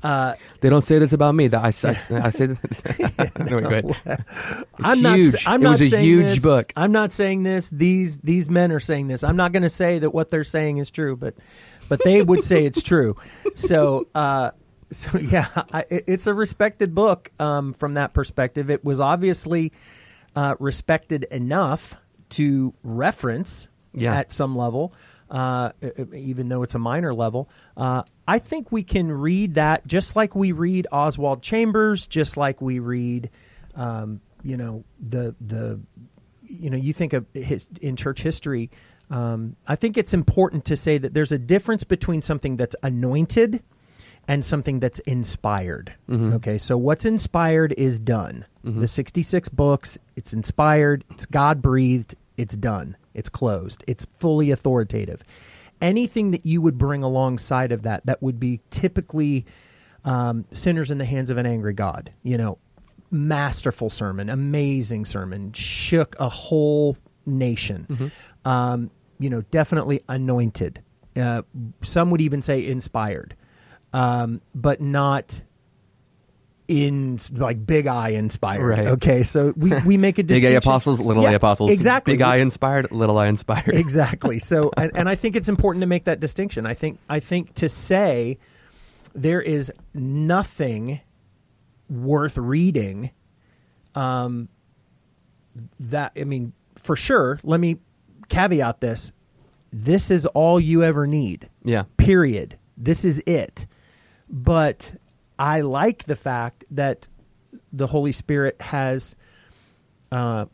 Uh, 0.04 0.36
They 0.62 0.70
don't 0.70 0.84
say 0.84 1.00
this 1.00 1.14
about 1.14 1.34
me. 1.34 1.48
That 1.48 1.62
I, 1.64 1.68
I, 1.68 2.26
I 2.28 2.30
say. 2.30 2.44
anyway, 3.40 3.62
go 3.62 3.68
ahead. 3.68 4.26
I'm 4.80 5.00
huge. 5.00 5.34
not. 5.34 5.42
I'm 5.48 5.62
It 5.62 5.64
not 5.64 5.70
was 5.72 5.82
a 5.82 5.90
saying 5.90 6.04
huge 6.04 6.26
this. 6.36 6.40
book. 6.40 6.74
I'm 6.76 6.92
not 6.92 7.12
saying 7.12 7.44
this. 7.44 7.70
These 7.70 8.20
these 8.20 8.50
men 8.50 8.72
are 8.72 8.80
saying 8.80 9.08
this. 9.08 9.24
I'm 9.24 9.38
not 9.38 9.54
going 9.54 9.64
to 9.64 9.70
say 9.70 10.00
that 10.00 10.12
what 10.12 10.30
they're 10.30 10.44
saying 10.44 10.78
is 10.78 10.92
true, 10.92 11.16
but 11.16 11.34
but 11.90 12.00
they 12.04 12.22
would 12.22 12.44
say 12.44 12.66
it's 12.66 12.84
true. 12.84 13.18
So 13.56 14.08
uh, 14.16 14.52
so 14.92 15.18
yeah, 15.18 15.48
I, 15.72 15.86
it- 15.90 16.04
it's 16.08 16.28
a 16.28 16.34
respected 16.34 16.94
book 16.94 17.32
um, 17.40 17.74
from 17.74 17.96
that 17.96 18.14
perspective. 18.14 18.70
It 18.70 18.84
was 18.86 19.00
obviously 19.00 19.72
uh, 20.36 20.56
respected 20.60 21.24
enough 21.26 21.96
to 22.36 22.74
reference 22.84 23.68
Yeah. 23.94 24.16
at 24.16 24.32
some 24.32 24.56
level. 24.56 24.94
Uh, 25.32 25.72
even 26.14 26.48
though 26.50 26.62
it's 26.62 26.76
a 26.76 26.80
minor 26.80 27.12
level, 27.14 27.50
uh, 27.76 28.04
I 28.28 28.38
think 28.38 28.72
we 28.72 28.84
can 28.84 29.12
read 29.12 29.56
that 29.56 29.88
just 29.88 30.16
like 30.16 30.36
we 30.36 30.52
read 30.52 30.86
Oswald 30.92 31.42
Chambers, 31.42 32.06
just 32.06 32.38
like 32.38 32.62
we 32.62 32.78
read, 32.78 33.32
um, 33.74 34.22
you 34.44 34.58
know, 34.58 34.84
the 35.10 35.34
the, 35.42 35.80
you 36.44 36.70
know, 36.70 36.78
you 36.78 36.94
think 36.94 37.14
of 37.14 37.26
his, 37.34 37.68
in 37.82 37.96
church 37.96 38.22
history. 38.22 38.70
Um, 39.10 39.56
I 39.66 39.76
think 39.76 39.98
it's 39.98 40.14
important 40.14 40.66
to 40.66 40.78
say 40.78 41.00
that 41.00 41.16
there's 41.16 41.32
a 41.32 41.40
difference 41.40 41.84
between 41.84 42.22
something 42.22 42.58
that's 42.58 42.76
anointed 42.84 43.64
and 44.28 44.46
something 44.46 44.80
that's 44.80 45.00
inspired. 45.00 45.94
Okay, 46.12 46.58
so 46.60 46.78
what's 46.78 47.06
inspired 47.06 47.74
is 47.76 48.00
done. 48.00 48.46
The 48.64 48.88
66 48.88 49.50
books, 49.50 49.98
it's 50.16 50.32
inspired, 50.32 51.04
it's 51.12 51.26
God 51.26 51.62
breathed, 51.62 52.16
it's 52.38 52.56
done, 52.56 52.96
it's 53.14 53.30
closed, 53.30 53.84
it's 53.88 54.06
fully 54.20 54.52
authoritative. 54.52 55.24
Anything 55.82 56.32
that 56.32 56.46
you 56.46 56.62
would 56.62 56.78
bring 56.78 57.04
alongside 57.04 57.72
of 57.72 57.84
that, 57.84 58.06
that 58.06 58.22
would 58.22 58.40
be 58.40 58.62
typically 58.72 59.46
um, 60.06 60.46
sinners 60.52 60.92
in 60.92 60.98
the 60.98 61.06
hands 61.06 61.30
of 61.30 61.38
an 61.38 61.46
angry 61.46 61.74
God. 61.74 62.12
You 62.24 62.38
know, 62.38 62.58
masterful 63.12 63.90
sermon, 63.90 64.30
amazing 64.30 65.06
sermon, 65.06 65.52
shook 65.54 66.16
a 66.20 66.30
whole 66.30 66.98
nation. 67.26 67.86
Um, 68.46 68.92
you 69.20 69.30
know, 69.30 69.42
definitely 69.52 70.04
anointed. 70.10 70.82
Uh, 71.16 71.44
some 71.84 72.10
would 72.10 72.22
even 72.22 72.42
say 72.42 72.66
inspired, 72.66 73.36
um, 73.94 74.42
but 74.56 74.82
not 74.82 75.42
in 76.68 77.20
like 77.32 77.66
big 77.66 77.88
eye 77.88 78.10
inspired. 78.10 78.66
Right. 78.66 78.88
Okay, 78.88 79.24
so 79.24 79.54
we, 79.56 79.74
we 79.82 79.98
make 79.98 80.18
a 80.18 80.24
distinction. 80.24 80.50
Big. 80.50 80.56
A 80.56 80.58
apostles, 80.58 81.00
little 81.00 81.24
Yeah, 81.24 81.32
A 81.32 81.36
apostles. 81.36 81.72
Exactly. 81.72 82.14
Big 82.14 82.22
I 82.22 82.38
inspired, 82.38 82.92
little 82.92 83.18
I 83.18 83.28
inspired. 83.28 83.68
exactly. 83.74 84.40
So, 84.40 84.72
and, 84.76 84.92
and 84.96 85.10
I 85.10 85.16
think 85.16 85.36
it's 85.36 85.50
important 85.50 85.82
to 85.82 85.88
make 85.88 86.06
that 86.06 86.20
distinction. 86.20 86.66
I 86.66 86.74
think 86.74 87.00
I 87.10 87.20
think 87.20 87.56
to 87.56 87.70
say 87.70 88.40
there 89.14 89.42
is 89.42 89.72
nothing 89.94 91.02
worth 91.90 92.38
reading. 92.38 93.12
Um, 93.96 94.50
that 95.80 96.14
I 96.16 96.24
mean, 96.24 96.54
for 96.78 96.96
sure. 96.96 97.40
Let 97.44 97.60
me 97.60 97.78
caveat 98.30 98.80
this: 98.80 99.12
this 99.72 100.10
is 100.12 100.26
all 100.26 100.60
you 100.60 100.84
ever 100.84 101.06
need. 101.06 101.50
Yeah. 101.64 101.84
Period. 101.98 102.58
This 102.78 103.06
is 103.06 103.22
it. 103.28 103.66
But 104.30 104.92
I 105.38 105.62
like 105.62 106.06
the 106.06 106.16
fact 106.16 106.66
that 106.72 107.08
the 107.72 107.88
Holy 107.88 108.12
Spirit 108.12 108.62
has 108.62 109.16
uh, 110.12 110.46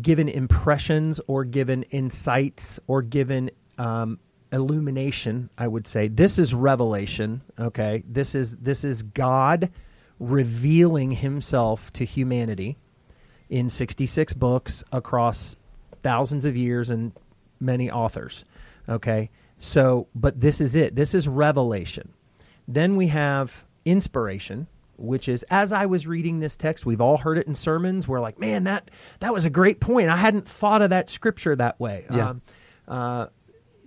given 0.00 0.28
impressions 0.28 1.20
or 1.26 1.44
given 1.44 1.82
insights 1.84 2.78
or 2.86 3.02
given 3.02 3.50
um, 3.78 4.18
illumination. 4.52 5.50
I 5.58 5.66
would 5.66 5.86
say 5.86 6.08
this 6.08 6.38
is 6.38 6.54
revelation. 6.54 7.42
Okay, 7.58 8.02
this 8.06 8.34
is 8.34 8.56
this 8.56 8.84
is 8.84 9.02
God 9.02 9.70
revealing 10.18 11.10
himself 11.10 11.92
to 11.94 12.04
humanity 12.04 12.76
in 13.48 13.70
66 13.70 14.32
books 14.34 14.84
across 14.92 15.56
thousands 16.02 16.44
of 16.44 16.56
years 16.56 16.90
and 16.90 17.12
many 17.58 17.90
authors. 17.90 18.44
Okay? 18.88 19.30
So, 19.58 20.06
but 20.14 20.40
this 20.40 20.60
is 20.60 20.74
it. 20.74 20.94
This 20.94 21.14
is 21.14 21.26
revelation. 21.26 22.12
Then 22.68 22.96
we 22.96 23.08
have 23.08 23.52
inspiration, 23.84 24.66
which 24.96 25.28
is 25.28 25.44
as 25.50 25.72
I 25.72 25.86
was 25.86 26.06
reading 26.06 26.40
this 26.40 26.56
text, 26.56 26.84
we've 26.86 27.00
all 27.00 27.16
heard 27.16 27.38
it 27.38 27.46
in 27.46 27.54
sermons. 27.54 28.06
We're 28.06 28.20
like, 28.20 28.38
man, 28.38 28.64
that 28.64 28.90
that 29.20 29.32
was 29.32 29.44
a 29.44 29.50
great 29.50 29.80
point. 29.80 30.08
I 30.10 30.16
hadn't 30.16 30.48
thought 30.48 30.82
of 30.82 30.90
that 30.90 31.08
scripture 31.10 31.56
that 31.56 31.78
way. 31.80 32.04
Yeah. 32.12 32.30
Um, 32.30 32.42
uh, 32.88 33.26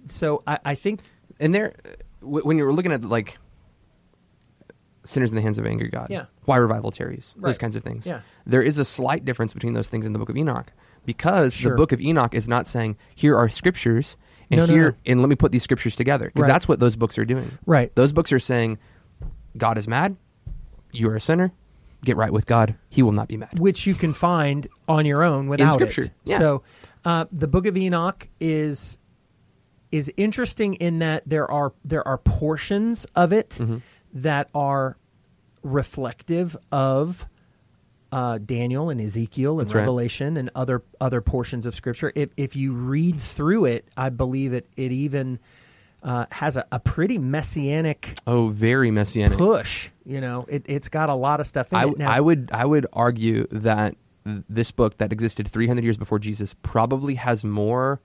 so 0.09 0.43
I, 0.47 0.59
I 0.65 0.75
think 0.75 1.01
And 1.39 1.53
there, 1.53 1.73
when 2.21 2.57
you're 2.57 2.73
looking 2.73 2.91
at 2.91 3.03
like 3.03 3.37
sinners 5.05 5.31
in 5.31 5.35
the 5.35 5.41
hands 5.41 5.59
of 5.59 5.65
angry 5.65 5.89
God, 5.89 6.07
Yeah. 6.09 6.25
why 6.45 6.57
revival 6.57 6.91
tarries, 6.91 7.35
those 7.37 7.57
kinds 7.57 7.75
of 7.75 7.83
things. 7.83 8.05
Yeah. 8.05 8.21
There 8.45 8.61
is 8.61 8.77
a 8.77 8.85
slight 8.85 9.25
difference 9.25 9.53
between 9.53 9.73
those 9.73 9.89
things 9.89 10.05
in 10.05 10.13
the 10.13 10.19
Book 10.19 10.29
of 10.29 10.37
Enoch 10.37 10.71
because 11.05 11.53
Sure. 11.53 11.71
the 11.71 11.77
Book 11.77 11.91
of 11.91 11.99
Enoch 11.99 12.33
is 12.33 12.47
not 12.47 12.67
saying 12.67 12.95
here 13.15 13.35
are 13.37 13.49
scriptures 13.49 14.15
and 14.49 14.59
No, 14.59 14.65
no, 14.65 14.73
here 14.73 14.91
no. 14.91 14.97
and 15.05 15.19
let 15.19 15.27
me 15.29 15.35
put 15.35 15.51
these 15.51 15.63
scriptures 15.63 15.95
together 15.97 16.27
because 16.27 16.43
Right. 16.43 16.47
that's 16.53 16.67
what 16.67 16.79
those 16.79 16.95
books 16.95 17.17
are 17.17 17.25
doing. 17.25 17.51
right. 17.65 17.93
Those 17.95 18.13
books 18.13 18.31
are 18.31 18.39
saying 18.39 18.77
God 19.57 19.77
is 19.77 19.87
mad, 19.87 20.15
you 20.91 21.09
are 21.09 21.15
a 21.15 21.21
sinner, 21.21 21.51
get 22.03 22.17
right 22.17 22.31
with 22.31 22.45
God, 22.45 22.75
He 22.89 23.01
will 23.03 23.11
not 23.11 23.27
be 23.27 23.37
mad. 23.37 23.59
which 23.59 23.85
you 23.87 23.95
can 23.95 24.13
find 24.13 24.67
on 24.87 25.05
your 25.05 25.23
own 25.23 25.47
without 25.47 25.73
Scripture, 25.73 26.03
it. 26.05 26.11
yeah. 26.23 26.39
So, 26.39 26.63
uh, 27.05 27.25
the 27.31 27.47
Book 27.47 27.65
of 27.65 27.75
Enoch 27.77 28.27
is 28.39 28.97
is 29.91 30.11
interesting 30.17 30.73
in 30.75 30.99
that 30.99 31.23
there 31.27 31.49
are 31.51 31.71
there 31.85 32.07
are 32.07 32.17
portions 32.17 33.05
of 33.15 33.31
it 33.33 33.51
Mm-hmm. 33.59 33.77
that 34.15 34.49
are 34.55 34.97
reflective 35.61 36.55
of 36.71 37.25
uh, 38.11 38.37
Daniel 38.37 38.89
and 38.89 39.01
Ezekiel 39.01 39.59
and 39.59 39.67
That's 39.67 39.73
right. 39.73 39.81
Revelation 39.81 40.37
and 40.37 40.49
other 40.55 40.83
other 41.01 41.21
portions 41.21 41.65
of 41.65 41.75
Scripture. 41.75 42.11
If 42.15 42.29
if 42.37 42.55
you 42.55 42.73
read 42.73 43.19
through 43.21 43.65
it, 43.65 43.87
I 43.97 44.09
believe 44.09 44.53
it 44.53 44.67
it 44.77 44.91
even 44.91 45.39
uh, 46.03 46.25
has 46.31 46.57
a, 46.57 46.65
a 46.71 46.79
pretty 46.79 47.17
messianic 47.17 48.17
Oh, 48.27 48.49
very 48.49 48.91
messianic. 48.91 49.37
push. 49.37 49.89
You 50.05 50.19
know, 50.21 50.45
it 50.49 50.63
it's 50.67 50.89
got 50.89 51.09
a 51.09 51.15
lot 51.15 51.39
of 51.39 51.47
stuff 51.47 51.71
in 51.71 51.77
I, 51.77 51.83
it. 51.85 51.97
Now, 51.97 52.11
I 52.11 52.19
would 52.19 52.49
I 52.53 52.65
would 52.65 52.85
argue 52.93 53.47
that 53.51 53.95
this 54.25 54.71
book 54.71 54.97
that 54.99 55.11
existed 55.11 55.49
300 55.51 55.83
years 55.83 55.97
before 55.97 56.19
Jesus 56.19 56.53
probably 56.63 57.15
has 57.15 57.43
more 57.43 58.01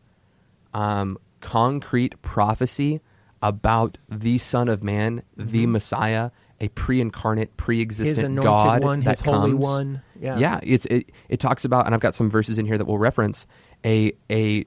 um, 0.75 1.19
concrete 1.41 2.21
prophecy 2.23 3.01
about 3.43 3.99
the 4.09 4.39
Son 4.39 4.69
of 4.69 4.83
Man, 4.83 5.23
the 5.37 5.67
Messiah, 5.67 6.31
a 6.61 6.69
pre-incarnate, 6.69 7.57
pre-existent 7.57 8.35
Mm-hmm. 8.35 8.43
God 8.43 8.83
one, 8.83 9.01
that 9.01 9.11
his 9.11 9.21
holy 9.21 9.51
comes. 9.53 9.61
one. 9.63 10.03
Yeah. 10.21 10.39
Yeah, 10.39 10.61
it's 10.63 10.87
it, 10.87 11.11
it 11.29 11.39
talks 11.41 11.65
about, 11.65 11.87
and 11.87 11.95
I've 11.95 12.01
got 12.01 12.17
some 12.17 12.29
verses 12.31 12.59
in 12.59 12.67
here 12.67 12.77
that 12.77 12.87
we'll 12.87 12.99
reference 12.99 13.47
a 13.85 14.13
a 14.31 14.65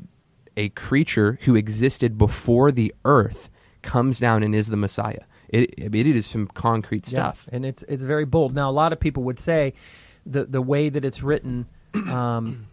a 0.58 0.70
creature 0.70 1.40
who 1.42 1.56
existed 1.56 2.18
before 2.18 2.72
the 2.72 2.94
earth 3.06 3.50
comes 3.82 4.20
down 4.20 4.44
and 4.44 4.54
is 4.54 4.68
the 4.68 4.78
Messiah. 4.78 5.22
It 5.50 5.74
it 5.78 5.96
is 5.96 6.26
some 6.26 6.48
concrete 6.48 7.06
stuff. 7.06 7.46
Yeah, 7.48 7.56
and 7.56 7.66
it's 7.66 7.84
it's 7.88 8.04
very 8.04 8.26
bold. 8.26 8.56
Now, 8.56 8.70
a 8.70 8.72
lot 8.72 8.94
of 8.94 9.00
people 9.00 9.24
would 9.24 9.40
say 9.40 9.74
the 10.26 10.46
the 10.46 10.62
way 10.62 10.90
that 10.90 11.04
it's 11.04 11.22
written, 11.22 11.68
um, 11.94 12.68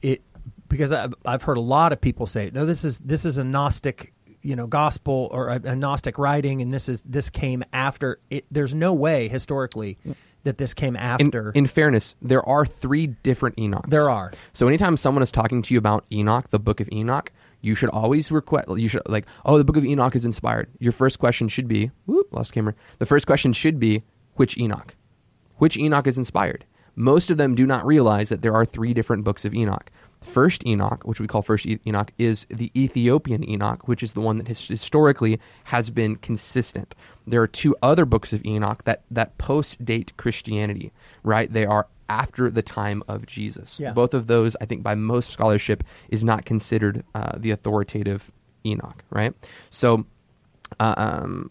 it 0.00 0.22
because 0.68 0.92
I've, 0.92 1.14
I've 1.24 1.42
heard 1.42 1.56
a 1.56 1.62
lot 1.62 1.92
of 1.92 2.00
people 2.00 2.26
say, 2.26 2.50
no, 2.52 2.66
this 2.66 2.84
is 2.84 2.98
this 3.00 3.24
is 3.24 3.38
a 3.38 3.44
Gnostic, 3.44 4.12
you 4.42 4.54
know, 4.54 4.66
gospel 4.66 5.28
or 5.32 5.48
a, 5.48 5.60
a 5.64 5.76
Gnostic 5.76 6.18
writing, 6.18 6.62
and 6.62 6.72
this 6.72 6.88
is 6.88 7.02
this 7.02 7.30
came 7.30 7.64
after. 7.72 8.20
It, 8.30 8.44
there's 8.50 8.74
no 8.74 8.94
way 8.94 9.28
historically 9.28 9.98
that 10.44 10.58
this 10.58 10.74
came 10.74 10.96
In, 10.96 11.02
after. 11.02 11.50
in 11.54 11.66
fairness, 11.66 12.14
there 12.22 12.46
are 12.48 12.64
three 12.64 13.08
different 13.08 13.56
Enochs. 13.56 13.90
there 13.90 14.10
are. 14.10 14.32
So 14.54 14.68
anytime 14.68 14.96
someone 14.96 15.22
is 15.22 15.30
talking 15.30 15.62
to 15.62 15.74
you 15.74 15.78
about 15.78 16.04
Enoch, 16.12 16.48
the 16.50 16.58
book 16.58 16.80
of 16.80 16.88
Enoch, 16.92 17.30
you 17.62 17.74
should 17.74 17.90
always 17.90 18.30
request. 18.30 18.68
You 18.76 18.88
should 18.88 19.02
like, 19.06 19.26
oh, 19.44 19.58
the 19.58 19.64
book 19.64 19.76
of 19.76 19.84
Enoch 19.84 20.16
is 20.16 20.24
inspired. 20.24 20.68
Your 20.78 20.92
first 20.92 21.18
question 21.18 21.48
should 21.48 21.68
be, 21.68 21.90
whoop, 22.06 22.28
lost 22.32 22.52
camera. 22.52 22.74
The 22.98 23.06
first 23.06 23.26
question 23.26 23.52
should 23.52 23.78
be, 23.78 24.02
which 24.34 24.56
Enoch? 24.56 24.94
Which 25.58 25.76
Enoch 25.76 26.06
is 26.06 26.16
inspired? 26.16 26.64
Most 26.96 27.30
of 27.30 27.36
them 27.36 27.54
do 27.54 27.66
not 27.66 27.86
realize 27.86 28.30
that 28.30 28.42
there 28.42 28.54
are 28.54 28.64
three 28.64 28.94
different 28.94 29.24
books 29.24 29.44
of 29.44 29.54
Enoch. 29.54 29.90
First 30.22 30.66
Enoch, 30.66 31.02
which 31.04 31.20
we 31.20 31.26
call 31.26 31.42
First 31.42 31.66
Enoch, 31.86 32.12
is 32.18 32.46
the 32.50 32.70
Ethiopian 32.76 33.48
Enoch, 33.48 33.88
which 33.88 34.02
is 34.02 34.12
the 34.12 34.20
one 34.20 34.38
that 34.38 34.48
his- 34.48 34.68
historically 34.68 35.40
has 35.64 35.90
been 35.90 36.16
consistent. 36.16 36.94
There 37.26 37.42
are 37.42 37.46
two 37.46 37.74
other 37.82 38.04
books 38.04 38.32
of 38.32 38.44
Enoch 38.44 38.84
that 38.84 39.02
that 39.10 39.38
post 39.38 39.82
date 39.84 40.12
Christianity, 40.16 40.92
right? 41.22 41.50
They 41.52 41.64
are 41.64 41.86
after 42.08 42.50
the 42.50 42.62
time 42.62 43.02
of 43.08 43.24
Jesus. 43.24 43.78
Yeah. 43.78 43.92
Both 43.92 44.14
of 44.14 44.26
those, 44.26 44.56
I 44.60 44.66
think, 44.66 44.82
by 44.82 44.94
most 44.94 45.30
scholarship, 45.30 45.84
is 46.08 46.24
not 46.24 46.44
considered 46.44 47.04
uh, 47.14 47.38
the 47.38 47.52
authoritative 47.52 48.30
Enoch, 48.66 49.02
right? 49.10 49.32
So, 49.70 50.04
uh, 50.80 50.94
um, 50.96 51.50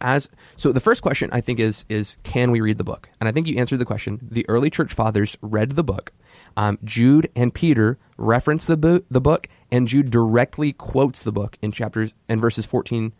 as 0.00 0.28
so, 0.56 0.72
the 0.72 0.80
first 0.80 1.02
question 1.02 1.30
I 1.32 1.40
think 1.40 1.58
is 1.58 1.84
is 1.88 2.16
can 2.22 2.50
we 2.50 2.60
read 2.60 2.78
the 2.78 2.84
book? 2.84 3.08
And 3.20 3.28
I 3.28 3.32
think 3.32 3.46
you 3.48 3.56
answered 3.58 3.78
the 3.78 3.84
question. 3.84 4.20
The 4.30 4.48
early 4.48 4.70
church 4.70 4.92
fathers 4.92 5.36
read 5.40 5.74
the 5.74 5.82
book. 5.82 6.12
Um, 6.58 6.76
Jude 6.82 7.30
and 7.36 7.54
Peter 7.54 7.96
reference 8.16 8.66
the 8.66 8.76
book, 8.76 9.04
the 9.12 9.20
book, 9.20 9.48
and 9.70 9.86
Jude 9.86 10.10
directly 10.10 10.72
quotes 10.72 11.22
the 11.22 11.30
book 11.30 11.56
in 11.62 11.70
chapters 11.70 12.12
and 12.28 12.40
verses 12.40 12.66
fourteen 12.66 13.12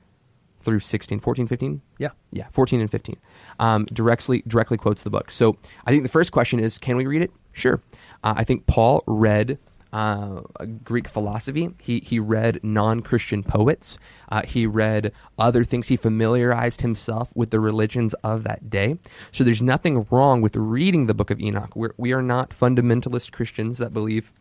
through 0.65 0.81
16, 0.81 1.21
14, 1.21 1.47
15? 1.47 1.81
Yeah. 1.99 2.09
Yeah, 2.33 2.49
14 2.53 2.81
and 2.81 2.91
15. 2.91 3.17
Um, 3.61 3.85
directly 3.87 4.43
directly 4.49 4.77
quotes 4.77 5.03
the 5.03 5.11
book. 5.11 5.31
So 5.31 5.57
I 5.87 5.93
think 5.93 6.03
the 6.03 6.09
first 6.09 6.33
question 6.33 6.59
is, 6.59 6.79
can 6.79 6.97
we 6.97 7.07
read 7.07 7.23
it? 7.23 7.31
Sure. 7.53 7.81
Uh, 8.25 8.35
I 8.37 8.43
think 8.43 8.67
Paul 8.67 9.05
read 9.07 9.57
uh, 9.93 10.41
Greek 10.85 11.09
philosophy. 11.09 11.75
He 11.81 12.01
he 12.01 12.19
read 12.19 12.61
non-Christian 12.63 13.43
poets. 13.43 13.99
Uh, 14.31 14.43
he 14.43 14.67
read 14.67 15.13
other 15.39 15.65
things. 15.65 15.89
He 15.89 15.97
familiarized 15.97 16.81
himself 16.81 17.31
with 17.35 17.51
the 17.51 17.61
religions 17.61 18.15
of 18.25 18.45
that 18.45 18.69
day. 18.69 18.99
So 19.33 19.45
there's 19.45 19.63
nothing 19.63 20.07
wrong 20.11 20.41
with 20.43 20.57
reading 20.57 21.07
the 21.07 21.15
Book 21.15 21.31
of 21.31 21.41
Enoch. 21.41 21.75
We're, 21.75 21.95
we 21.97 22.13
are 22.13 22.23
not 22.23 22.51
fundamentalist 22.51 23.33
Christians 23.33 23.79
that 23.79 23.93
believe 23.93 24.33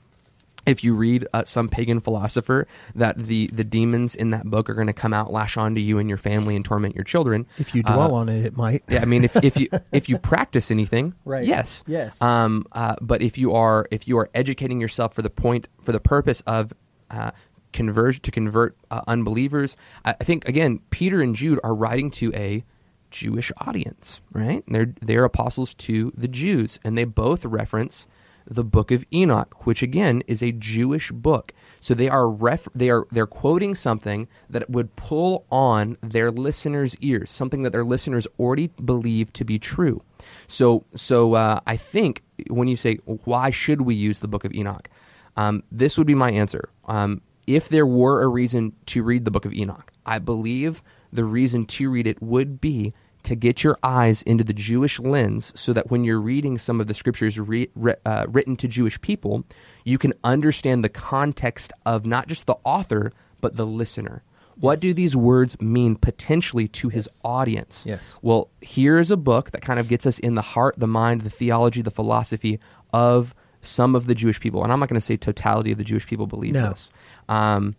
if 0.68 0.84
you 0.84 0.94
read 0.94 1.28
uh, 1.34 1.44
some 1.46 1.70
pagan 1.70 2.00
philosopher 2.00 2.68
that 2.96 3.18
the 3.18 3.48
the 3.54 3.64
demons 3.64 4.14
in 4.16 4.30
that 4.32 4.46
book 4.46 4.70
are 4.70 4.74
going 4.74 4.88
to 4.88 4.94
come 4.94 5.14
out, 5.14 5.32
lash 5.32 5.58
onto 5.58 5.82
you 5.82 5.98
and 5.98 6.08
your 6.10 6.18
family, 6.18 6.56
and 6.56 6.64
torment 6.64 6.94
your 6.96 7.04
children. 7.04 7.48
If 7.58 7.74
you 7.74 7.82
dwell 7.84 8.14
uh, 8.14 8.20
on 8.20 8.30
it, 8.30 8.46
it 8.46 8.58
might. 8.58 8.84
yeah, 8.90 9.02
I 9.02 9.06
mean, 9.06 9.24
if, 9.24 9.36
if 9.38 9.58
you 9.58 9.70
if 9.92 10.10
you 10.10 10.18
practice 10.18 10.70
anything, 10.70 11.14
Right. 11.26 11.46
Yes, 11.46 11.84
Yes. 11.88 12.16
Um, 12.22 12.68
uh, 12.74 12.96
but 13.02 13.22
if 13.22 13.38
you 13.38 13.54
are 13.54 13.88
if 13.92 14.08
you 14.08 14.18
are 14.18 14.30
educating 14.36 14.80
yourself 14.80 15.14
for 15.14 15.22
the 15.22 15.30
point 15.30 15.68
for 15.84 15.92
the 15.92 16.00
purpose 16.00 16.42
of 16.46 16.74
uh, 17.10 17.32
convert 17.74 18.22
to 18.24 18.32
convert 18.32 18.76
uh, 18.92 19.02
unbelievers, 19.08 19.76
I, 20.06 20.16
I 20.20 20.24
think 20.24 20.48
again, 20.48 20.80
Peter 20.90 21.22
and 21.22 21.36
Jude 21.36 21.60
are 21.64 21.74
writing 21.74 22.12
to 22.12 22.34
a 22.34 22.64
Jewish 23.12 23.52
audience, 23.60 24.20
right? 24.34 24.64
They're 24.68 24.94
they're 25.02 25.24
apostles 25.24 25.74
to 25.76 26.12
the 26.18 26.28
Jews, 26.28 26.80
and 26.84 26.98
they 26.98 27.06
both 27.06 27.46
reference 27.46 28.08
the 28.50 28.64
book 28.64 28.92
of 28.92 29.06
Enoch, 29.14 29.66
which 29.66 29.84
again 29.84 30.24
is 30.28 30.42
a 30.42 30.52
Jewish 30.54 31.12
book. 31.12 31.54
So 31.82 31.94
they 31.94 32.10
are 32.10 32.30
ref- 32.30 32.68
they 32.74 32.90
are 32.90 33.06
they're 33.12 33.28
quoting 33.28 33.76
something 33.76 34.28
that 34.50 34.70
would 34.70 34.96
pull 34.96 35.46
on 35.52 35.98
their 36.02 36.32
listeners' 36.32 36.96
ears, 37.02 37.30
something 37.30 37.62
that 37.64 37.72
their 37.72 37.86
listeners 37.86 38.28
already 38.40 38.68
believe 38.84 39.32
to 39.34 39.44
be 39.44 39.60
true. 39.60 40.02
So 40.48 40.86
so 40.96 41.34
uh, 41.34 41.60
I 41.68 41.78
think 41.78 42.24
when 42.50 42.68
you 42.68 42.78
say 42.78 42.96
why 43.06 43.52
should 43.52 43.82
we 43.82 43.96
use 43.96 44.20
the 44.20 44.28
book 44.28 44.44
of 44.44 44.54
Enoch, 44.54 44.90
um, 45.36 45.64
this 45.72 45.98
would 45.98 46.08
be 46.08 46.16
my 46.16 46.32
answer. 46.32 46.70
Um, 46.86 47.22
if 47.46 47.70
there 47.70 47.86
were 47.86 48.24
a 48.24 48.28
reason 48.28 48.74
to 48.88 49.04
read 49.04 49.24
the 49.24 49.32
book 49.32 49.46
of 49.46 49.54
Enoch, 49.54 49.92
I 50.06 50.20
believe 50.20 50.84
the 51.14 51.24
reason 51.24 51.66
to 51.66 51.90
read 51.90 52.08
it 52.08 52.22
would 52.22 52.60
be 52.60 52.94
to 53.28 53.36
get 53.36 53.64
your 53.64 53.78
eyes 53.84 54.22
into 54.24 54.44
the 54.44 54.54
Jewish 54.54 55.00
lens 55.00 55.52
so 55.56 55.74
that 55.74 55.90
when 55.92 56.04
you're 56.04 56.20
reading 56.20 56.58
some 56.58 56.82
of 56.82 56.88
the 56.88 56.94
scriptures 56.94 57.40
re- 57.40 57.70
re- 57.76 57.96
uh, 58.06 58.26
written 58.30 58.56
to 58.58 58.68
Jewish 58.68 59.00
people, 59.02 59.44
you 59.86 59.98
can 59.98 60.14
understand 60.24 60.84
the 60.84 60.90
context 60.90 61.72
of 61.86 62.06
not 62.06 62.28
just 62.28 62.46
the 62.46 62.56
author, 62.64 63.12
but 63.42 63.56
the 63.56 63.66
listener. 63.66 64.24
What 64.60 64.80
do 64.80 64.94
these 64.94 65.16
words 65.16 65.60
mean 65.62 65.96
potentially 65.96 66.68
to 66.70 66.90
his 66.90 67.08
audience? 67.24 67.84
Yes. 67.86 68.12
Well, 68.24 68.50
here's 68.62 69.12
a 69.12 69.18
book 69.18 69.52
that 69.52 69.62
kind 69.62 69.80
of 69.80 69.88
gets 69.88 70.06
us 70.06 70.18
in 70.20 70.34
the 70.36 70.42
heart, 70.42 70.76
the 70.78 70.88
mind, 70.88 71.22
the 71.22 71.30
theology, 71.30 71.82
the 71.84 71.92
philosophy 71.92 72.60
of 72.92 73.36
some 73.62 73.96
of 73.96 74.08
the 74.08 74.16
Jewish 74.16 74.40
people. 74.40 74.64
And 74.64 74.72
I'm 74.74 74.80
not 74.80 74.90
going 74.90 75.00
to 75.00 75.06
say 75.06 75.16
totality 75.18 75.72
of 75.72 75.78
the 75.78 75.84
Jewish 75.84 76.08
people 76.08 76.26
believe 76.26 76.54
No. 76.54 76.70
this. 76.70 76.90
Um, 77.30 77.76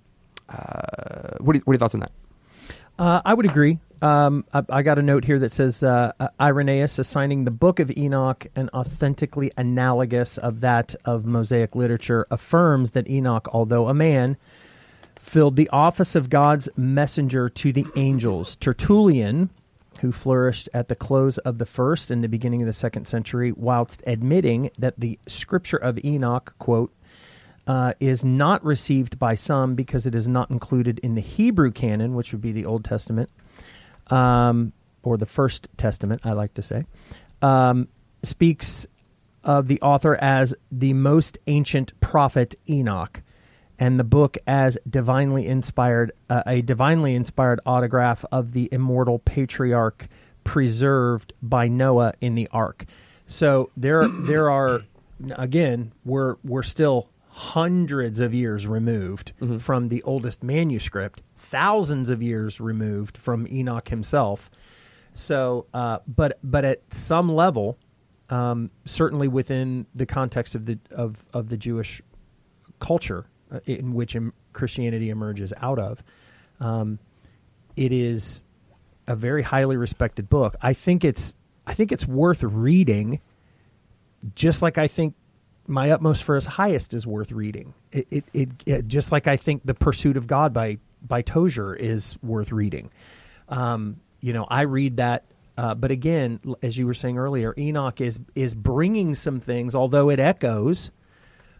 uh, 0.49 1.38
what, 1.40 1.57
are, 1.57 1.61
what 1.61 1.72
are 1.72 1.74
your 1.74 1.78
thoughts 1.78 1.94
on 1.94 2.01
that? 2.01 2.12
Uh, 2.99 3.22
I 3.24 3.34
would 3.34 3.46
agree. 3.46 3.78
Um, 4.01 4.44
I, 4.53 4.62
I 4.68 4.82
got 4.82 4.99
a 4.99 5.03
note 5.03 5.24
here 5.24 5.40
that 5.40 5.53
says 5.53 5.82
uh, 5.82 6.12
uh, 6.20 6.28
Irenaeus 6.40 6.99
assigning 6.99 7.44
the 7.44 7.51
Book 7.51 7.80
of 7.80 7.90
Enoch 7.96 8.46
an 8.55 8.70
authentically 8.72 9.51
analogous 9.57 10.38
of 10.38 10.61
that 10.61 10.94
of 11.05 11.24
Mosaic 11.24 11.74
literature 11.74 12.26
affirms 12.30 12.92
that 12.92 13.11
Enoch, 13.11 13.49
although 13.53 13.88
a 13.88 13.94
man, 13.94 14.36
filled 15.16 15.57
the 15.57 15.68
office 15.70 16.14
of 16.14 16.30
God's 16.30 16.68
messenger 16.76 17.49
to 17.51 17.72
the 17.72 17.86
angels. 17.96 18.57
Tertullian 18.57 19.51
who 20.01 20.12
flourished 20.12 20.68
at 20.74 20.88
the 20.88 20.94
close 20.94 21.38
of 21.38 21.59
the 21.59 21.66
first 21.66 22.11
and 22.11 22.22
the 22.22 22.28
beginning 22.28 22.62
of 22.62 22.66
the 22.66 22.72
second 22.72 23.09
century, 23.09 23.53
whilst 23.53 24.03
admitting 24.07 24.70
that 24.78 24.99
the 24.99 25.18
scripture 25.26 25.76
of 25.76 26.03
Enoch, 26.05 26.55
quote, 26.59 26.92
uh, 27.66 27.92
is 28.01 28.24
not 28.24 28.64
received 28.64 29.18
by 29.18 29.34
some 29.34 29.74
because 29.74 30.07
it 30.07 30.14
is 30.14 30.26
not 30.26 30.51
included 30.51 31.01
in 31.01 31.14
the 31.14 31.20
Hebrew 31.20 31.70
canon, 31.70 32.14
which 32.14 32.32
would 32.32 32.40
be 32.40 32.53
the 32.53 32.64
Old 32.64 32.84
Testament, 32.84 33.28
um, 34.11 34.72
or 35.02 35.16
the 35.16 35.26
First 35.26 35.68
Testament, 35.76 36.22
I 36.24 36.32
like 36.32 36.54
to 36.54 36.62
say, 36.62 36.84
um, 37.42 37.88
speaks 38.22 38.86
of 39.44 39.68
the 39.68 39.80
author 39.80 40.16
as 40.16 40.54
the 40.72 40.92
most 40.92 41.38
ancient 41.46 41.98
prophet 42.00 42.54
Enoch, 42.68 43.22
and 43.78 43.98
the 43.98 44.04
book 44.04 44.36
as 44.46 44.76
divinely 44.88 45.46
inspired, 45.46 46.12
uh, 46.28 46.42
a 46.46 46.62
divinely 46.62 47.14
inspired 47.14 47.61
autograph 47.64 48.24
of 48.32 48.52
the 48.52 48.68
immortal 48.72 49.20
patriarch 49.20 50.09
preserved 50.44 51.32
by 51.42 51.68
Noah 51.68 52.14
in 52.20 52.34
the 52.34 52.48
ark. 52.50 52.84
So 53.28 53.70
there, 53.76 54.09
there 54.09 54.50
are 54.50 54.82
again, 55.36 55.92
we're 56.04 56.36
we're 56.44 56.62
still 56.64 57.09
hundreds 57.30 58.20
of 58.20 58.34
years 58.34 58.66
removed 58.66 59.32
Mm-hmm. 59.40 59.59
from 59.59 59.88
the 59.88 60.02
oldest 60.02 60.42
manuscript, 60.42 61.22
thousands 61.51 62.11
of 62.11 62.22
years 62.22 62.61
removed 62.61 63.16
from 63.18 63.46
Enoch 63.49 63.88
himself. 63.88 64.51
So, 65.14 65.66
uh, 65.74 65.99
but 66.07 66.38
but 66.44 66.64
at 66.64 66.82
some 66.94 67.28
level, 67.34 67.76
um, 68.30 68.70
certainly 68.84 69.28
within 69.28 69.86
the 69.94 70.07
context 70.07 70.55
of 70.55 70.66
the 70.66 70.78
of 70.90 71.24
of 71.32 71.49
the 71.49 71.57
Jewish 71.57 72.01
culture 72.80 73.26
uh, 73.51 73.61
in 73.66 73.94
which 73.94 74.16
Christianity 74.53 75.11
emerges 75.11 75.53
out 75.61 75.78
of, 75.78 76.03
um, 76.61 76.99
it 77.76 77.92
is 77.92 78.42
a 79.07 79.16
very 79.16 79.42
highly 79.42 79.76
respected 79.76 80.28
book. 80.28 80.55
I 80.62 80.74
think 80.74 81.05
it's 81.05 81.34
I 81.66 81.74
think 81.74 81.92
it's 81.92 82.07
worth 82.07 82.42
reading, 82.42 83.20
just 84.34 84.62
like 84.62 84.78
I 84.78 84.88
think 84.88 85.14
my 85.66 85.90
utmost 85.90 86.22
for 86.22 86.34
his 86.34 86.46
highest 86.46 86.94
is 86.94 87.07
worth 87.07 87.30
reading. 87.30 87.74
It, 87.92 88.07
it, 88.11 88.24
it, 88.32 88.49
it 88.66 88.88
just 88.88 89.12
like 89.12 89.26
I 89.26 89.36
think 89.36 89.62
the 89.64 89.74
Pursuit 89.74 90.16
of 90.16 90.26
God 90.26 90.53
by 90.53 90.78
by 91.07 91.22
Tozer 91.22 91.74
is 91.74 92.16
worth 92.22 92.53
reading. 92.53 92.90
Um, 93.49 94.01
you 94.20 94.32
know, 94.32 94.46
I 94.49 94.62
read 94.62 94.96
that, 94.96 95.24
uh, 95.57 95.74
but 95.74 95.90
again, 95.90 96.40
as 96.62 96.76
you 96.76 96.86
were 96.86 96.94
saying 96.94 97.18
earlier, 97.18 97.55
Enoch 97.57 98.01
is 98.01 98.18
is 98.34 98.55
bringing 98.55 99.14
some 99.14 99.40
things, 99.40 99.74
although 99.74 100.11
it 100.11 100.20
echoes 100.20 100.90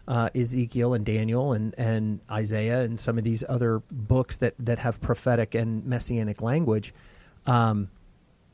uh, 0.07 0.29
Ezekiel 0.35 0.95
and 0.95 1.05
Daniel 1.05 1.53
and, 1.53 1.75
and 1.77 2.19
Isaiah 2.29 2.81
and 2.81 2.99
some 2.99 3.17
of 3.17 3.23
these 3.23 3.43
other 3.47 3.81
books 3.91 4.37
that, 4.37 4.55
that 4.59 4.79
have 4.79 4.99
prophetic 4.99 5.53
and 5.53 5.85
messianic 5.85 6.41
language. 6.41 6.93
Um, 7.45 7.89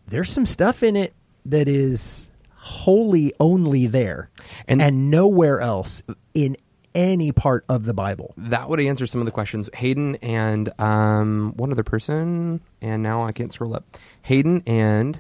there's 0.08 0.30
some 0.30 0.46
stuff 0.46 0.84
in 0.84 0.96
it 0.98 1.14
that 1.46 1.68
is 1.68 2.30
wholly 2.58 3.34
only 3.40 3.88
there 3.88 4.30
And- 4.68 4.82
and, 4.82 5.10
nowhere 5.10 5.62
else 5.62 6.04
in 6.34 6.58
any 6.96 7.32
part 7.32 7.66
of 7.70 7.86
the 7.86 7.94
Bible. 7.94 8.34
that 8.38 8.70
would 8.70 8.80
answer 8.80 9.06
some 9.06 9.22
of 9.22 9.26
the 9.26 9.32
questions. 9.32 9.70
Hayden 9.74 10.16
and 10.18 10.72
um, 10.80 11.54
one 11.58 11.72
other 11.72 11.84
person, 11.84 12.62
and 12.82 13.04
now 13.04 13.24
I 13.24 13.32
can't 13.32 13.54
scroll 13.54 13.76
up. 13.76 13.98
Hayden 14.24 14.64
and 14.66 15.20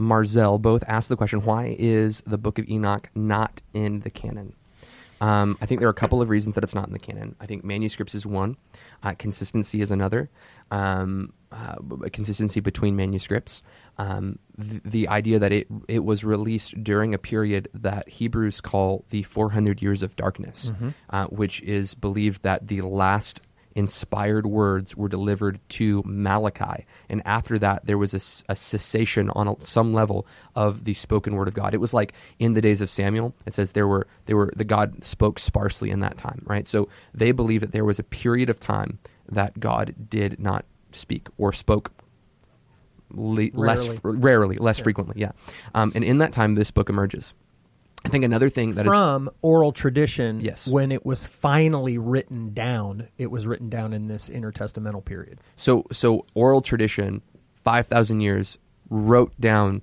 Marzell 0.00 0.60
both 0.60 0.82
asked 0.88 1.08
the 1.08 1.16
question: 1.16 1.44
Why 1.44 1.76
is 1.78 2.22
the 2.26 2.38
Book 2.38 2.58
of 2.58 2.68
Enoch 2.68 3.08
not 3.14 3.60
in 3.74 4.00
the 4.00 4.10
canon? 4.10 4.54
Um, 5.24 5.56
I 5.62 5.64
think 5.64 5.80
there 5.80 5.88
are 5.88 5.90
a 5.90 5.94
couple 5.94 6.20
of 6.20 6.28
reasons 6.28 6.54
that 6.54 6.64
it's 6.64 6.74
not 6.74 6.86
in 6.86 6.92
the 6.92 6.98
canon. 6.98 7.34
I 7.40 7.46
think 7.46 7.64
manuscripts 7.64 8.14
is 8.14 8.26
one, 8.26 8.58
uh, 9.02 9.14
consistency 9.14 9.80
is 9.80 9.90
another, 9.90 10.28
um, 10.70 11.32
uh, 11.50 11.76
consistency 12.12 12.60
between 12.60 12.94
manuscripts. 12.94 13.62
Um, 13.96 14.38
the, 14.58 14.80
the 14.84 15.08
idea 15.08 15.38
that 15.38 15.50
it 15.52 15.66
it 15.88 16.00
was 16.04 16.24
released 16.24 16.74
during 16.84 17.14
a 17.14 17.18
period 17.18 17.68
that 17.74 18.06
Hebrews 18.06 18.60
call 18.60 19.06
the 19.08 19.22
400 19.22 19.80
years 19.80 20.02
of 20.02 20.14
darkness, 20.14 20.70
uh, 21.08 21.26
which 21.28 21.62
is 21.62 21.94
believed 21.94 22.42
that 22.42 22.68
the 22.68 22.82
last 22.82 23.40
inspired 23.74 24.46
words 24.46 24.96
were 24.96 25.08
delivered 25.08 25.58
to 25.68 26.02
Malachi, 26.04 26.86
and 27.08 27.22
after 27.24 27.58
that 27.58 27.86
there 27.86 27.98
was 27.98 28.14
a 28.48 28.56
cessation 28.56 29.30
on 29.30 29.48
a, 29.48 29.54
some 29.60 29.92
level 29.92 30.26
of 30.54 30.84
the 30.84 30.94
spoken 30.94 31.34
word 31.34 31.48
of 31.48 31.54
God. 31.54 31.74
It 31.74 31.78
was 31.78 31.92
like 31.94 32.12
in 32.38 32.54
the 32.54 32.60
days 32.60 32.80
of 32.80 32.90
Samuel. 32.90 33.34
It 33.46 33.54
says 33.54 33.72
there 33.72 33.88
were 33.88 34.06
there 34.26 34.36
were 34.36 34.52
the 34.54 34.64
God 34.64 35.04
spoke 35.04 35.38
sparsely 35.38 35.90
in 35.90 36.00
that 36.00 36.18
time, 36.18 36.42
right? 36.46 36.68
So 36.68 36.88
they 37.14 37.32
believe 37.32 37.60
that 37.60 37.72
there 37.72 37.84
was 37.84 37.98
a 37.98 38.04
period 38.04 38.50
of 38.50 38.60
time 38.60 38.98
that 39.30 39.58
God 39.58 39.94
did 40.10 40.38
not 40.38 40.64
speak 40.92 41.28
or 41.38 41.52
spoke 41.52 41.90
le- 43.10 43.50
less 43.54 43.84
Rarely. 43.86 43.96
fr- 43.98 44.10
rarely, 44.10 44.56
less 44.56 44.78
frequently, 44.78 45.20
yeah. 45.20 45.32
Um, 45.74 45.92
and 45.94 46.04
in 46.04 46.18
that 46.18 46.32
time, 46.32 46.54
this 46.54 46.70
book 46.70 46.88
emerges. 46.88 47.34
I 48.04 48.10
think 48.10 48.24
another 48.24 48.50
thing 48.50 48.74
that 48.74 48.84
is 48.86 48.90
From 48.90 49.30
oral 49.42 49.72
tradition, 49.72 50.40
Yes. 50.40 50.66
when 50.66 50.92
it 50.92 51.06
was 51.06 51.26
finally 51.26 51.96
written 51.98 52.52
down, 52.52 53.08
it 53.18 53.30
was 53.30 53.46
written 53.46 53.70
down 53.70 53.92
in 53.92 54.08
this 54.08 54.28
intertestamental 54.28 55.04
period. 55.04 55.38
So 55.56 55.84
so 55.90 56.26
oral 56.34 56.60
tradition, 56.60 57.22
five 57.64 57.86
thousand 57.86 58.20
years, 58.20 58.58
wrote 58.90 59.32
down 59.40 59.80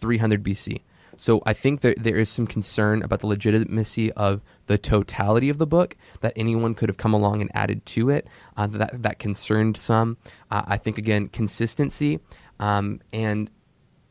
three 0.00 0.18
hundred 0.18 0.42
BC. 0.44 0.82
So 1.16 1.42
I 1.46 1.52
think 1.52 1.82
that 1.82 2.02
there 2.02 2.16
is 2.16 2.28
some 2.28 2.46
concern 2.46 3.02
about 3.02 3.20
the 3.20 3.28
legitimacy 3.28 4.10
of 4.12 4.40
the 4.66 4.76
totality 4.78 5.48
of 5.48 5.58
the 5.58 5.66
book 5.66 5.96
that 6.22 6.32
anyone 6.34 6.74
could 6.74 6.88
have 6.88 6.96
come 6.96 7.14
along 7.14 7.40
and 7.40 7.50
added 7.54 7.86
to 7.86 8.10
it. 8.10 8.26
Uh, 8.56 8.66
that 8.68 9.02
that 9.02 9.18
concerned 9.18 9.76
some. 9.76 10.16
Uh, 10.50 10.62
I 10.66 10.76
think 10.76 10.98
again 10.98 11.28
consistency 11.28 12.20
um, 12.60 13.00
and 13.12 13.50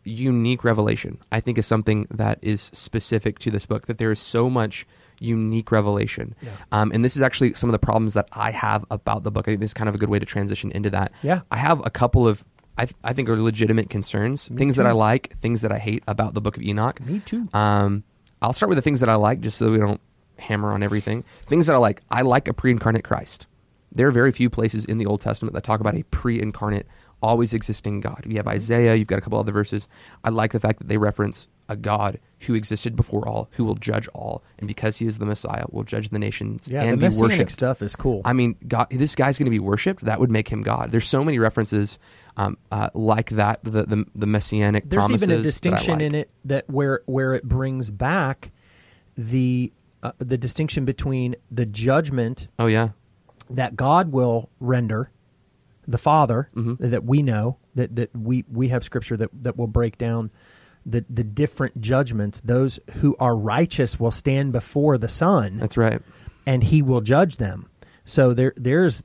unique 0.04 0.64
revelation. 0.64 1.18
I 1.32 1.40
think 1.40 1.58
is 1.58 1.68
something 1.68 2.08
that 2.12 2.40
is 2.42 2.70
specific 2.74 3.40
to 3.40 3.52
this 3.52 3.66
book. 3.66 3.88
That 3.88 3.98
there 3.98 4.12
is 4.12 4.20
so 4.20 4.50
much 4.50 4.86
unique 5.20 5.72
revelation. 5.72 6.36
Yeah. 6.42 6.52
Um, 6.72 6.92
and 6.94 7.04
this 7.04 7.16
is 7.16 7.22
actually 7.22 7.54
some 7.54 7.70
of 7.70 7.72
the 7.72 7.80
problems 7.80 8.14
that 8.16 8.28
I 8.32 8.52
have 8.52 8.86
about 8.92 9.24
the 9.24 9.32
book. 9.32 9.48
I 9.48 9.52
think 9.52 9.62
this 9.62 9.70
is 9.70 9.74
kind 9.74 9.88
of 9.88 9.96
a 9.96 9.98
good 9.98 10.10
way 10.10 10.20
to 10.20 10.26
transition 10.26 10.72
into 10.72 10.90
that. 10.90 11.12
Yeah. 11.22 11.42
I 11.52 11.58
have 11.58 11.82
a 11.86 11.90
couple 11.90 12.28
of 12.28 12.44
I, 12.78 12.88
I 13.04 13.14
think 13.14 13.30
are 13.30 13.40
legitimate 13.40 13.90
concerns, 13.90 14.48
things 14.48 14.78
that. 14.78 14.88
I 14.88 14.94
like, 14.94 15.40
things 15.42 15.62
that 15.62 15.72
I 15.72 15.78
hate 15.78 16.04
about 16.08 16.34
the 16.34 16.42
Book 16.42 16.58
of 16.58 16.64
Enoch. 16.64 17.00
Me 17.02 17.20
too. 17.20 17.48
Um, 17.54 18.04
I'll 18.42 18.54
start 18.54 18.70
with 18.70 18.78
the 18.78 18.82
things 18.82 19.00
that 19.02 19.10
I 19.10 19.16
like, 19.16 19.42
just 19.42 19.58
so 19.58 19.72
we 19.72 19.78
don't 19.78 20.02
hammer 20.38 20.74
on 20.74 20.84
everything. 20.84 21.24
Things 21.48 21.68
that 21.68 21.74
I 21.74 21.78
like. 21.78 22.02
I 22.10 22.22
like 22.22 22.48
a 22.48 22.54
pre-incarnate 22.54 23.04
Christ. 23.04 23.46
There 23.92 24.08
are 24.08 24.12
very 24.12 24.32
few 24.32 24.50
places 24.50 24.86
in 24.86 24.98
the 24.98 25.06
Old 25.06 25.22
Testament 25.22 25.54
that 25.54 25.64
talk 25.64 25.80
about 25.80 25.96
a 25.96 26.04
pre-incarnate, 26.04 26.88
always 27.24 27.54
existing 27.54 28.02
God. 28.02 28.24
You 28.28 28.38
have 28.38 28.48
Isaiah. 28.48 28.96
You've 28.96 29.08
got 29.08 29.18
a 29.18 29.22
couple 29.22 29.40
other 29.40 29.52
verses. 29.52 29.88
I 30.24 30.30
like 30.30 30.52
the 30.52 30.60
fact 30.60 30.80
that 30.80 30.88
they 30.88 30.98
reference 30.98 31.48
a 31.70 31.76
God 31.78 32.20
who 32.42 32.54
existed 32.54 32.96
before 32.96 33.28
all, 33.28 33.50
who 33.52 33.64
will 33.64 33.76
judge 33.76 34.08
all, 34.10 34.44
and 34.60 34.68
because 34.68 34.98
He 34.98 35.08
is 35.08 35.18
the 35.18 35.26
Messiah, 35.26 35.64
will 35.72 35.84
judge 35.84 36.10
the 36.10 36.20
nations 36.20 36.68
Yeah, 36.68 36.84
and 36.84 37.02
the 37.02 37.10
be 37.10 37.16
worshipped. 37.16 37.52
stuff 37.52 37.82
is 37.82 37.96
cool. 37.96 38.22
I 38.26 38.34
mean, 38.34 38.56
God, 38.68 38.88
this 38.92 39.16
guy's 39.16 39.38
going 39.38 39.46
to 39.46 39.52
be 39.52 39.60
worshipped. 39.60 40.04
That 40.04 40.20
would 40.20 40.30
make 40.30 40.50
him 40.50 40.62
God. 40.62 40.92
There's 40.92 41.08
so 41.08 41.24
many 41.24 41.40
references 41.40 41.98
um, 42.36 42.58
uh, 42.72 42.90
like 42.94 43.30
that. 43.32 43.64
The 43.64 43.84
the, 43.84 44.06
the 44.14 44.26
messianic 44.28 44.90
There's 44.90 45.10
even 45.10 45.32
a 45.32 45.42
distinction 45.42 45.94
like. 45.96 46.02
in 46.04 46.16
it 46.16 46.30
that 46.46 46.70
where 46.70 47.02
where 47.06 47.34
it 47.34 47.44
brings 47.44 47.90
back 47.90 48.52
the 49.18 49.72
uh, 50.02 50.12
the 50.20 50.38
distinction 50.38 50.84
between 50.86 51.36
the 51.52 51.66
judgment 51.66 52.48
Oh 52.60 52.66
yeah, 52.68 52.90
that 53.52 53.76
God 53.76 54.12
will 54.12 54.50
render, 54.60 55.10
the 55.88 55.98
Father 55.98 56.50
Mm-hmm. 56.56 56.90
that 56.90 57.04
we 57.04 57.22
know 57.22 57.58
that 57.76 57.96
that 57.96 58.16
we 58.16 58.46
we 58.52 58.70
have 58.70 58.84
scripture 58.84 59.18
that 59.18 59.30
that 59.44 59.58
will 59.58 59.68
break 59.68 59.98
down 59.98 60.32
the 60.86 61.04
the 61.10 61.24
different 61.24 61.80
judgments. 61.82 62.42
Those 62.44 62.80
who 62.96 63.16
are 63.20 63.36
righteous 63.36 64.00
will 64.00 64.12
stand 64.12 64.52
before 64.52 64.98
the 64.98 65.10
Son, 65.10 65.58
that's 65.58 65.78
right. 65.78 66.02
and 66.46 66.64
He 66.64 66.82
will 66.82 67.02
judge 67.02 67.38
them. 67.38 67.70
So 68.06 68.34
there 68.34 68.52
there's 68.58 69.02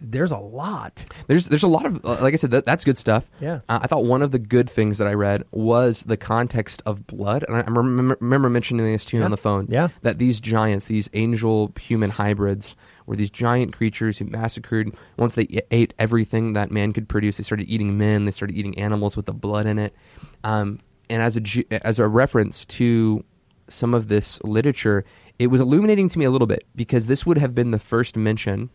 there's 0.00 0.32
a 0.32 0.36
lot. 0.38 1.04
There's 1.28 1.46
there's 1.46 1.62
a 1.62 1.68
lot 1.68 1.86
of 1.86 2.04
uh, 2.04 2.16
like 2.20 2.34
I 2.34 2.36
said 2.36 2.50
that, 2.50 2.64
that's 2.64 2.82
good 2.84 2.98
stuff. 2.98 3.30
Yeah. 3.40 3.60
Uh, 3.68 3.78
I 3.82 3.86
thought 3.86 4.04
one 4.06 4.22
of 4.22 4.32
the 4.32 4.40
good 4.40 4.68
things 4.68 4.98
that 4.98 5.06
I 5.06 5.14
read 5.14 5.44
was 5.52 6.02
the 6.02 6.16
context 6.16 6.82
of 6.84 7.06
blood, 7.06 7.44
and 7.46 7.56
I, 7.56 7.60
I 7.60 7.70
remember, 7.70 8.16
remember 8.20 8.50
mentioning 8.50 8.84
this 8.90 9.04
to 9.06 9.16
you 9.16 9.22
on 9.22 9.30
the 9.30 9.36
phone. 9.36 9.68
Yeah. 9.70 9.88
That 10.02 10.18
these 10.18 10.40
giants, 10.40 10.86
these 10.86 11.08
angel 11.12 11.70
human 11.80 12.10
hybrids, 12.10 12.74
were 13.10 13.16
these 13.16 13.28
giant 13.28 13.72
creatures 13.72 14.16
who 14.16 14.24
massacred. 14.26 14.94
Once 15.16 15.34
they 15.34 15.60
ate 15.72 15.92
everything 15.98 16.52
that 16.52 16.70
man 16.70 16.92
could 16.92 17.08
produce, 17.08 17.36
they 17.36 17.42
started 17.42 17.68
eating 17.68 17.98
men. 17.98 18.24
They 18.24 18.30
started 18.30 18.56
eating 18.56 18.78
animals 18.78 19.16
with 19.16 19.26
the 19.26 19.32
blood 19.32 19.66
in 19.66 19.80
it. 19.80 19.96
Um, 20.44 20.78
and 21.10 21.20
as 21.20 21.36
a 21.36 21.86
as 21.86 21.98
a 21.98 22.06
reference 22.06 22.64
to 22.66 23.24
some 23.68 23.94
of 23.94 24.06
this 24.06 24.40
literature, 24.44 25.04
it 25.40 25.48
was 25.48 25.60
illuminating 25.60 26.08
to 26.08 26.20
me 26.20 26.24
a 26.24 26.30
little 26.30 26.46
bit 26.46 26.64
because 26.76 27.06
this 27.06 27.26
would 27.26 27.36
have 27.36 27.52
been 27.52 27.72
the 27.72 27.80
first 27.80 28.16
mention 28.16 28.70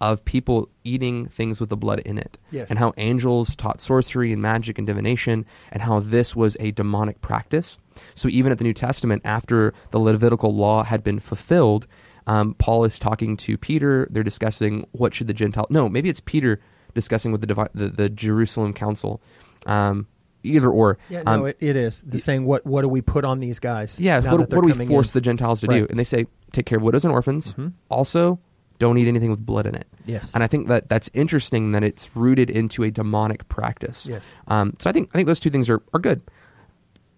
of 0.00 0.22
people 0.24 0.68
eating 0.82 1.26
things 1.28 1.60
with 1.60 1.68
the 1.68 1.76
blood 1.76 2.00
in 2.00 2.18
it. 2.18 2.36
Yes. 2.50 2.68
And 2.68 2.80
how 2.80 2.92
angels 2.96 3.54
taught 3.54 3.80
sorcery 3.80 4.32
and 4.32 4.42
magic 4.42 4.78
and 4.78 4.86
divination, 4.86 5.46
and 5.70 5.80
how 5.80 6.00
this 6.00 6.34
was 6.34 6.56
a 6.58 6.72
demonic 6.72 7.20
practice. 7.20 7.78
So 8.16 8.28
even 8.28 8.50
at 8.50 8.58
the 8.58 8.64
New 8.64 8.74
Testament, 8.74 9.22
after 9.24 9.72
the 9.92 10.00
Levitical 10.00 10.54
law 10.54 10.82
had 10.82 11.04
been 11.04 11.20
fulfilled, 11.20 11.86
um, 12.26 12.54
Paul 12.54 12.84
is 12.84 12.98
talking 12.98 13.36
to 13.38 13.56
Peter. 13.56 14.08
They're 14.10 14.22
discussing 14.22 14.86
what 14.92 15.14
should 15.14 15.26
the 15.26 15.34
Gentile. 15.34 15.66
No, 15.70 15.88
maybe 15.88 16.08
it's 16.08 16.20
Peter 16.20 16.60
discussing 16.94 17.32
with 17.32 17.40
the 17.40 17.46
divi- 17.46 17.70
the, 17.74 17.88
the 17.88 18.08
Jerusalem 18.08 18.72
council. 18.72 19.20
Um, 19.66 20.06
either 20.42 20.70
or. 20.70 20.98
Yeah, 21.08 21.22
Um, 21.26 21.40
no, 21.40 21.46
it, 21.46 21.56
it 21.60 21.76
is. 21.76 22.02
The 22.06 22.18
saying, 22.18 22.44
what 22.46 22.66
what 22.66 22.82
do 22.82 22.88
we 22.88 23.00
put 23.00 23.24
on 23.24 23.40
these 23.40 23.58
guys? 23.58 23.98
yeah, 23.98 24.20
what, 24.20 24.50
what 24.50 24.50
do 24.50 24.60
we 24.78 24.86
force 24.86 25.08
in? 25.08 25.18
the 25.18 25.20
Gentiles 25.20 25.60
to 25.60 25.66
do? 25.66 25.72
Right. 25.72 25.82
Mm-hmm. 25.82 25.90
And 25.90 25.98
they 25.98 26.04
say, 26.04 26.26
take 26.52 26.66
care 26.66 26.78
of 26.78 26.82
widows 26.84 27.04
and 27.04 27.12
orphans. 27.12 27.54
Also, 27.88 28.38
don't 28.78 28.98
eat 28.98 29.08
anything 29.08 29.30
with 29.30 29.44
blood 29.44 29.66
in 29.66 29.74
it. 29.74 29.86
Yes. 30.04 30.34
And 30.34 30.42
I 30.42 30.46
think 30.46 30.68
that 30.68 30.88
that's 30.88 31.08
interesting 31.14 31.72
that 31.72 31.82
it's 31.82 32.14
rooted 32.14 32.50
into 32.50 32.82
a 32.82 32.90
demonic 32.90 33.48
practice. 33.48 34.06
Yes. 34.06 34.24
Um, 34.48 34.74
so 34.80 34.90
I 34.90 34.92
think 34.92 35.10
I 35.12 35.18
think 35.18 35.26
those 35.28 35.40
two 35.40 35.50
things 35.50 35.68
are, 35.68 35.82
are 35.94 36.00
good. 36.00 36.20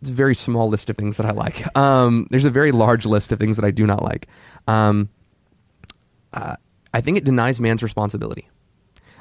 It's 0.01 0.11
a 0.11 0.15
very 0.15 0.37
small 0.37 0.69
list 0.69 0.91
of 0.91 0.97
things 0.97 1.17
that 1.17 1.27
I 1.27 1.33
like. 1.33 1.77
Um, 1.77 2.29
there's 2.31 2.45
a 2.45 2.51
very 2.51 2.71
large 2.71 3.05
list 3.05 3.33
of 3.33 3.41
things 3.41 3.57
that 3.57 3.65
I 3.65 3.73
do 3.73 3.85
not 3.85 4.01
like. 4.03 4.29
Um, 4.69 5.09
uh, 6.33 6.57
I 6.95 7.01
think 7.01 7.19
it 7.19 7.25
denies 7.25 7.61
man's 7.61 7.83
responsibility. 7.83 8.49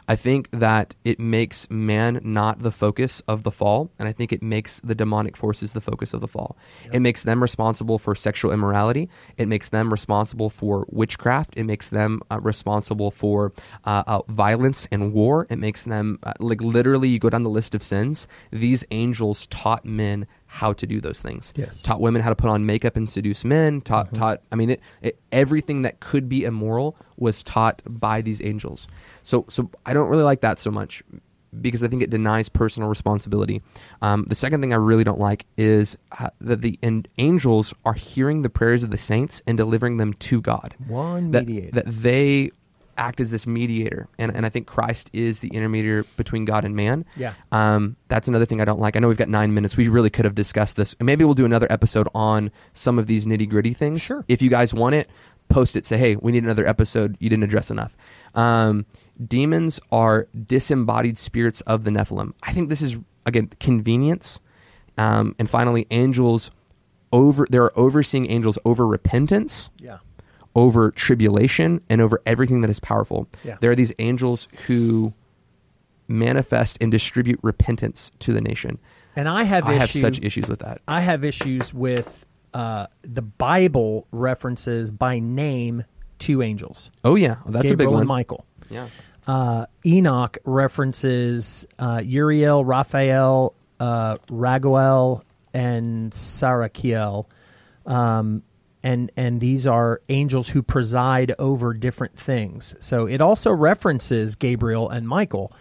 I 0.09 0.15
think 0.15 0.47
that 0.51 0.95
it 1.03 1.19
makes 1.19 1.69
man 1.69 2.21
not 2.23 2.63
the 2.63 2.71
focus 2.71 3.21
of 3.27 3.43
the 3.43 3.51
fall, 3.51 3.91
and 3.99 4.07
I 4.07 4.13
think 4.13 4.31
it 4.31 4.41
makes 4.41 4.79
the 4.81 4.95
demonic 4.95 5.35
forces 5.35 5.73
the 5.73 5.81
focus 5.81 6.13
of 6.13 6.21
the 6.21 6.29
fall. 6.29 6.55
It 6.93 7.01
makes 7.01 7.23
them 7.23 7.41
responsible 7.41 7.99
for 7.99 8.15
sexual 8.15 8.53
immorality. 8.53 9.09
It 9.35 9.49
makes 9.49 9.67
them 9.67 9.91
responsible 9.91 10.49
for 10.49 10.85
witchcraft. 10.89 11.55
It 11.57 11.65
makes 11.65 11.89
them 11.89 12.21
uh, 12.31 12.39
responsible 12.39 13.11
for 13.11 13.51
uh, 13.83 14.03
uh, 14.07 14.21
violence 14.29 14.87
and 14.91 15.11
war. 15.11 15.45
It 15.49 15.59
makes 15.59 15.83
them 15.83 16.19
uh, 16.23 16.33
like 16.39 16.61
literally. 16.61 17.09
You 17.09 17.19
go 17.19 17.29
down 17.29 17.43
the 17.43 17.49
list 17.49 17.75
of 17.75 17.83
sins. 17.83 18.27
These 18.51 18.85
angels 18.91 19.45
taught 19.47 19.83
men 19.83 20.25
how 20.47 20.73
to 20.73 20.87
do 20.87 20.99
those 20.99 21.19
things. 21.19 21.53
Yes. 21.55 21.81
Taught 21.81 22.01
women 22.01 22.21
how 22.21 22.29
to 22.29 22.35
put 22.35 22.49
on 22.49 22.65
makeup 22.65 22.95
and 22.95 23.09
seduce 23.09 23.43
men. 23.45 23.81
Taught 23.81 24.13
taught. 24.13 24.41
I 24.51 24.55
mean, 24.55 24.71
it, 24.71 24.81
it, 25.01 25.19
everything 25.31 25.83
that 25.83 25.99
could 25.99 26.27
be 26.27 26.43
immoral 26.45 26.95
was 27.17 27.43
taught 27.43 27.81
by 27.85 28.21
these 28.21 28.41
angels. 28.41 28.87
So 29.23 29.45
so 29.49 29.69
I 29.85 29.93
don't 29.93 30.07
really 30.09 30.23
like 30.23 30.41
that 30.41 30.59
so 30.59 30.71
much 30.71 31.03
because 31.61 31.81
I 31.83 31.87
think 31.87 32.01
it 32.03 32.09
denies 32.09 32.49
personal 32.49 32.89
responsibility. 32.89 33.61
Um, 34.01 34.25
the 34.27 34.35
second 34.35 34.61
thing 34.61 34.73
I 34.73 34.77
really 34.77 35.03
don't 35.03 35.19
like 35.19 35.45
is 35.57 35.97
uh, 36.19 36.29
that 36.41 36.61
the 36.61 36.77
and 36.83 37.07
angels 37.17 37.73
are 37.85 37.93
hearing 37.93 38.41
the 38.41 38.49
prayers 38.49 38.83
of 38.83 38.91
the 38.91 38.97
saints 38.97 39.41
and 39.47 39.57
delivering 39.57 39.97
them 39.97 40.13
to 40.13 40.41
God. 40.41 40.75
One 40.87 41.31
That, 41.31 41.47
mediator. 41.47 41.71
that 41.75 41.85
they 41.87 42.51
act 42.97 43.19
as 43.19 43.31
this 43.31 43.47
mediator, 43.47 44.07
and 44.17 44.35
and 44.35 44.45
I 44.45 44.49
think 44.49 44.67
Christ 44.67 45.09
is 45.13 45.39
the 45.39 45.49
intermediator 45.49 46.05
between 46.17 46.45
God 46.45 46.65
and 46.65 46.75
man. 46.75 47.05
Yeah. 47.15 47.33
Um, 47.51 47.95
that's 48.07 48.27
another 48.27 48.45
thing 48.45 48.61
I 48.61 48.65
don't 48.65 48.79
like. 48.79 48.95
I 48.95 48.99
know 48.99 49.07
we've 49.07 49.17
got 49.17 49.29
nine 49.29 49.53
minutes. 49.53 49.77
We 49.77 49.87
really 49.87 50.09
could 50.09 50.25
have 50.25 50.35
discussed 50.35 50.75
this, 50.75 50.95
and 50.99 51.05
maybe 51.05 51.23
we'll 51.23 51.33
do 51.33 51.45
another 51.45 51.67
episode 51.71 52.07
on 52.13 52.51
some 52.73 52.99
of 52.99 53.07
these 53.07 53.25
nitty 53.25 53.49
gritty 53.49 53.73
things. 53.73 54.01
Sure. 54.01 54.23
If 54.27 54.41
you 54.41 54.49
guys 54.49 54.73
want 54.73 54.95
it, 54.95 55.09
post 55.49 55.75
it. 55.75 55.85
Say, 55.85 55.97
hey, 55.97 56.15
we 56.15 56.31
need 56.31 56.43
another 56.43 56.67
episode. 56.67 57.17
You 57.19 57.29
didn't 57.29 57.43
address 57.43 57.69
enough. 57.69 57.95
Um, 58.35 58.85
demons 59.25 59.79
are 59.91 60.27
disembodied 60.45 61.17
spirits 61.17 61.61
of 61.61 61.83
the 61.83 61.91
Nephilim. 61.91 62.33
I 62.43 62.53
think 62.53 62.69
this 62.69 62.81
is 62.81 62.97
again 63.25 63.51
convenience. 63.59 64.39
Um, 64.97 65.35
and 65.37 65.49
finally, 65.49 65.85
angels 65.91 66.51
over 67.11 67.47
there 67.49 67.63
are 67.63 67.79
overseeing 67.79 68.29
angels 68.29 68.57
over 68.65 68.85
repentance 68.85 69.69
yeah. 69.79 69.97
Over 70.57 70.89
tribulation 70.91 71.79
and 71.87 72.01
over 72.01 72.19
everything 72.25 72.61
that 72.61 72.69
is 72.69 72.79
powerful. 72.79 73.27
Yeah. 73.43 73.57
There 73.61 73.69
are 73.71 73.75
these 73.75 73.93
angels 73.99 74.47
who 74.65 75.13
manifest 76.07 76.79
and 76.81 76.91
distribute 76.91 77.39
repentance 77.43 78.11
to 78.19 78.33
the 78.33 78.41
nation. 78.41 78.79
And 79.15 79.29
I 79.29 79.43
have 79.43 79.65
I 79.65 79.73
have 79.73 79.91
such 79.91 80.19
issues 80.21 80.49
with 80.49 80.59
that. 80.59 80.81
I 80.87 81.01
have 81.01 81.23
issues 81.23 81.73
with 81.73 82.07
uh, 82.53 82.87
the 83.03 83.21
Bible 83.21 84.07
references 84.11 84.89
by 84.89 85.19
name 85.19 85.83
two 86.17 86.41
angels, 86.41 86.89
Oh 87.03 87.15
yeah, 87.15 87.37
that's 87.45 87.69
Gabriel 87.69 87.73
a 87.73 87.77
big 87.77 87.87
one. 87.89 87.99
and 88.01 88.07
Michael. 88.07 88.45
Yeah. 88.69 88.89
Uh, 89.27 89.65
Enoch 89.85 90.37
references 90.45 91.67
uh, 91.77 92.01
Uriel, 92.03 92.65
Raphael, 92.65 93.53
uh, 93.79 94.17
Raguel, 94.29 95.21
and 95.53 96.11
Sarakiel. 96.13 97.25
Um, 97.85 98.43
and, 98.87 99.11
and 99.17 99.41
these 99.41 99.67
are 99.67 100.01
angels 100.07 100.47
who 100.47 100.61
preside 100.63 101.35
over 101.39 101.73
different 101.73 102.17
things. 102.17 102.73
So 102.79 103.05
it 103.05 103.19
also 103.19 103.51
references 103.51 104.35
Gabriel 104.35 104.89
and 104.89 105.05
Michael. 105.05 105.51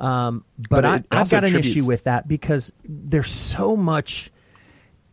Um, 0.00 0.44
but 0.58 0.82
But 0.82 0.84
I, 0.84 0.94
I've 1.12 1.18
also 1.18 1.30
got 1.30 1.44
an 1.44 1.56
issue 1.56 1.84
with 1.84 2.04
that 2.04 2.26
because 2.26 2.72
there's 2.84 3.30
so 3.30 3.76
much 3.76 4.32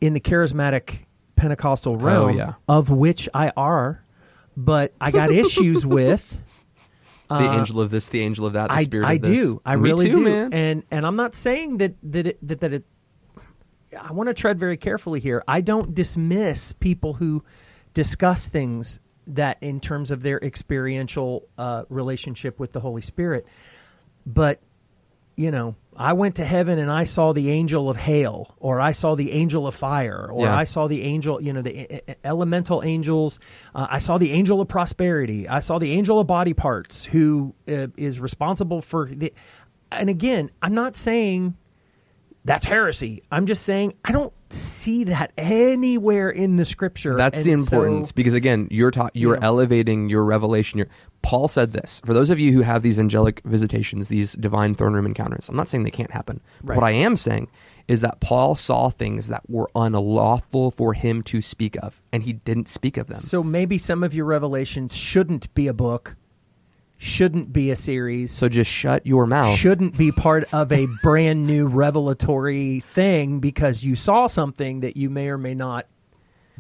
in 0.02 0.14
the 0.14 0.20
charismatic 0.20 1.00
Pentecostal 1.36 1.96
realm, 1.96 2.30
Oh, 2.32 2.34
yeah. 2.36 2.54
of 2.68 2.90
which 2.90 3.30
I 3.36 3.52
are, 3.56 4.04
but 4.58 4.94
I 5.00 5.12
got 5.12 5.32
issues 5.32 5.86
with. 5.98 6.28
The 7.30 7.36
uh, 7.36 7.60
angel 7.60 7.82
of 7.82 7.92
this, 7.92 8.08
the 8.08 8.22
angel 8.22 8.48
of 8.48 8.54
that, 8.54 8.70
the 8.70 8.74
I, 8.74 8.84
spirit 8.86 9.06
I 9.06 9.14
of 9.14 9.22
this. 9.22 9.38
do. 9.42 9.62
I 9.64 9.76
Me 9.76 9.82
really 9.92 10.10
too, 10.10 10.16
do. 10.16 10.22
man. 10.24 10.54
And 10.54 10.84
and 10.90 11.06
I'm 11.06 11.16
not 11.16 11.36
saying 11.36 11.78
that 11.78 11.94
that 12.12 12.26
it, 12.26 12.48
that, 12.48 12.62
that 12.62 12.74
it. 12.74 12.86
I 13.98 14.12
want 14.14 14.28
to 14.28 14.34
tread 14.34 14.60
very 14.60 14.78
carefully 14.78 15.20
here. 15.20 15.44
I 15.48 15.62
don't 15.62 15.94
dismiss 15.94 16.74
people 16.74 17.14
who 17.14 17.44
discuss 17.94 18.46
things 18.46 19.00
that 19.28 19.58
in 19.62 19.80
terms 19.80 20.12
of 20.12 20.22
their 20.24 20.40
experiential 20.40 21.48
uh, 21.58 21.84
relationship 21.90 22.60
with 22.60 22.72
the 22.72 22.80
Holy 22.80 23.02
Spirit, 23.02 23.46
but 24.26 24.60
you 25.40 25.52
know, 25.52 25.76
I 25.96 26.14
went 26.14 26.36
to 26.36 26.44
heaven 26.44 26.80
and 26.80 26.92
I 26.92 27.06
saw 27.06 27.32
the 27.32 27.50
angel 27.52 27.90
of 27.90 27.96
hail, 27.96 28.54
or 28.60 28.82
I 28.82 28.92
saw 28.92 29.16
the 29.16 29.32
angel 29.32 29.68
of 29.68 29.76
fire, 29.76 30.30
or 30.30 30.48
Yeah. 30.48 30.58
I 30.58 30.66
saw 30.66 30.90
the 30.90 31.02
angel, 31.02 31.42
you 31.42 31.54
know, 31.54 31.62
the 31.62 32.04
elemental 32.26 32.84
angels. 32.84 33.40
Uh, 33.74 33.88
I 33.90 34.00
saw 34.00 34.18
the 34.18 34.34
angel 34.34 34.60
of 34.60 34.68
prosperity. 34.68 35.48
I 35.48 35.62
saw 35.62 35.80
the 35.80 35.94
angel 35.94 36.20
of 36.20 36.28
body 36.28 36.54
parts, 36.54 37.06
who 37.06 37.56
uh, 37.70 37.88
is 37.96 38.20
responsible 38.20 38.82
for 38.82 39.10
the. 39.10 39.34
And 39.90 40.10
again, 40.10 40.52
I'm 40.62 40.74
not 40.74 40.98
saying 40.98 41.56
that's 42.50 42.66
heresy. 42.66 43.22
I'm 43.32 43.46
just 43.46 43.64
saying 43.64 43.94
I 44.04 44.12
don't 44.12 44.34
see 44.50 45.04
that 45.04 45.32
anywhere 45.38 46.32
in 46.32 46.56
the 46.56 46.66
scripture. 46.66 47.16
That's 47.16 47.38
And 47.38 47.48
the 47.48 47.52
importance 47.52 48.08
so- 48.10 48.14
because 48.16 48.34
again, 48.34 48.68
you're 48.72 48.90
ta- 48.90 49.12
you're 49.14 49.36
Yeah. 49.36 49.44
elevating 49.46 50.10
your 50.10 50.24
revelation. 50.26 50.80
You're, 50.80 50.88
Paul 51.22 51.48
said 51.48 51.74
this 51.74 52.02
for 52.06 52.14
those 52.16 52.32
of 52.32 52.40
you 52.40 52.52
who 52.52 52.62
have 52.62 52.82
these 52.82 52.98
angelic 52.98 53.42
visitations, 53.46 54.08
these 54.08 54.34
divine 54.34 54.74
throne 54.74 54.94
room 54.94 55.06
encounters. 55.06 55.48
I'm 55.48 55.56
not 55.56 55.70
saying 55.70 55.84
they 55.84 55.92
can't 55.92 56.10
happen. 56.12 56.42
Right. 56.64 56.76
What 56.76 56.86
I 56.86 56.92
am 56.92 57.16
saying 57.18 57.50
is 57.88 58.02
that 58.02 58.20
Paul 58.20 58.56
saw 58.56 58.90
things 58.90 59.28
that 59.28 59.48
were 59.48 59.70
unlawful 59.76 60.72
for 60.72 60.94
him 60.94 61.22
to 61.24 61.42
speak 61.42 61.76
of, 61.84 62.02
and 62.12 62.24
he 62.24 62.34
didn't 62.34 62.68
speak 62.70 62.98
of 62.98 63.08
them. 63.08 63.18
so 63.18 63.44
maybe 63.44 63.78
some 63.78 64.04
of 64.04 64.14
your 64.16 64.26
revelations 64.26 64.96
shouldn't 64.96 65.54
be 65.54 65.68
a 65.68 65.74
book, 65.74 66.16
shouldn't 67.02 67.52
be 67.54 67.72
a 67.72 67.76
series. 67.78 68.30
So 68.32 68.50
just 68.50 68.70
shut 68.70 69.08
your 69.08 69.26
mouth. 69.26 69.58
shouldn't 69.58 69.98
be 69.98 70.12
part 70.12 70.48
of 70.54 70.72
a 70.72 70.86
brand 71.02 71.48
new 71.48 71.66
revelatory 71.66 72.82
thing 72.94 73.40
because 73.40 73.82
you 73.84 73.96
saw 73.96 74.28
something 74.28 74.82
that 74.82 74.98
you 74.98 75.10
may 75.10 75.30
or 75.30 75.38
may 75.38 75.54
not 75.56 75.88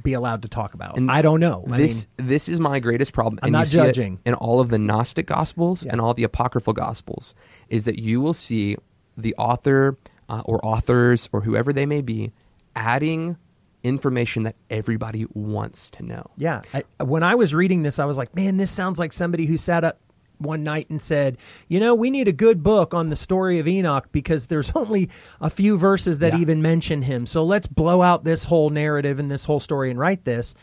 be 0.01 0.13
allowed 0.13 0.43
to 0.43 0.47
talk 0.47 0.73
about. 0.73 0.97
And 0.97 1.11
I 1.11 1.21
don't 1.21 1.41
know. 1.41 1.65
I 1.69 1.77
this 1.77 2.07
mean, 2.17 2.27
this 2.29 2.47
is 2.47 2.57
my 2.57 2.79
greatest 2.79 3.11
problem. 3.11 3.39
I'm 3.43 3.47
and 3.47 3.51
not 3.51 3.65
you 3.67 3.71
see 3.73 3.79
it 3.81 3.85
judging. 3.87 4.19
in 4.25 4.33
all 4.33 4.61
of 4.61 4.69
the 4.69 4.77
Gnostic 4.77 5.27
Gospels 5.27 5.83
Yeah. 5.83 5.91
and 5.91 5.99
all 5.99 6.13
the 6.13 6.23
apocryphal 6.23 6.71
Gospels 6.71 7.35
is 7.67 7.83
that 7.83 7.99
you 7.99 8.21
will 8.21 8.33
see 8.33 8.77
the 9.17 9.35
author 9.35 9.97
uh, 10.29 10.41
or 10.45 10.65
authors 10.65 11.27
or 11.33 11.41
whoever 11.41 11.73
they 11.73 11.85
may 11.85 11.99
be 11.99 12.31
adding 12.77 13.35
information 13.83 14.43
that 14.43 14.55
everybody 14.69 15.25
wants 15.33 15.89
to 15.89 16.03
know. 16.03 16.23
yeah. 16.37 16.61
I, 16.73 16.83
when 17.03 17.23
I 17.23 17.35
was 17.35 17.53
reading 17.53 17.83
this, 17.83 17.99
I 17.99 18.05
was 18.05 18.17
like, 18.17 18.33
man, 18.35 18.55
this 18.55 18.71
sounds 18.71 18.99
like 18.99 19.11
somebody 19.11 19.45
who 19.45 19.57
sat 19.57 19.83
up 19.83 19.99
one 20.39 20.63
night 20.63 20.89
and 20.89 21.01
said, 21.01 21.37
you 21.67 21.79
know, 21.79 21.95
we 21.95 22.09
need 22.09 22.27
a 22.27 22.31
good 22.33 22.63
book 22.63 22.93
on 22.93 23.09
the 23.09 23.15
story 23.15 23.59
of 23.59 23.67
Enoch 23.67 24.07
because 24.11 24.47
there's 24.47 24.71
only 24.75 25.09
a 25.39 25.49
few 25.49 25.77
verses 25.77 26.19
that 26.19 26.33
Yeah. 26.33 26.39
even 26.39 26.61
mention 26.61 27.01
him. 27.01 27.25
So 27.25 27.43
let's 27.43 27.67
blow 27.67 28.01
out 28.01 28.23
this 28.23 28.43
whole 28.43 28.69
narrative 28.69 29.19
and 29.19 29.29
this 29.29 29.43
whole 29.43 29.59
story 29.59 29.91
and 29.91 29.99
write 29.99 30.23
this. 30.25 30.55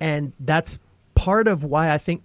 And 0.00 0.32
that's 0.40 0.78
part 1.14 1.48
of 1.48 1.64
why 1.64 1.92
I 1.92 1.98
think 1.98 2.22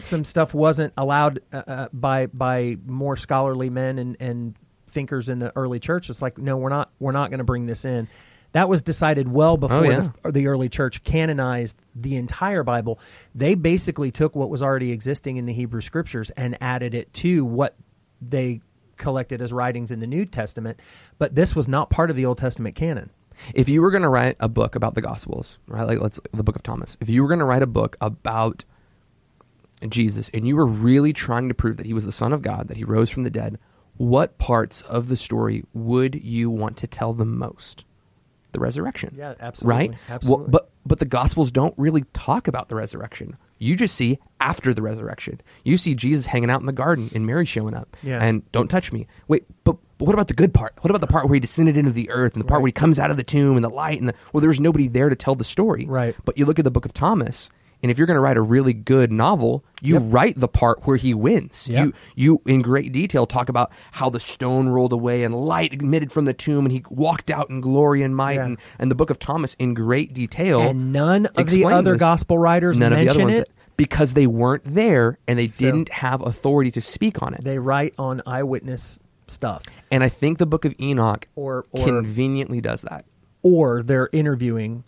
some 0.00 0.24
stuff 0.24 0.54
wasn't 0.54 0.92
allowed 0.96 1.40
uh, 1.52 1.56
uh, 1.66 1.88
by 1.92 2.26
by 2.26 2.76
more 2.86 3.16
scholarly 3.16 3.68
men 3.70 3.98
and, 3.98 4.16
and 4.20 4.54
thinkers 4.92 5.28
in 5.28 5.38
the 5.38 5.52
early 5.56 5.78
church. 5.78 6.08
It's 6.10 6.22
like, 6.22 6.38
no, 6.38 6.56
we're 6.56 6.70
not 6.70 6.90
we're 6.98 7.12
not 7.12 7.30
going 7.30 7.38
to 7.38 7.44
bring 7.44 7.66
this 7.66 7.84
in. 7.84 8.08
That 8.52 8.68
was 8.68 8.82
decided 8.82 9.28
well 9.28 9.52
oh, 9.52 9.56
before 9.56 9.84
yeah. 9.84 10.10
the, 10.24 10.32
the 10.32 10.46
early 10.48 10.68
church 10.68 11.04
canonized 11.04 11.76
the 11.94 12.16
entire 12.16 12.62
Bible. 12.62 12.98
They 13.34 13.54
basically 13.54 14.10
took 14.10 14.34
what 14.34 14.50
was 14.50 14.62
already 14.62 14.90
existing 14.92 15.36
in 15.36 15.46
the 15.46 15.52
Hebrew 15.52 15.80
Scriptures 15.80 16.30
and 16.30 16.58
added 16.60 16.94
it 16.94 17.12
to 17.14 17.44
what 17.44 17.76
they 18.20 18.60
collected 18.96 19.40
as 19.40 19.52
writings 19.52 19.90
in 19.90 20.00
the 20.00 20.06
New 20.06 20.26
Testament. 20.26 20.80
But 21.18 21.34
this 21.34 21.54
was 21.54 21.68
not 21.68 21.90
part 21.90 22.10
of 22.10 22.16
the 22.16 22.26
Old 22.26 22.38
Testament 22.38 22.74
canon. 22.74 23.10
If 23.54 23.68
you 23.68 23.80
were 23.80 23.90
going 23.90 24.02
to 24.02 24.08
write 24.08 24.36
a 24.40 24.48
book 24.48 24.74
about 24.74 24.94
the 24.94 25.00
Gospels, 25.00 25.58
right, 25.66 25.86
like 25.86 26.00
let's 26.00 26.20
the 26.32 26.42
Book 26.42 26.56
of 26.56 26.62
Thomas. 26.62 26.96
If 27.00 27.08
you 27.08 27.22
were 27.22 27.28
going 27.28 27.38
to 27.38 27.46
write 27.46 27.62
a 27.62 27.66
book 27.66 27.96
about 28.00 28.64
Jesus 29.88 30.30
and 30.34 30.46
you 30.46 30.56
were 30.56 30.66
really 30.66 31.12
trying 31.12 31.48
to 31.48 31.54
prove 31.54 31.78
that 31.78 31.86
he 31.86 31.94
was 31.94 32.04
the 32.04 32.12
Son 32.12 32.32
of 32.32 32.42
God, 32.42 32.68
that 32.68 32.76
he 32.76 32.84
rose 32.84 33.08
from 33.08 33.22
the 33.22 33.30
dead, 33.30 33.58
what 33.96 34.36
parts 34.38 34.82
of 34.82 35.08
the 35.08 35.16
story 35.16 35.64
would 35.72 36.14
you 36.14 36.50
want 36.50 36.76
to 36.78 36.86
tell 36.86 37.14
the 37.14 37.24
most? 37.24 37.84
The 38.52 38.60
resurrection. 38.60 39.14
Yeah, 39.16 39.34
absolutely. 39.40 39.88
Right? 39.88 39.98
Absolutely. 40.08 40.42
Well, 40.44 40.50
but 40.50 40.70
but 40.86 40.98
the 40.98 41.04
gospels 41.04 41.52
don't 41.52 41.74
really 41.76 42.04
talk 42.14 42.48
about 42.48 42.68
the 42.68 42.74
resurrection. 42.74 43.36
You 43.58 43.76
just 43.76 43.94
see 43.94 44.18
after 44.40 44.72
the 44.72 44.80
resurrection. 44.82 45.40
You 45.64 45.76
see 45.76 45.94
Jesus 45.94 46.24
hanging 46.24 46.50
out 46.50 46.60
in 46.60 46.66
the 46.66 46.72
garden 46.72 47.10
and 47.14 47.26
Mary 47.26 47.44
showing 47.44 47.74
up. 47.74 47.96
Yeah. 48.02 48.22
And 48.22 48.50
don't 48.52 48.68
touch 48.68 48.90
me. 48.90 49.06
Wait, 49.28 49.44
but 49.64 49.76
but 49.98 50.06
what 50.06 50.14
about 50.14 50.28
the 50.28 50.34
good 50.34 50.54
part? 50.54 50.74
What 50.80 50.90
about 50.90 51.02
the 51.02 51.06
part 51.06 51.26
where 51.26 51.34
he 51.34 51.40
descended 51.40 51.76
into 51.76 51.92
the 51.92 52.08
earth 52.10 52.32
and 52.32 52.40
the 52.42 52.46
part 52.46 52.56
Right. 52.58 52.62
where 52.62 52.68
he 52.68 52.72
comes 52.72 52.98
out 52.98 53.10
of 53.10 53.18
the 53.18 53.22
tomb 53.22 53.56
and 53.56 53.64
the 53.64 53.68
light 53.68 54.00
and 54.00 54.08
the, 54.08 54.14
well, 54.32 54.40
there's 54.40 54.58
nobody 54.58 54.88
there 54.88 55.10
to 55.10 55.14
tell 55.14 55.34
the 55.34 55.44
story. 55.44 55.84
Right. 55.86 56.16
But 56.24 56.38
you 56.38 56.46
look 56.46 56.58
at 56.58 56.64
the 56.64 56.70
book 56.70 56.86
of 56.86 56.94
Thomas, 56.94 57.50
and 57.82 57.90
if 57.90 57.98
you're 57.98 58.06
going 58.06 58.16
to 58.16 58.20
write 58.20 58.36
a 58.36 58.42
really 58.42 58.72
good 58.72 59.10
novel, 59.12 59.64
you 59.80 59.94
Yep. 59.94 60.02
write 60.06 60.38
the 60.40 60.48
part 60.48 60.86
where 60.86 60.96
he 60.96 61.14
wins. 61.14 61.66
Yep. 61.68 61.84
You 61.86 61.92
you 62.14 62.42
in 62.46 62.62
great 62.62 62.92
detail 62.92 63.26
talk 63.26 63.48
about 63.48 63.72
how 63.92 64.10
the 64.10 64.20
stone 64.20 64.68
rolled 64.68 64.92
away 64.92 65.22
and 65.24 65.34
light 65.34 65.74
emitted 65.74 66.12
from 66.12 66.24
the 66.26 66.34
tomb 66.34 66.64
and 66.66 66.72
he 66.72 66.82
walked 66.90 67.30
out 67.30 67.50
in 67.50 67.60
glory 67.60 68.02
and 68.02 68.14
might 68.14 68.34
Yeah. 68.36 68.44
and, 68.46 68.58
and 68.78 68.90
the 68.90 68.94
book 68.94 69.10
of 69.10 69.18
Thomas 69.18 69.54
in 69.58 69.74
great 69.74 70.12
detail. 70.14 70.60
and 70.62 70.92
none 70.92 71.26
of 71.26 71.48
the 71.48 71.64
other 71.64 71.92
this. 71.92 72.00
gospel 72.00 72.38
writers 72.38 72.78
none 72.78 72.92
of 72.92 72.98
mention 72.98 73.06
the 73.06 73.10
other 73.20 73.24
ones 73.24 73.36
it. 73.36 73.48
that- 73.48 73.76
because 73.76 74.12
they 74.12 74.26
weren't 74.26 74.62
there 74.66 75.18
and 75.26 75.38
they 75.38 75.46
So- 75.46 75.64
didn't 75.64 75.88
have 75.88 76.20
authority 76.20 76.70
to 76.72 76.82
speak 76.82 77.22
on 77.22 77.32
it. 77.32 77.42
They 77.42 77.58
write 77.58 77.94
on 77.98 78.20
eyewitness 78.26 78.98
stuff, 79.26 79.62
and 79.90 80.02
I 80.04 80.08
think 80.10 80.36
the 80.38 80.44
book 80.44 80.64
of 80.66 80.74
Enoch 80.80 81.26
or 81.36 81.64
or 81.72 81.84
conveniently 81.86 82.60
does 82.60 82.82
that. 82.82 83.04
or 83.42 83.82
they're 83.82 84.10
interviewing. 84.12 84.84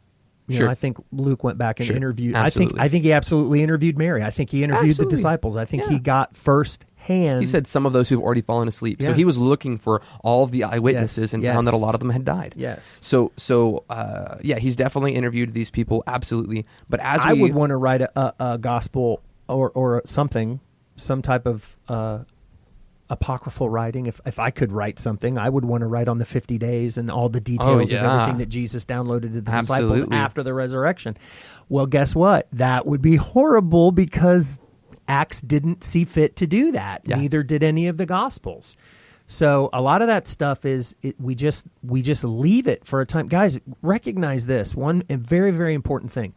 You 0.48 0.56
Sure. 0.56 0.66
know, 0.66 0.72
I 0.72 0.74
think 0.74 0.96
Luke 1.12 1.44
went 1.44 1.56
back 1.58 1.78
and 1.80 1.86
Sure. 1.86 1.96
interviewed. 1.96 2.34
Absolutely. 2.34 2.74
I 2.74 2.82
think 2.82 2.84
I 2.84 2.88
think 2.88 3.04
he 3.04 3.12
absolutely 3.12 3.62
interviewed 3.62 3.96
Mary. 3.96 4.22
I 4.22 4.30
think 4.30 4.50
he 4.50 4.64
interviewed 4.64 4.90
Absolutely. 4.90 5.10
the 5.14 5.16
disciples. 5.16 5.56
I 5.56 5.64
think 5.64 5.84
he 5.84 5.98
got 5.98 6.36
first 6.36 6.84
hand. 6.96 7.40
He 7.40 7.46
said 7.46 7.66
some 7.66 7.84
of 7.86 7.92
those 7.92 8.08
who've 8.08 8.20
already 8.20 8.42
fallen 8.42 8.68
asleep. 8.68 9.02
So 9.02 9.12
he 9.12 9.24
was 9.24 9.36
looking 9.38 9.78
for 9.78 10.02
all 10.22 10.44
of 10.44 10.50
the 10.52 10.64
eyewitnesses 10.64 11.18
Yes, 11.24 11.32
and 11.34 11.42
yes. 11.42 11.54
found 11.54 11.66
that 11.66 11.74
a 11.74 11.76
lot 11.76 11.94
of 11.94 12.00
them 12.00 12.10
had 12.10 12.24
died. 12.24 12.54
yes. 12.56 12.84
So 13.00 13.32
so 13.36 13.84
uh, 13.90 14.36
yeah, 14.42 14.58
he's 14.58 14.76
definitely 14.76 15.14
interviewed 15.14 15.52
these 15.54 15.70
people 15.70 16.02
absolutely. 16.06 16.66
But 16.88 17.00
as 17.00 17.22
I 17.24 17.32
we 17.34 17.42
would 17.42 17.54
want 17.54 17.70
to 17.70 17.76
write 17.76 18.02
a, 18.02 18.18
a, 18.18 18.34
a 18.54 18.58
gospel 18.58 19.20
or 19.48 19.70
or 19.70 20.02
something, 20.06 20.60
some 20.96 21.22
type 21.22 21.46
of 21.46 21.64
uh, 21.88 22.20
apocryphal 23.12 23.68
writing. 23.68 24.06
If 24.06 24.20
if 24.26 24.38
I 24.38 24.50
could 24.50 24.72
write 24.72 24.98
something, 24.98 25.38
I 25.38 25.48
would 25.48 25.64
want 25.64 25.82
to 25.82 25.86
write 25.86 26.08
on 26.08 26.18
the 26.18 26.24
fifty 26.24 26.58
days 26.58 26.96
and 26.96 27.10
all 27.10 27.28
the 27.28 27.38
oh, 27.38 27.40
details 27.40 27.92
of 27.92 27.98
Oh, 27.98 28.02
yeah. 28.02 28.14
everything 28.14 28.38
that 28.38 28.48
Jesus 28.48 28.84
downloaded 28.84 29.34
to 29.34 29.40
the 29.40 29.40
disciples 29.42 30.02
after 30.10 30.42
the 30.42 30.54
resurrection. 30.54 31.16
Well, 31.68 31.86
guess 31.86 32.14
what? 32.14 32.48
That 32.54 32.86
would 32.86 33.02
be 33.02 33.16
horrible 33.16 33.92
because 33.92 34.60
Acts 35.06 35.40
didn't 35.40 35.84
see 35.84 36.04
fit 36.04 36.36
to 36.36 36.46
do 36.46 36.72
that. 36.72 37.02
Yeah. 37.04 37.16
Neither 37.16 37.42
did 37.42 37.62
any 37.62 37.88
of 37.88 37.96
the 37.96 38.06
Gospels. 38.06 38.76
So 39.26 39.70
a 39.72 39.80
lot 39.80 40.02
of 40.02 40.08
that 40.08 40.26
stuff 40.28 40.64
is 40.64 40.94
it, 41.02 41.20
we 41.20 41.34
just 41.34 41.64
we 41.82 42.02
just 42.02 42.24
leave 42.24 42.66
it 42.66 42.84
for 42.86 43.00
a 43.00 43.06
time. 43.06 43.28
Guys, 43.28 43.58
recognize 43.82 44.46
this 44.46 44.74
one 44.74 45.04
very 45.08 45.50
very 45.52 45.74
important 45.74 46.12
thing. 46.12 46.34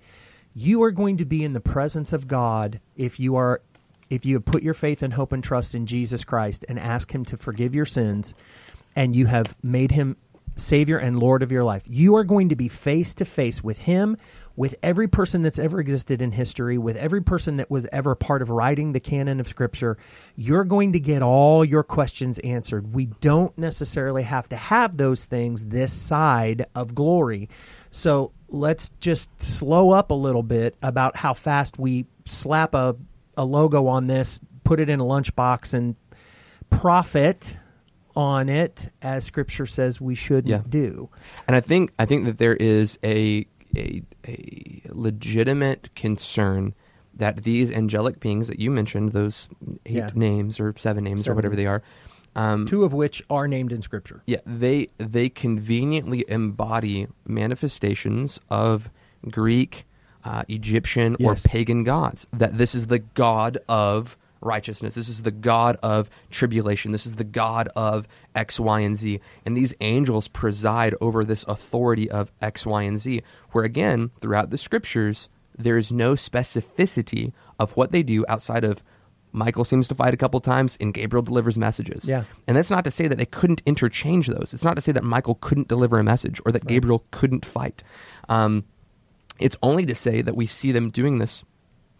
You 0.54 0.84
are 0.84 0.92
going 0.92 1.18
to 1.18 1.26
be 1.26 1.44
in 1.44 1.54
the 1.54 1.60
presence 1.60 2.14
of 2.14 2.28
God 2.28 2.80
if 2.96 3.20
you 3.20 3.36
are 3.36 3.62
if 4.10 4.26
you 4.26 4.36
have 4.36 4.46
put 4.46 4.64
your 4.64 4.74
faith 4.74 5.04
and 5.04 5.14
hope 5.14 5.32
and 5.32 5.44
trust 5.44 5.76
in 5.76 5.86
Jesus 5.86 6.24
Christ 6.24 6.66
and 6.68 6.80
ask 6.80 7.12
him 7.12 7.26
to 7.26 7.38
forgive 7.38 7.76
your 7.76 7.86
sins 7.86 8.34
and 8.96 9.16
you 9.16 9.26
have 9.26 9.56
made 9.62 9.92
him 9.92 10.16
savior 10.56 10.98
and 10.98 11.20
lord 11.20 11.44
of 11.44 11.52
your 11.52 11.64
life. 11.64 11.84
You 11.86 12.16
are 12.16 12.24
going 12.24 12.50
to 12.50 12.56
be 12.56 12.70
face 12.70 13.14
to 13.16 13.26
face 13.26 13.64
with 13.64 13.78
him 13.78 14.18
with 14.56 14.76
every 14.82 15.08
person 15.08 15.42
that's 15.42 15.60
ever 15.60 15.80
existed 15.80 16.22
in 16.22 16.32
history, 16.32 16.78
with 16.78 16.96
every 16.96 17.22
person 17.22 17.58
that 17.58 17.70
was 17.70 17.86
ever 17.92 18.16
part 18.16 18.42
of 18.42 18.50
writing 18.50 18.94
the 18.94 19.00
canon 19.00 19.40
of 19.40 19.48
Scripture, 19.48 19.98
you're 20.36 20.64
going 20.64 20.94
to 20.94 21.00
get 21.00 21.22
all 21.22 21.66
your 21.66 21.84
questions 21.84 22.40
answered. 22.40 22.94
We 22.94 23.06
don't 23.06 23.56
necessarily 23.58 24.24
have 24.24 24.48
to 24.50 24.56
have 24.56 24.96
those 24.96 25.26
things 25.26 25.66
this 25.66 25.92
side 25.92 26.68
of 26.74 26.96
glory. 26.96 27.50
So 27.92 28.32
let's 28.50 28.92
just 29.00 29.30
slow 29.42 29.92
up 29.92 30.12
a 30.12 30.16
little 30.16 30.44
bit 30.44 30.76
about 30.82 31.18
how 31.18 31.34
fast 31.34 31.78
we 31.78 32.06
slap 32.26 32.74
a, 32.74 32.96
a 33.38 33.46
logo 33.46 33.88
on 33.88 34.08
this, 34.08 34.40
put 34.64 34.80
it 34.80 34.90
in 34.90 35.00
a 35.00 35.04
lunchbox, 35.04 35.74
and 35.74 35.96
profit 36.70 37.58
on 38.16 38.50
it 38.50 38.90
as 39.02 39.24
Scripture 39.26 39.66
says 39.66 40.00
we 40.00 40.16
shouldn't 40.16 40.48
Yeah. 40.48 40.62
do. 40.70 41.10
And 41.48 41.56
I 41.56 41.62
think 41.62 41.92
I 42.00 42.06
think 42.06 42.26
that 42.26 42.38
there 42.38 42.56
is 42.56 42.98
a 43.04 43.46
a, 43.76 44.02
a 44.26 44.82
legitimate 44.92 45.90
concern 45.96 46.74
that 47.16 47.44
these 47.44 47.72
angelic 47.72 48.20
beings 48.22 48.48
that 48.48 48.60
you 48.60 48.72
mentioned, 48.72 49.12
those 49.12 49.50
eight 49.86 49.96
Yeah. 49.96 50.10
names 50.16 50.60
or 50.60 50.74
seven 50.78 51.04
names 51.04 51.28
or 51.28 51.34
whatever 51.36 51.56
they 51.58 51.66
are, 51.66 51.82
um, 52.38 52.66
Two 52.68 52.84
of 52.86 52.94
which 52.94 53.22
are 53.30 53.48
named 53.50 53.74
in 53.74 53.82
Scripture. 53.82 54.22
yeah, 54.28 54.40
they 54.46 54.90
they 54.98 55.28
conveniently 55.30 56.24
embody 56.30 57.08
manifestations 57.28 58.40
of 58.50 58.90
Greek, 59.30 59.86
uh, 60.26 60.44
Egyptian, 60.48 61.16
or 61.24 61.36
pagan 61.36 61.84
gods. 61.84 62.28
That 62.34 62.58
this 62.58 62.76
is 62.76 62.88
the 62.88 63.00
god 63.00 63.60
of 63.70 64.18
righteousness. 64.42 64.96
This 64.96 65.10
is 65.10 65.24
the 65.24 65.32
god 65.32 65.78
of 65.82 66.10
tribulation. 66.32 66.92
This 66.92 67.06
is 67.06 67.16
the 67.16 67.24
god 67.24 67.70
of 67.76 68.08
X, 68.36 68.60
Y, 68.60 68.80
and 68.82 68.98
Z. 68.98 69.22
And 69.46 69.56
these 69.56 69.74
angels 69.82 70.28
preside 70.28 70.96
over 71.02 71.24
this 71.24 71.46
authority 71.48 72.10
of 72.12 72.32
X, 72.42 72.66
Y, 72.66 72.84
and 72.84 73.00
Z. 73.00 73.22
Where 73.52 73.64
again, 73.64 74.12
throughout 74.22 74.50
the 74.50 74.58
scriptures, 74.58 75.30
there 75.58 75.78
is 75.78 75.92
no 75.92 76.14
specificity 76.14 77.32
of 77.60 77.72
what 77.72 77.92
they 77.92 78.04
do 78.04 78.26
outside 78.28 78.64
of 78.64 78.84
Michael 79.32 79.66
seems 79.66 79.90
to 79.90 79.96
fight 79.96 80.14
a 80.14 80.18
couple 80.18 80.40
times, 80.40 80.78
and 80.80 80.94
Gabriel 80.94 81.22
delivers 81.22 81.58
messages. 81.58 82.08
Yeah. 82.08 82.24
And 82.48 82.56
that's 82.56 82.70
not 82.70 82.86
to 82.86 82.92
say 82.92 83.08
that 83.10 83.18
they 83.18 83.26
couldn't 83.26 83.62
interchange 83.66 84.28
those. 84.28 84.54
It's 84.54 84.64
not 84.64 84.76
to 84.76 84.82
say 84.82 84.94
that 84.94 85.04
Michael 85.04 85.36
couldn't 85.36 85.68
deliver 85.68 86.00
a 86.00 86.04
message 86.04 86.40
or 86.46 86.54
that 86.54 86.66
Gabriel 86.66 87.04
couldn't 87.12 87.46
fight. 87.46 87.84
Um, 88.30 88.64
it's 89.40 89.58
only 89.62 89.86
to 89.86 89.96
say 89.96 90.22
that 90.22 90.36
we 90.36 90.46
see 90.46 90.72
them 90.72 90.90
doing 90.90 91.20
this 91.20 91.44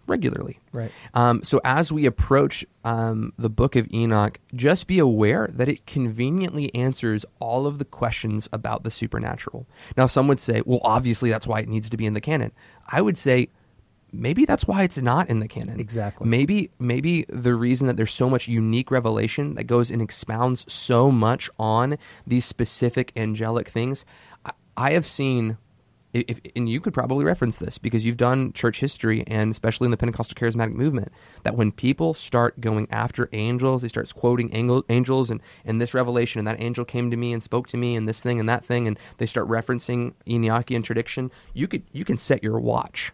regularly. 0.08 0.60
Right. 0.72 0.92
Um, 1.14 1.44
so 1.44 1.60
as 1.66 1.92
we 1.92 2.06
approach 2.06 2.66
um, 2.84 3.34
the 3.38 3.50
book 3.50 3.76
of 3.76 3.92
Enoch, 3.92 4.40
just 4.54 4.88
be 4.88 5.00
aware 5.00 5.50
that 5.54 5.68
it 5.68 5.86
conveniently 5.88 6.74
answers 6.76 7.26
all 7.40 7.66
of 7.66 7.80
the 7.80 7.86
questions 7.86 8.48
about 8.54 8.84
the 8.84 8.92
supernatural. 8.92 9.66
Now, 9.98 10.08
some 10.08 10.28
would 10.28 10.40
say, 10.40 10.62
well, 10.66 10.82
obviously 10.84 11.30
that's 11.30 11.48
why 11.48 11.60
it 11.60 11.68
needs 11.68 11.90
to 11.90 11.98
be 11.98 12.06
in 12.06 12.14
the 12.14 12.22
canon. 12.22 12.52
I 12.88 13.02
would 13.02 13.18
say, 13.18 13.50
maybe 14.12 14.46
that's 14.46 14.68
why 14.68 14.84
it's 14.84 14.98
not 14.98 15.30
in 15.30 15.40
the 15.40 15.48
canon. 15.48 15.80
Exactly. 15.80 16.28
Maybe 16.28 16.70
maybe 16.80 17.26
the 17.30 17.56
reason 17.56 17.88
that 17.88 17.98
there's 17.98 18.14
so 18.14 18.30
much 18.30 18.48
unique 18.48 18.92
revelation 18.92 19.56
that 19.56 19.66
goes 19.66 19.92
and 19.92 20.02
expounds 20.02 20.72
so 20.72 21.12
much 21.12 21.50
on 21.60 21.98
these 22.28 22.46
specific 22.46 23.12
angelic 23.16 23.70
things. 23.70 24.06
I, 24.46 24.52
I 24.78 24.92
have 24.94 25.08
seen 25.08 25.58
if, 26.28 26.40
and 26.56 26.70
you 26.70 26.80
could 26.80 26.94
probably 26.94 27.26
reference 27.26 27.58
this 27.58 27.78
because 27.78 28.06
you've 28.06 28.18
done 28.18 28.54
church 28.54 28.80
history 28.80 29.24
and 29.28 29.52
especially 29.52 29.86
in 29.86 29.92
the 29.92 29.98
Pentecostal 29.98 30.36
charismatic 30.36 30.74
movement 30.74 31.12
that 31.44 31.56
when 31.56 31.72
people 31.72 32.14
start 32.14 32.60
going 32.62 32.88
after 32.92 33.30
angels, 33.34 33.82
they 33.82 33.88
start 33.88 34.14
quoting 34.16 34.50
angel, 34.56 34.84
angels 34.90 35.30
and, 35.30 35.42
and 35.66 35.82
this 35.82 35.94
revelation 35.94 36.40
and 36.40 36.48
that 36.48 36.60
angel 36.62 36.86
came 36.86 37.12
to 37.12 37.18
me 37.18 37.34
and 37.34 37.44
spoke 37.44 37.68
to 37.68 37.78
me 37.78 37.96
and 37.96 38.08
this 38.08 38.22
thing 38.22 38.40
and 38.40 38.48
that 38.50 38.64
thing 38.66 38.88
and 38.88 38.98
they 39.18 39.26
start 39.26 39.48
referencing 39.48 40.14
Enochian 40.28 40.84
tradition, 40.84 41.32
you 41.54 41.68
could 41.68 41.84
you 41.92 42.06
can 42.06 42.18
set 42.18 42.44
your 42.44 42.60
watch 42.60 43.12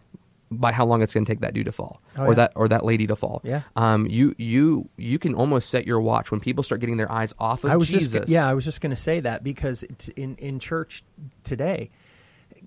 by 0.50 0.70
how 0.70 0.84
long 0.84 1.00
it's 1.00 1.14
going 1.14 1.24
to 1.24 1.32
take 1.32 1.40
that 1.40 1.54
dude 1.54 1.64
to 1.64 1.72
fall 1.72 2.02
Oh, 2.16 2.24
or 2.24 2.28
yeah. 2.28 2.34
that 2.34 2.52
or 2.56 2.68
that 2.68 2.84
lady 2.84 3.06
to 3.06 3.16
fall. 3.16 3.40
Yeah. 3.42 3.62
Um 3.74 4.06
you 4.06 4.34
you 4.36 4.88
you 4.98 5.18
can 5.18 5.34
almost 5.34 5.70
set 5.70 5.86
your 5.86 6.00
watch 6.00 6.30
when 6.30 6.40
people 6.40 6.62
start 6.62 6.80
getting 6.82 6.98
their 6.98 7.10
eyes 7.10 7.32
off 7.38 7.64
of 7.64 7.70
I 7.70 7.76
was 7.76 7.88
Jesus. 7.88 8.12
just 8.12 8.28
yeah, 8.28 8.46
I 8.46 8.52
was 8.52 8.64
just 8.64 8.82
going 8.82 8.90
to 8.90 8.96
say 9.00 9.20
that 9.20 9.42
because 9.42 9.82
it's 9.82 10.08
in 10.08 10.36
in 10.36 10.58
church 10.58 11.02
today, 11.44 11.90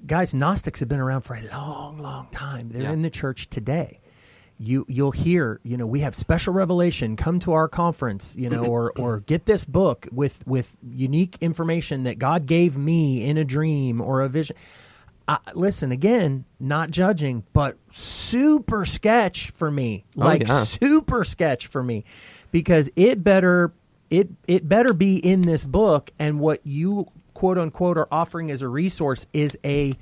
guys, 0.06 0.34
Gnostics 0.34 0.80
have 0.80 0.90
been 0.90 1.00
around 1.00 1.22
for 1.22 1.36
a 1.36 1.42
long, 1.52 1.98
long 2.00 2.28
time. 2.32 2.70
They're 2.70 2.84
Yeah. 2.84 2.92
in 2.94 3.02
the 3.02 3.10
church 3.10 3.50
today. 3.50 4.00
You 4.58 4.86
you'll 4.88 5.12
hear, 5.12 5.60
you 5.64 5.76
know, 5.76 5.86
we 5.86 6.00
have 6.00 6.16
special 6.16 6.54
revelation. 6.54 7.18
Come 7.18 7.40
to 7.40 7.52
our 7.54 7.68
conference, 7.68 8.34
you 8.38 8.50
know, 8.50 8.64
or 8.66 8.94
or 8.98 9.20
get 9.26 9.46
this 9.46 9.66
book 9.66 10.08
with 10.14 10.38
with 10.48 10.74
unique 10.90 11.38
information 11.42 12.04
that 12.04 12.20
God 12.20 12.46
gave 12.46 12.78
me 12.78 13.26
in 13.26 13.38
a 13.38 13.44
dream 13.44 14.00
or 14.00 14.22
a 14.22 14.30
vision. 14.30 14.56
Listen 15.56 15.92
again, 15.92 16.46
not 16.60 16.92
judging, 16.92 17.44
but 17.52 17.78
super 17.94 18.86
sketch 18.86 19.50
for 19.56 19.70
me. 19.70 20.06
Oh, 20.18 20.22
Like 20.24 20.48
yeah. 20.48 20.64
super 20.64 21.24
sketch 21.24 21.68
for 21.68 21.82
me 21.84 22.06
because 22.52 22.90
it 22.96 23.24
better 23.24 23.74
it 24.10 24.30
it 24.48 24.70
better 24.70 24.94
be 24.94 25.18
in 25.18 25.42
this 25.42 25.66
book 25.66 26.12
and 26.20 26.40
what 26.40 26.62
you 26.64 27.08
quote 27.36 27.60
unquote 27.60 27.98
are 28.00 28.08
offering 28.12 28.50
as 28.50 28.64
a 28.64 28.68
resource 28.68 29.28
is 29.34 29.56
a 29.64 29.96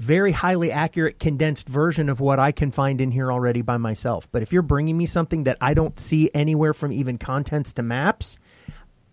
very 0.00 0.32
highly 0.32 0.70
accurate 0.72 1.18
condensed 1.20 1.68
version 1.68 2.08
of 2.08 2.18
what 2.20 2.38
I 2.38 2.50
can 2.52 2.70
find 2.72 3.00
in 3.00 3.10
here 3.12 3.30
already 3.32 3.62
by 3.62 3.76
myself. 3.76 4.28
But 4.32 4.42
if 4.42 4.52
you're 4.52 4.62
bringing 4.62 4.96
me 4.96 5.06
something 5.06 5.44
that 5.44 5.56
I 5.60 5.74
don't 5.74 5.98
see 5.98 6.30
anywhere 6.34 6.72
from 6.74 6.92
even 6.92 7.18
contents 7.18 7.72
to 7.74 7.82
maps, 7.82 8.38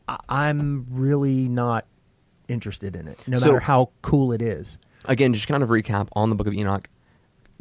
I- 0.07 0.19
I'm 0.29 0.85
really 0.91 1.47
not 1.47 1.85
interested 2.47 2.95
in 2.95 3.07
it, 3.07 3.19
no 3.27 3.37
So- 3.39 3.45
matter 3.47 3.59
how 3.59 3.89
cool 4.03 4.31
it 4.31 4.41
is. 4.41 4.77
again, 5.05 5.33
just 5.33 5.47
kind 5.47 5.63
of 5.63 5.69
recap 5.69 6.07
on 6.13 6.29
the 6.29 6.35
book 6.35 6.47
of 6.47 6.53
Enoch. 6.53 6.87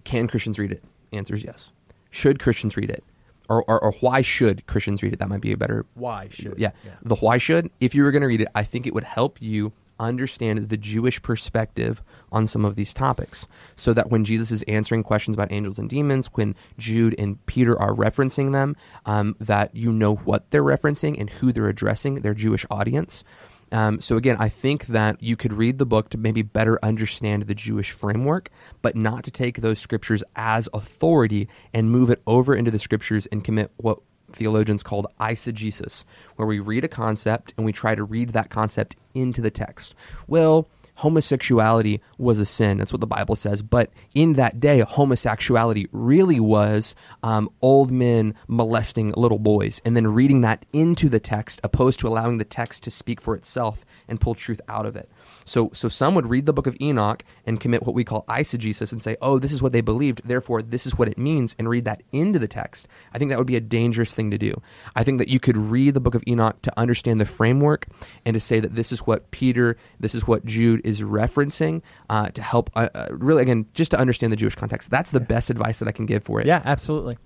Can 0.05 0.29
Christians 0.29 0.59
read 0.59 0.73
it? 0.73 0.83
Answer 1.13 1.35
is 1.35 1.45
yes. 1.45 1.71
Should 2.11 2.39
Christians 2.41 2.77
read 2.77 2.91
it? 2.91 3.03
Or, 3.49 3.63
or, 3.65 3.81
or 3.81 3.93
why 4.01 4.21
should 4.23 4.67
Christians 4.67 5.03
read 5.03 5.13
it? 5.15 5.19
That 5.19 5.29
might 5.29 5.41
be 5.41 5.53
a 5.53 5.57
better. 5.57 5.85
Why 5.95 6.29
should? 6.31 6.55
Yeah. 6.59 6.71
The 7.03 7.15
why 7.17 7.39
should, 7.39 7.71
if 7.81 7.95
you 7.95 8.03
were 8.05 8.11
going 8.11 8.23
to 8.23 8.29
read 8.29 8.41
it, 8.43 8.49
I 8.55 8.65
think 8.65 8.87
it 8.87 8.95
would 8.95 9.05
help 9.05 9.41
you 9.41 9.73
understand 9.99 10.69
the 10.69 10.77
Jewish 10.77 11.21
perspective 11.23 12.03
on 12.33 12.47
some 12.47 12.65
of 12.65 12.75
these 12.75 12.95
topics. 12.95 13.47
So 13.77 13.93
that 13.95 14.11
when 14.11 14.25
Jesus 14.25 14.51
is 14.51 14.63
answering 14.63 15.03
questions 15.03 15.35
about 15.35 15.53
angels 15.53 15.79
and 15.79 15.89
demons, 15.89 16.29
when 16.35 16.55
Jude 16.79 17.15
and 17.19 17.45
Peter 17.47 17.81
are 17.81 17.95
referencing 17.95 18.53
them, 18.53 18.77
um, 19.07 19.37
that 19.41 19.75
you 19.75 19.93
know 19.93 20.17
what 20.17 20.51
they're 20.51 20.63
referencing 20.63 21.21
and 21.21 21.31
who 21.31 21.53
they're 21.53 21.69
addressing, 21.69 22.17
their 22.17 22.35
Jewish 22.35 22.67
audience. 22.71 23.25
Um, 23.73 24.01
so 24.01 24.17
again, 24.17 24.37
I 24.39 24.49
think 24.51 24.87
that 24.87 25.23
you 25.23 25.37
could 25.37 25.53
read 25.53 25.79
the 25.79 25.87
book 25.87 26.11
to 26.11 26.19
maybe 26.19 26.43
better 26.43 26.79
understand 26.85 27.45
the 27.45 27.55
Jewish 27.55 27.91
framework, 27.91 28.51
but 28.83 28.95
not 28.95 29.25
to 29.25 29.31
take 29.31 29.61
those 29.61 29.81
scriptures 29.81 30.23
as 30.37 30.69
authority 30.73 31.49
and 31.73 31.91
move 31.91 32.11
it 32.11 32.23
over 32.27 32.55
into 32.55 32.71
the 32.71 32.79
scriptures 32.79 33.27
and 33.33 33.43
commit 33.43 33.73
what 33.79 33.99
theologians 34.33 34.83
called 34.83 35.07
eisegesis, 35.21 36.05
where 36.37 36.49
we 36.49 36.59
read 36.59 36.85
a 36.85 36.89
concept 36.89 37.55
and 37.57 37.67
we 37.67 37.73
try 37.73 37.95
to 37.95 38.05
read 38.05 38.31
that 38.31 38.51
concept 38.51 38.97
into 39.15 39.41
the 39.41 39.51
text. 39.51 39.95
Well, 40.27 40.69
homosexuality 40.95 42.01
was 42.19 42.39
a 42.39 42.47
sin. 42.47 42.79
That's 42.79 42.93
what 42.93 43.01
the 43.01 43.07
Bible 43.07 43.37
says. 43.37 43.63
But 43.63 43.91
in 44.15 44.35
that 44.35 44.61
day, 44.61 44.81
homosexuality 44.81 45.89
really 45.93 46.41
was 46.41 46.95
um, 47.23 47.51
old 47.63 47.91
men 47.91 48.35
molesting 48.49 49.13
little 49.17 49.39
boys, 49.39 49.81
and 49.85 49.97
then 49.97 50.07
reading 50.07 50.43
that 50.43 50.65
into 50.73 51.09
the 51.09 51.21
text, 51.21 51.61
opposed 51.65 52.01
to 52.01 52.09
allowing 52.09 52.39
the 52.39 52.45
text 52.45 52.85
to 52.85 52.91
speak 52.91 53.21
for 53.21 53.35
itself 53.35 53.85
and 54.09 54.21
pull 54.21 54.35
truth 54.35 54.61
out 54.69 54.87
of 54.87 54.97
it. 54.97 55.11
So, 55.45 55.71
so 55.73 55.89
some 55.89 56.15
would 56.15 56.27
read 56.27 56.47
the 56.47 56.53
book 56.53 56.67
of 56.67 56.77
Enoch 56.81 57.23
and 57.47 57.61
commit 57.61 57.83
what 57.83 57.95
we 57.95 58.05
call 58.05 58.25
eisegesis 58.29 58.93
and 58.93 59.03
say, 59.03 59.17
"Oh, 59.21 59.39
this 59.39 59.53
is 59.53 59.63
what 59.63 59.73
they 59.73 59.81
believed, 59.81 60.23
therefore 60.25 60.63
this 60.63 60.87
is 60.87 60.97
what 60.97 61.09
it 61.09 61.19
means," 61.19 61.55
and 61.59 61.69
read 61.69 61.85
that 61.85 62.03
into 62.13 62.39
the 62.39 62.49
text. 62.49 62.89
I 63.13 63.19
think 63.19 63.31
that 63.31 63.39
would 63.39 63.47
be 63.47 63.57
a 63.57 63.61
dangerous 63.61 64.15
thing 64.15 64.31
to 64.31 64.39
do. 64.39 64.61
I 64.97 65.05
think 65.05 65.19
that 65.19 65.29
you 65.29 65.41
could 65.41 65.57
read 65.57 65.95
the 65.95 66.01
book 66.01 66.15
of 66.15 66.23
Enoch 66.27 66.61
to 66.63 66.79
understand 66.79 67.21
the 67.21 67.27
framework 67.27 67.87
and 68.25 68.35
to 68.35 68.41
say 68.41 68.61
that 68.61 68.75
this 68.75 68.93
is 68.93 69.01
what 69.01 69.31
Peter, 69.31 69.77
this 70.01 70.15
is 70.15 70.27
what 70.27 70.45
Jude 70.45 70.81
is 70.85 71.01
referencing 71.01 71.83
uh, 72.11 72.29
to 72.31 72.43
help. 72.43 72.71
Uh, 72.75 72.89
uh, 72.95 73.09
really, 73.11 73.43
again, 73.43 73.67
just 73.75 73.91
to 73.91 73.99
understand 73.99 74.33
the 74.33 74.37
Jewish 74.37 74.55
context. 74.55 74.91
That's 74.91 75.11
the 75.11 75.21
best 75.21 75.51
advice 75.51 75.79
that 75.79 75.89
I 75.89 75.93
can 75.93 76.07
give 76.07 76.25
for 76.25 76.41
it. 76.41 76.47
Yeah, 76.47 76.63
absolutely. 76.65 77.19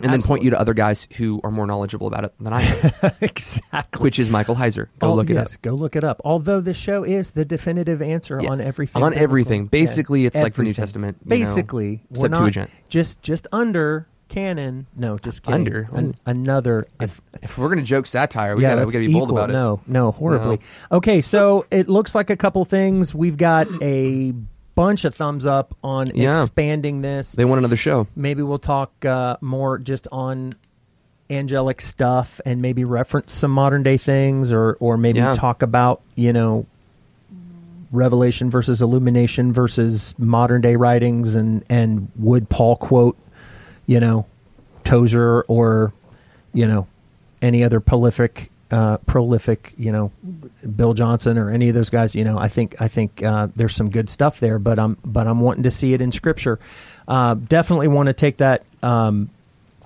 And 0.00 0.12
then 0.12 0.22
point 0.22 0.42
you 0.44 0.50
to 0.50 0.60
other 0.60 0.74
guys 0.74 1.08
who 1.16 1.40
are 1.42 1.50
more 1.50 1.66
knowledgeable 1.66 2.06
about 2.06 2.24
it 2.24 2.34
than 2.38 2.52
I 2.52 2.62
am, 2.62 3.12
exactly. 3.22 4.02
which 4.02 4.18
is 4.18 4.28
Michael 4.28 4.54
Heiser. 4.54 4.88
Go 4.98 5.12
Oh, 5.12 5.14
look 5.14 5.30
it 5.30 5.34
yes, 5.34 5.54
up. 5.54 5.62
Go 5.62 5.70
look 5.72 5.96
it 5.96 6.04
up. 6.04 6.20
Although 6.24 6.60
this 6.60 6.76
show 6.76 7.02
is 7.02 7.30
the 7.30 7.44
definitive 7.46 8.02
answer 8.02 8.38
Yeah. 8.42 8.50
on 8.50 8.60
everything. 8.60 9.02
On 9.02 9.08
biblical. 9.10 9.22
everything. 9.24 9.62
Yeah, 9.64 9.68
Basically, 9.70 10.26
it's 10.26 10.36
like 10.36 10.54
the 10.54 10.62
New. 10.64 10.74
Testament, 10.74 11.16
you 11.24 11.30
know, 11.38 11.44
Basically, 11.46 12.02
not 12.10 12.20
Septuagint. 12.20 12.70
just 12.90 13.22
just 13.22 13.46
under 13.52 14.06
canon. 14.28 14.86
No, 14.96 15.16
just 15.18 15.42
kidding. 15.42 15.54
Under? 15.54 15.88
An- 15.94 16.16
another. 16.26 16.88
If, 17.00 17.20
if 17.42 17.56
we're 17.56 17.68
gonna 17.70 17.82
joke 17.82 18.06
satire, 18.06 18.54
we 18.56 18.62
yeah, 18.64 18.74
gotta 18.74 18.86
we 18.86 18.92
gotta 18.92 19.06
be 19.06 19.12
bold 19.14 19.30
about 19.30 19.48
it. 19.50 19.54
No, 19.54 19.80
no, 19.86 20.10
horribly. 20.12 20.60
Okay, 20.92 21.20
so 21.22 21.64
it 21.70 21.88
looks 21.88 22.14
like 22.14 22.28
a 22.28 22.36
couple 22.36 22.64
things. 22.66 23.14
We've 23.14 23.36
got 23.38 23.66
a 23.82 24.34
bunch 24.76 25.04
of 25.04 25.14
thumbs 25.16 25.44
up 25.46 25.74
on 25.82 26.12
Yeah. 26.14 26.42
expanding 26.42 27.00
this. 27.02 27.32
They 27.32 27.44
want 27.44 27.58
another 27.58 27.76
show. 27.76 28.06
maybe 28.14 28.42
we'll 28.42 28.58
talk 28.60 29.04
uh, 29.04 29.36
more 29.40 29.78
just 29.78 30.06
on 30.12 30.52
angelic 31.28 31.80
stuff 31.80 32.40
and 32.46 32.62
maybe 32.62 32.84
reference 32.84 33.34
some 33.34 33.50
modern 33.50 33.82
day 33.82 33.96
things 33.96 34.52
or 34.52 34.76
or 34.78 34.96
maybe 34.96 35.18
Yeah. 35.18 35.34
talk 35.34 35.62
about 35.62 36.00
you 36.14 36.32
know 36.32 36.66
revelation 37.92 38.50
versus 38.50 38.82
illumination 38.82 39.52
versus 39.52 40.14
modern 40.18 40.60
day 40.60 40.76
writings 40.76 41.34
and 41.34 41.64
and 41.68 42.08
would 42.16 42.48
paul 42.48 42.76
quote 42.76 43.16
you 43.86 43.98
know 44.00 44.26
tozer 44.84 45.42
or 45.42 45.92
you 46.52 46.66
know 46.66 46.86
any 47.42 47.64
other 47.64 47.80
prolific 47.80 48.50
uh, 48.70 48.96
prolific 48.98 49.72
you 49.76 49.92
know 49.92 50.10
bill 50.74 50.92
johnson 50.92 51.38
or 51.38 51.50
any 51.50 51.68
of 51.68 51.74
those 51.74 51.90
guys 51.90 52.14
you 52.14 52.24
know 52.24 52.36
i 52.38 52.48
think 52.48 52.74
i 52.80 52.88
think 52.88 53.22
uh, 53.22 53.46
there's 53.54 53.76
some 53.76 53.90
good 53.90 54.10
stuff 54.10 54.40
there 54.40 54.58
but 54.58 54.78
i'm 54.78 54.96
but 55.04 55.26
i'm 55.26 55.40
wanting 55.40 55.62
to 55.62 55.70
see 55.70 55.92
it 55.94 56.00
in 56.00 56.10
scripture 56.10 56.58
uh, 57.08 57.34
definitely 57.34 57.88
want 57.88 58.08
to 58.08 58.12
take 58.12 58.38
that 58.38 58.64
um, 58.82 59.30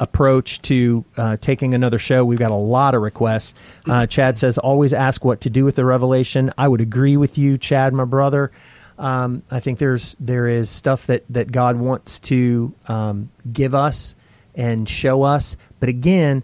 approach 0.01 0.63
to 0.63 1.05
uh, 1.17 1.37
taking 1.37 1.75
another 1.75 1.99
show. 1.99 2.25
We've 2.25 2.39
got 2.39 2.51
a 2.51 2.55
lot 2.55 2.95
of 2.95 3.03
requests. 3.03 3.55
Uh, 3.87 4.07
Chad 4.07 4.39
says, 4.39 4.57
always 4.57 4.95
ask 4.95 5.25
what 5.25 5.43
to 5.43 5.51
do 5.51 5.65
with 5.65 5.77
the 5.77 5.85
revelation. 5.85 6.53
I 6.57 6.67
would 6.67 6.81
agree 6.81 7.19
with 7.19 7.37
you, 7.37 7.59
Chad, 7.59 7.93
my 7.93 8.05
brother. 8.05 8.51
Um, 8.99 9.43
I 9.51 9.61
think 9.61 9.79
there's 9.79 10.17
there 10.19 10.49
is 10.49 10.69
stuff 10.69 11.07
that, 11.07 11.25
that 11.31 11.53
God 11.53 11.77
wants 11.77 12.19
to 12.21 12.75
um, 12.87 13.31
give 13.51 13.75
us 13.75 14.15
and 14.55 14.89
show 14.89 15.23
us, 15.23 15.57
but 15.79 15.89
again, 15.89 16.43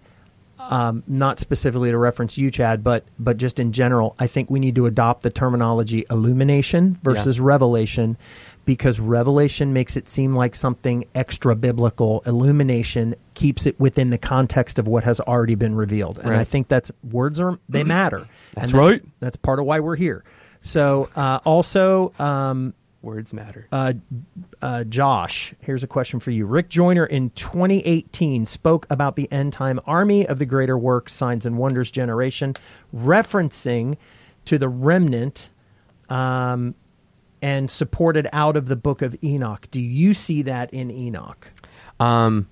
um, 0.69 1.03
not 1.07 1.39
specifically 1.39 1.91
to 1.91 1.97
reference 1.97 2.37
you, 2.37 2.51
Chad, 2.51 2.83
but 2.83 3.05
but 3.17 3.37
just 3.37 3.59
in 3.59 3.71
general, 3.71 4.15
I 4.19 4.27
think 4.27 4.49
we 4.49 4.59
need 4.59 4.75
to 4.75 4.85
adopt 4.85 5.23
the 5.23 5.29
terminology 5.29 6.05
illumination 6.09 6.99
versus 7.03 7.39
revelation, 7.39 8.17
because 8.65 8.99
revelation 8.99 9.73
makes 9.73 9.97
it 9.97 10.09
seem 10.09 10.35
like 10.35 10.55
something 10.55 11.05
extra 11.15 11.55
biblical. 11.55 12.21
Illumination 12.25 13.15
keeps 13.33 13.65
it 13.65 13.79
within 13.79 14.09
the 14.09 14.17
context 14.17 14.77
of 14.77 14.87
what 14.87 15.03
has 15.03 15.19
already 15.19 15.55
been 15.55 15.75
revealed, 15.75 16.19
and 16.19 16.29
Right. 16.29 16.39
I 16.39 16.43
think 16.43 16.67
that's 16.67 16.91
words 17.09 17.39
are 17.39 17.57
they 17.69 17.83
matter. 17.83 18.27
That's 18.53 18.73
and 18.73 18.81
right. 18.81 19.01
That's 19.19 19.37
part 19.37 19.59
of 19.59 19.65
why 19.65 19.79
we're 19.79 19.95
here. 19.95 20.23
So 20.61 21.09
uh, 21.15 21.39
also. 21.45 22.13
Um, 22.19 22.73
Words 23.03 23.31
matter. 23.31 23.67
uh, 23.71 23.93
uh, 24.61 24.83
Josh, 24.85 25.53
here's 25.59 25.83
a 25.83 25.87
question 25.87 26.19
for 26.19 26.31
you. 26.31 26.45
Rick 26.45 26.69
Joyner 26.69 27.05
in 27.05 27.29
2018 27.31 28.45
spoke 28.47 28.87
about 28.89 29.15
the 29.15 29.31
end 29.31 29.53
time 29.53 29.79
army 29.85 30.27
of 30.27 30.39
the 30.39 30.45
greater 30.45 30.77
works, 30.77 31.13
signs 31.13 31.45
and 31.45 31.57
wonders 31.57 31.91
generation, 31.91 32.53
referencing 32.95 33.97
to 34.45 34.57
the 34.57 34.67
remnant 34.67 35.49
um, 36.09 36.73
and 37.41 37.69
supported 37.69 38.27
out 38.33 38.57
of 38.57 38.67
the 38.67 38.75
book 38.75 39.01
of 39.01 39.15
Enoch. 39.23 39.67
Do 39.71 39.79
you 39.79 40.13
see 40.13 40.41
that 40.43 40.73
in 40.73 40.89
Enoch? 40.89 41.47
Um, 41.99 42.47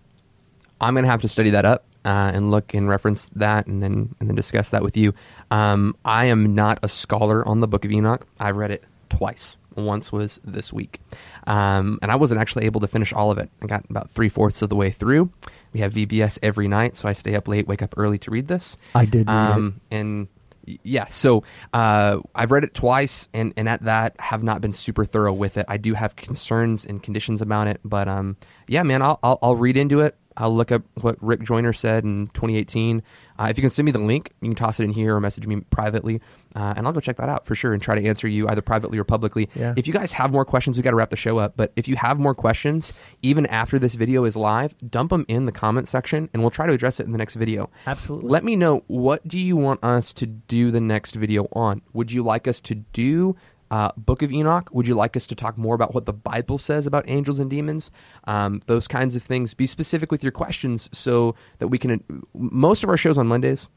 I'm 0.79 0.93
gonna 0.93 1.07
have 1.07 1.21
to 1.21 1.27
study 1.27 1.49
that 1.51 1.65
up 1.65 1.85
uh, 2.05 2.31
and 2.33 2.51
look 2.51 2.73
and 2.73 2.87
reference 2.87 3.29
that, 3.35 3.65
and 3.67 3.81
then 3.81 4.13
and 4.19 4.29
then 4.29 4.35
discuss 4.35 4.69
that 4.69 4.83
with 4.83 4.95
you. 4.95 5.13
Um, 5.51 5.95
I 6.05 6.25
am 6.25 6.53
not 6.53 6.79
a 6.83 6.87
scholar 6.87 7.45
on 7.47 7.61
the 7.61 7.67
Book 7.67 7.83
of 7.83 7.91
Enoch. 7.91 8.25
I've 8.39 8.57
read 8.57 8.71
it 8.71 8.83
twice. 9.09 9.57
Once 9.75 10.11
was 10.11 10.39
this 10.43 10.71
week, 10.71 11.01
um, 11.47 11.99
and 12.01 12.11
I 12.11 12.15
wasn't 12.15 12.41
actually 12.41 12.65
able 12.65 12.81
to 12.81 12.87
finish 12.87 13.13
all 13.13 13.31
of 13.31 13.37
it. 13.37 13.49
I 13.61 13.67
got 13.67 13.85
about 13.89 14.09
three 14.11 14.29
fourths 14.29 14.61
of 14.61 14.69
the 14.69 14.75
way 14.75 14.91
through. 14.91 15.29
We 15.73 15.81
have 15.81 15.93
VBS 15.93 16.39
every 16.41 16.67
night, 16.67 16.97
so 16.97 17.07
I 17.07 17.13
stay 17.13 17.35
up 17.35 17.47
late, 17.47 17.67
wake 17.67 17.81
up 17.81 17.95
early 17.97 18.17
to 18.19 18.31
read 18.31 18.47
this. 18.47 18.77
I 18.93 19.05
did 19.05 19.27
um, 19.27 19.81
and 19.91 20.27
yeah, 20.83 21.07
so 21.09 21.43
uh, 21.73 22.17
I've 22.33 22.51
read 22.51 22.63
it 22.63 22.73
twice, 22.73 23.27
and, 23.33 23.53
and 23.57 23.69
at 23.69 23.83
that 23.83 24.15
have 24.19 24.43
not 24.43 24.61
been 24.61 24.73
super 24.73 25.05
thorough 25.05 25.33
with 25.33 25.57
it. 25.57 25.65
I 25.69 25.77
do 25.77 25.93
have 25.93 26.15
concerns 26.15 26.85
and 26.85 27.01
conditions 27.01 27.41
about 27.41 27.67
it, 27.67 27.79
but 27.83 28.07
um, 28.07 28.37
yeah, 28.67 28.83
man, 28.83 29.01
I'll, 29.01 29.19
I'll 29.21 29.39
I'll 29.41 29.55
read 29.55 29.77
into 29.77 30.01
it. 30.01 30.15
I'll 30.37 30.55
look 30.55 30.71
up 30.71 30.83
what 31.01 31.21
Rick 31.21 31.43
Joyner 31.43 31.73
said 31.73 32.03
in 32.03 32.27
2018. 32.33 33.03
Uh, 33.39 33.47
if 33.49 33.57
you 33.57 33.61
can 33.61 33.69
send 33.69 33.85
me 33.85 33.91
the 33.91 33.99
link, 33.99 34.31
you 34.41 34.49
can 34.49 34.55
toss 34.55 34.79
it 34.79 34.83
in 34.83 34.91
here 34.91 35.15
or 35.15 35.19
message 35.19 35.45
me 35.45 35.61
privately, 35.69 36.21
uh, 36.55 36.73
and 36.77 36.87
I'll 36.87 36.93
go 36.93 36.99
check 36.99 37.17
that 37.17 37.29
out 37.29 37.45
for 37.45 37.55
sure 37.55 37.73
and 37.73 37.81
try 37.81 37.99
to 37.99 38.07
answer 38.07 38.27
you 38.27 38.47
either 38.47 38.61
privately 38.61 38.97
or 38.97 39.03
publicly. 39.03 39.49
Yeah. 39.55 39.73
If 39.75 39.87
you 39.87 39.93
guys 39.93 40.11
have 40.13 40.31
more 40.31 40.45
questions, 40.45 40.77
we 40.77 40.83
got 40.83 40.91
to 40.91 40.95
wrap 40.95 41.09
the 41.09 41.15
show 41.15 41.37
up. 41.37 41.53
But 41.57 41.71
if 41.75 41.87
you 41.87 41.95
have 41.97 42.19
more 42.19 42.33
questions, 42.33 42.93
even 43.21 43.45
after 43.47 43.77
this 43.79 43.95
video 43.95 44.23
is 44.25 44.35
live, 44.35 44.73
dump 44.89 45.09
them 45.09 45.25
in 45.27 45.45
the 45.45 45.51
comment 45.51 45.89
section, 45.89 46.29
and 46.33 46.41
we'll 46.41 46.51
try 46.51 46.65
to 46.65 46.73
address 46.73 46.99
it 46.99 47.05
in 47.05 47.11
the 47.11 47.17
next 47.17 47.35
video. 47.35 47.69
Absolutely. 47.87 48.29
Let 48.29 48.43
me 48.43 48.55
know 48.55 48.83
what 48.87 49.27
do 49.27 49.37
you 49.37 49.57
want 49.57 49.83
us 49.83 50.13
to 50.13 50.25
do 50.25 50.71
the 50.71 50.81
next 50.81 51.15
video 51.15 51.47
on. 51.53 51.81
Would 51.93 52.11
you 52.11 52.23
like 52.23 52.47
us 52.47 52.61
to 52.61 52.75
do 52.75 53.35
uh, 53.71 53.91
Book 53.97 54.21
of 54.21 54.31
Enoch? 54.31 54.69
Would 54.71 54.87
you 54.87 54.95
like 54.95 55.17
us 55.17 55.27
to 55.27 55.35
talk 55.35 55.57
more 55.57 55.75
about 55.75 55.93
what 55.93 56.05
the 56.05 56.13
Bible 56.13 56.57
says 56.57 56.85
about 56.85 57.05
angels 57.07 57.39
and 57.39 57.49
demons? 57.49 57.91
Um, 58.25 58.61
those 58.67 58.87
kinds 58.87 59.15
of 59.15 59.23
things. 59.23 59.53
Be 59.53 59.67
specific 59.67 60.11
with 60.11 60.23
your 60.23 60.31
questions 60.31 60.89
so 60.93 61.35
that 61.59 61.67
we 61.67 61.77
can. 61.77 62.01
Most 62.33 62.83
of 62.83 62.89
our 62.89 62.97
shows 62.97 63.17
on 63.17 63.27
Mondays 63.27 63.67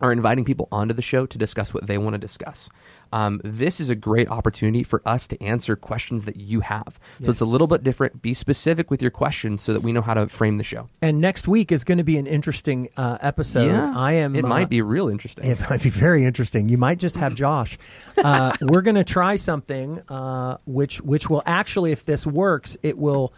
are 0.00 0.12
inviting 0.12 0.44
people 0.44 0.68
onto 0.70 0.94
the 0.94 1.02
show 1.02 1.26
to 1.26 1.38
discuss 1.38 1.72
what 1.72 1.86
they 1.86 1.98
want 1.98 2.14
to 2.14 2.18
discuss. 2.18 2.68
Um, 3.12 3.40
this 3.44 3.80
is 3.80 3.88
a 3.88 3.94
great 3.94 4.28
opportunity 4.28 4.82
for 4.82 5.02
us 5.06 5.26
to 5.28 5.42
answer 5.42 5.76
questions 5.76 6.24
that 6.24 6.36
you 6.36 6.60
have. 6.60 6.98
So 7.24 7.30
it's 7.30 7.40
a 7.40 7.44
little 7.44 7.66
bit 7.66 7.82
different. 7.82 8.20
Be 8.22 8.34
specific 8.34 8.90
with 8.90 9.02
your 9.02 9.10
questions 9.10 9.62
so 9.62 9.72
that 9.72 9.82
we 9.82 9.92
know 9.92 10.02
how 10.02 10.14
to 10.14 10.28
frame 10.28 10.58
the 10.58 10.64
show. 10.64 10.88
And 11.02 11.20
next 11.20 11.48
week 11.48 11.72
is 11.72 11.84
going 11.84 11.98
to 11.98 12.04
be 12.04 12.16
an 12.16 12.26
interesting 12.26 12.88
uh, 12.96 13.18
episode. 13.20 13.70
I 13.70 14.12
am. 14.14 14.36
It 14.36 14.44
uh, 14.44 14.48
might 14.48 14.68
be 14.68 14.82
real 14.82 15.08
interesting. 15.08 15.44
It 15.44 15.60
might 15.70 15.82
be 15.82 15.90
very 15.90 16.24
interesting. 16.24 16.68
You 16.68 16.78
might 16.78 16.98
just 16.98 17.16
have 17.16 17.34
Josh. 17.34 17.78
Uh, 18.16 18.56
we're 18.60 18.82
going 18.82 18.96
to 18.96 19.04
try 19.04 19.36
something 19.36 20.00
uh, 20.08 20.58
which 20.66 21.00
which 21.00 21.30
will 21.30 21.42
actually, 21.46 21.92
if 21.92 22.04
this 22.04 22.26
works, 22.26 22.76
it 22.82 22.98
will 22.98 23.32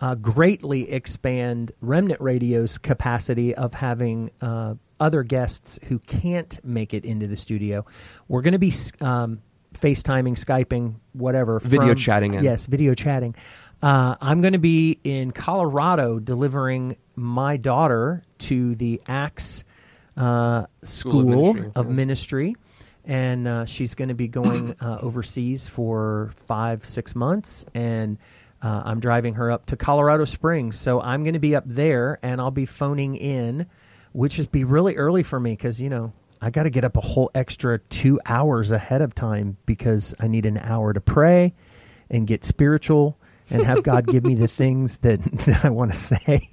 uh, 0.00 0.16
greatly 0.16 0.90
expand 0.90 1.72
Remnant 1.80 2.20
Radio's 2.20 2.76
capacity 2.76 3.54
of 3.54 3.72
having 3.72 4.32
uh, 4.40 4.74
other 5.02 5.24
guests 5.24 5.80
who 5.88 5.98
can't 5.98 6.64
make 6.64 6.94
it 6.94 7.04
into 7.04 7.26
the 7.26 7.36
studio. 7.36 7.84
We're 8.28 8.42
going 8.42 8.52
to 8.52 8.58
be 8.58 8.72
um, 9.00 9.42
FaceTiming, 9.74 10.38
Skyping, 10.38 10.94
whatever. 11.12 11.58
Video 11.58 11.88
from- 11.88 11.98
chatting 11.98 12.34
in. 12.34 12.44
Yes, 12.44 12.66
video 12.66 12.94
chatting. 12.94 13.34
Uh, 13.82 14.14
I'm 14.20 14.42
going 14.42 14.52
to 14.52 14.60
be 14.60 15.00
in 15.02 15.32
Colorado 15.32 16.20
delivering 16.20 16.96
my 17.16 17.56
daughter 17.56 18.22
to 18.38 18.76
the 18.76 19.02
Axe 19.08 19.64
uh, 20.16 20.66
School 20.84 21.22
School 21.22 21.50
of 21.50 21.56
Ministry, 21.56 21.72
of 21.74 21.86
yeah. 21.86 21.92
Ministry, 21.92 22.56
and 23.04 23.48
uh, 23.48 23.64
she's 23.66 23.96
going 23.96 24.08
to 24.08 24.14
be 24.14 24.28
going 24.28 24.76
uh, 24.80 24.98
overseas 25.02 25.66
for 25.66 26.32
five, 26.46 26.86
six 26.86 27.16
months, 27.16 27.66
and 27.74 28.18
uh, 28.62 28.82
I'm 28.84 29.00
driving 29.00 29.34
her 29.34 29.50
up 29.50 29.66
to 29.66 29.76
Colorado 29.76 30.26
Springs. 30.26 30.78
So 30.78 31.00
I'm 31.00 31.24
going 31.24 31.34
to 31.34 31.40
be 31.40 31.56
up 31.56 31.64
there, 31.66 32.20
and 32.22 32.40
I'll 32.40 32.52
be 32.52 32.66
phoning 32.66 33.16
in, 33.16 33.66
which 34.12 34.38
is 34.38 34.46
be 34.46 34.64
really 34.64 34.96
early 34.96 35.22
for 35.22 35.38
me 35.38 35.52
because 35.52 35.80
you 35.80 35.88
know 35.88 36.12
I 36.40 36.50
got 36.50 36.64
to 36.64 36.70
get 36.70 36.84
up 36.84 36.96
a 36.96 37.00
whole 37.00 37.30
extra 37.34 37.78
two 37.78 38.20
hours 38.26 38.72
ahead 38.72 39.00
of 39.00 39.14
time 39.14 39.56
because 39.64 40.14
I 40.18 40.26
need 40.26 40.44
an 40.44 40.58
hour 40.58 40.92
to 40.92 41.00
pray 41.00 41.54
and 42.10 42.26
get 42.26 42.44
spiritual 42.44 43.16
and 43.48 43.64
have 43.64 43.82
God 43.84 44.06
give 44.06 44.24
me 44.24 44.34
the 44.34 44.48
things 44.62 44.98
that, 44.98 45.22
that 45.46 45.64
I 45.64 45.70
want 45.70 45.92
to 45.92 45.98
say, 45.98 46.48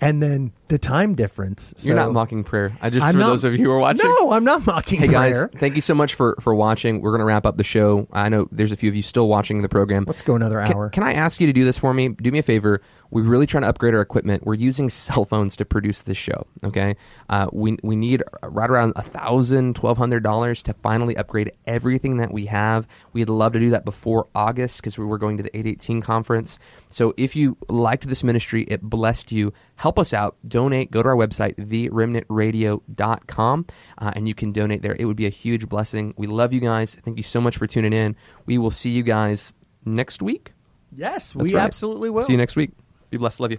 and 0.00 0.22
then 0.22 0.52
the 0.68 0.78
time 0.78 1.14
difference. 1.14 1.72
So, 1.76 1.86
You're 1.88 1.96
not 1.96 2.12
mocking 2.12 2.42
prayer. 2.42 2.76
I 2.80 2.90
just 2.90 3.04
I'm 3.04 3.12
for 3.12 3.18
not- 3.18 3.26
those 3.28 3.44
of 3.44 3.52
you 3.54 3.64
who 3.64 3.70
are 3.70 3.78
watching. 3.78 4.08
No, 4.08 4.32
I'm 4.32 4.44
not 4.44 4.66
mocking 4.66 4.98
Hey 5.00 5.08
guys, 5.08 5.32
prayer. 5.34 5.50
thank 5.60 5.76
you 5.76 5.82
so 5.82 5.94
much 5.94 6.14
for 6.14 6.36
for 6.40 6.54
watching. 6.54 7.00
We're 7.00 7.12
gonna 7.12 7.24
wrap 7.26 7.46
up 7.46 7.56
the 7.56 7.64
show. 7.64 8.06
I 8.12 8.28
know 8.28 8.48
there's 8.50 8.72
a 8.72 8.76
few 8.76 8.88
of 8.88 8.96
you 8.96 9.02
still 9.02 9.28
watching 9.28 9.62
the 9.62 9.68
program. 9.68 10.04
Let's 10.06 10.22
go 10.22 10.34
another 10.34 10.60
Can, 10.64 10.74
hour. 10.74 10.88
can 10.90 11.02
I 11.02 11.12
ask 11.12 11.40
you 11.40 11.46
to 11.46 11.52
do 11.52 11.64
this 11.64 11.78
for 11.78 11.92
me? 11.94 12.08
Do 12.08 12.30
me 12.30 12.38
a 12.38 12.42
favor. 12.42 12.80
We're 13.10 13.22
really 13.22 13.46
trying 13.46 13.62
to 13.62 13.68
upgrade 13.68 13.94
our 13.94 14.00
equipment. 14.00 14.44
We're 14.44 14.54
using 14.54 14.90
cell 14.90 15.24
phones 15.24 15.54
to 15.56 15.64
produce 15.64 16.00
this 16.02 16.18
show. 16.18 16.46
Okay, 16.64 16.96
uh, 17.28 17.46
we 17.52 17.76
we 17.82 17.94
need 17.94 18.22
right 18.42 18.68
around 18.70 18.94
a 18.96 19.02
thousand, 19.02 19.76
twelve 19.76 19.98
hundred 19.98 20.22
dollars 20.22 20.62
to 20.64 20.72
finally 20.74 21.16
upgrade 21.16 21.52
everything 21.66 22.16
that 22.16 22.32
we 22.32 22.46
have. 22.46 22.86
We'd 23.12 23.28
love 23.28 23.52
to 23.52 23.60
do 23.60 23.70
that 23.70 23.84
before 23.84 24.28
August 24.34 24.78
because 24.78 24.98
we 24.98 25.04
were 25.04 25.18
going 25.18 25.36
to 25.36 25.42
the 25.42 25.56
818 25.56 26.00
conference. 26.00 26.58
So 26.90 27.14
if 27.16 27.36
you 27.36 27.56
liked 27.68 28.08
this 28.08 28.24
ministry, 28.24 28.64
it 28.64 28.82
blessed 28.82 29.30
you. 29.30 29.52
Help 29.76 29.98
us 29.98 30.12
out. 30.12 30.36
Donate. 30.46 30.90
Go 30.90 31.02
to 31.02 31.08
our 31.08 31.16
website, 31.16 31.56
theremnantradio.com, 31.56 33.66
uh, 33.98 34.12
and 34.14 34.28
you 34.28 34.34
can 34.34 34.52
donate 34.52 34.82
there. 34.82 34.96
It 34.98 35.04
would 35.04 35.16
be 35.16 35.26
a 35.26 35.30
huge 35.30 35.68
blessing. 35.68 36.14
We 36.16 36.26
love 36.26 36.52
you 36.52 36.60
guys. 36.60 36.96
Thank 37.04 37.16
you 37.16 37.22
so 37.22 37.40
much 37.40 37.56
for 37.56 37.66
tuning 37.66 37.92
in. 37.92 38.16
We 38.46 38.58
will 38.58 38.70
see 38.70 38.90
you 38.90 39.02
guys 39.02 39.52
next 39.84 40.22
week. 40.22 40.52
yes, 40.94 41.32
That's 41.32 41.42
we 41.42 41.54
right. 41.54 41.64
absolutely 41.64 42.10
will. 42.10 42.22
See 42.22 42.32
you 42.32 42.38
next 42.38 42.56
week. 42.56 42.70
Be 43.10 43.18
blessed. 43.18 43.40
Love 43.40 43.52
you. 43.52 43.58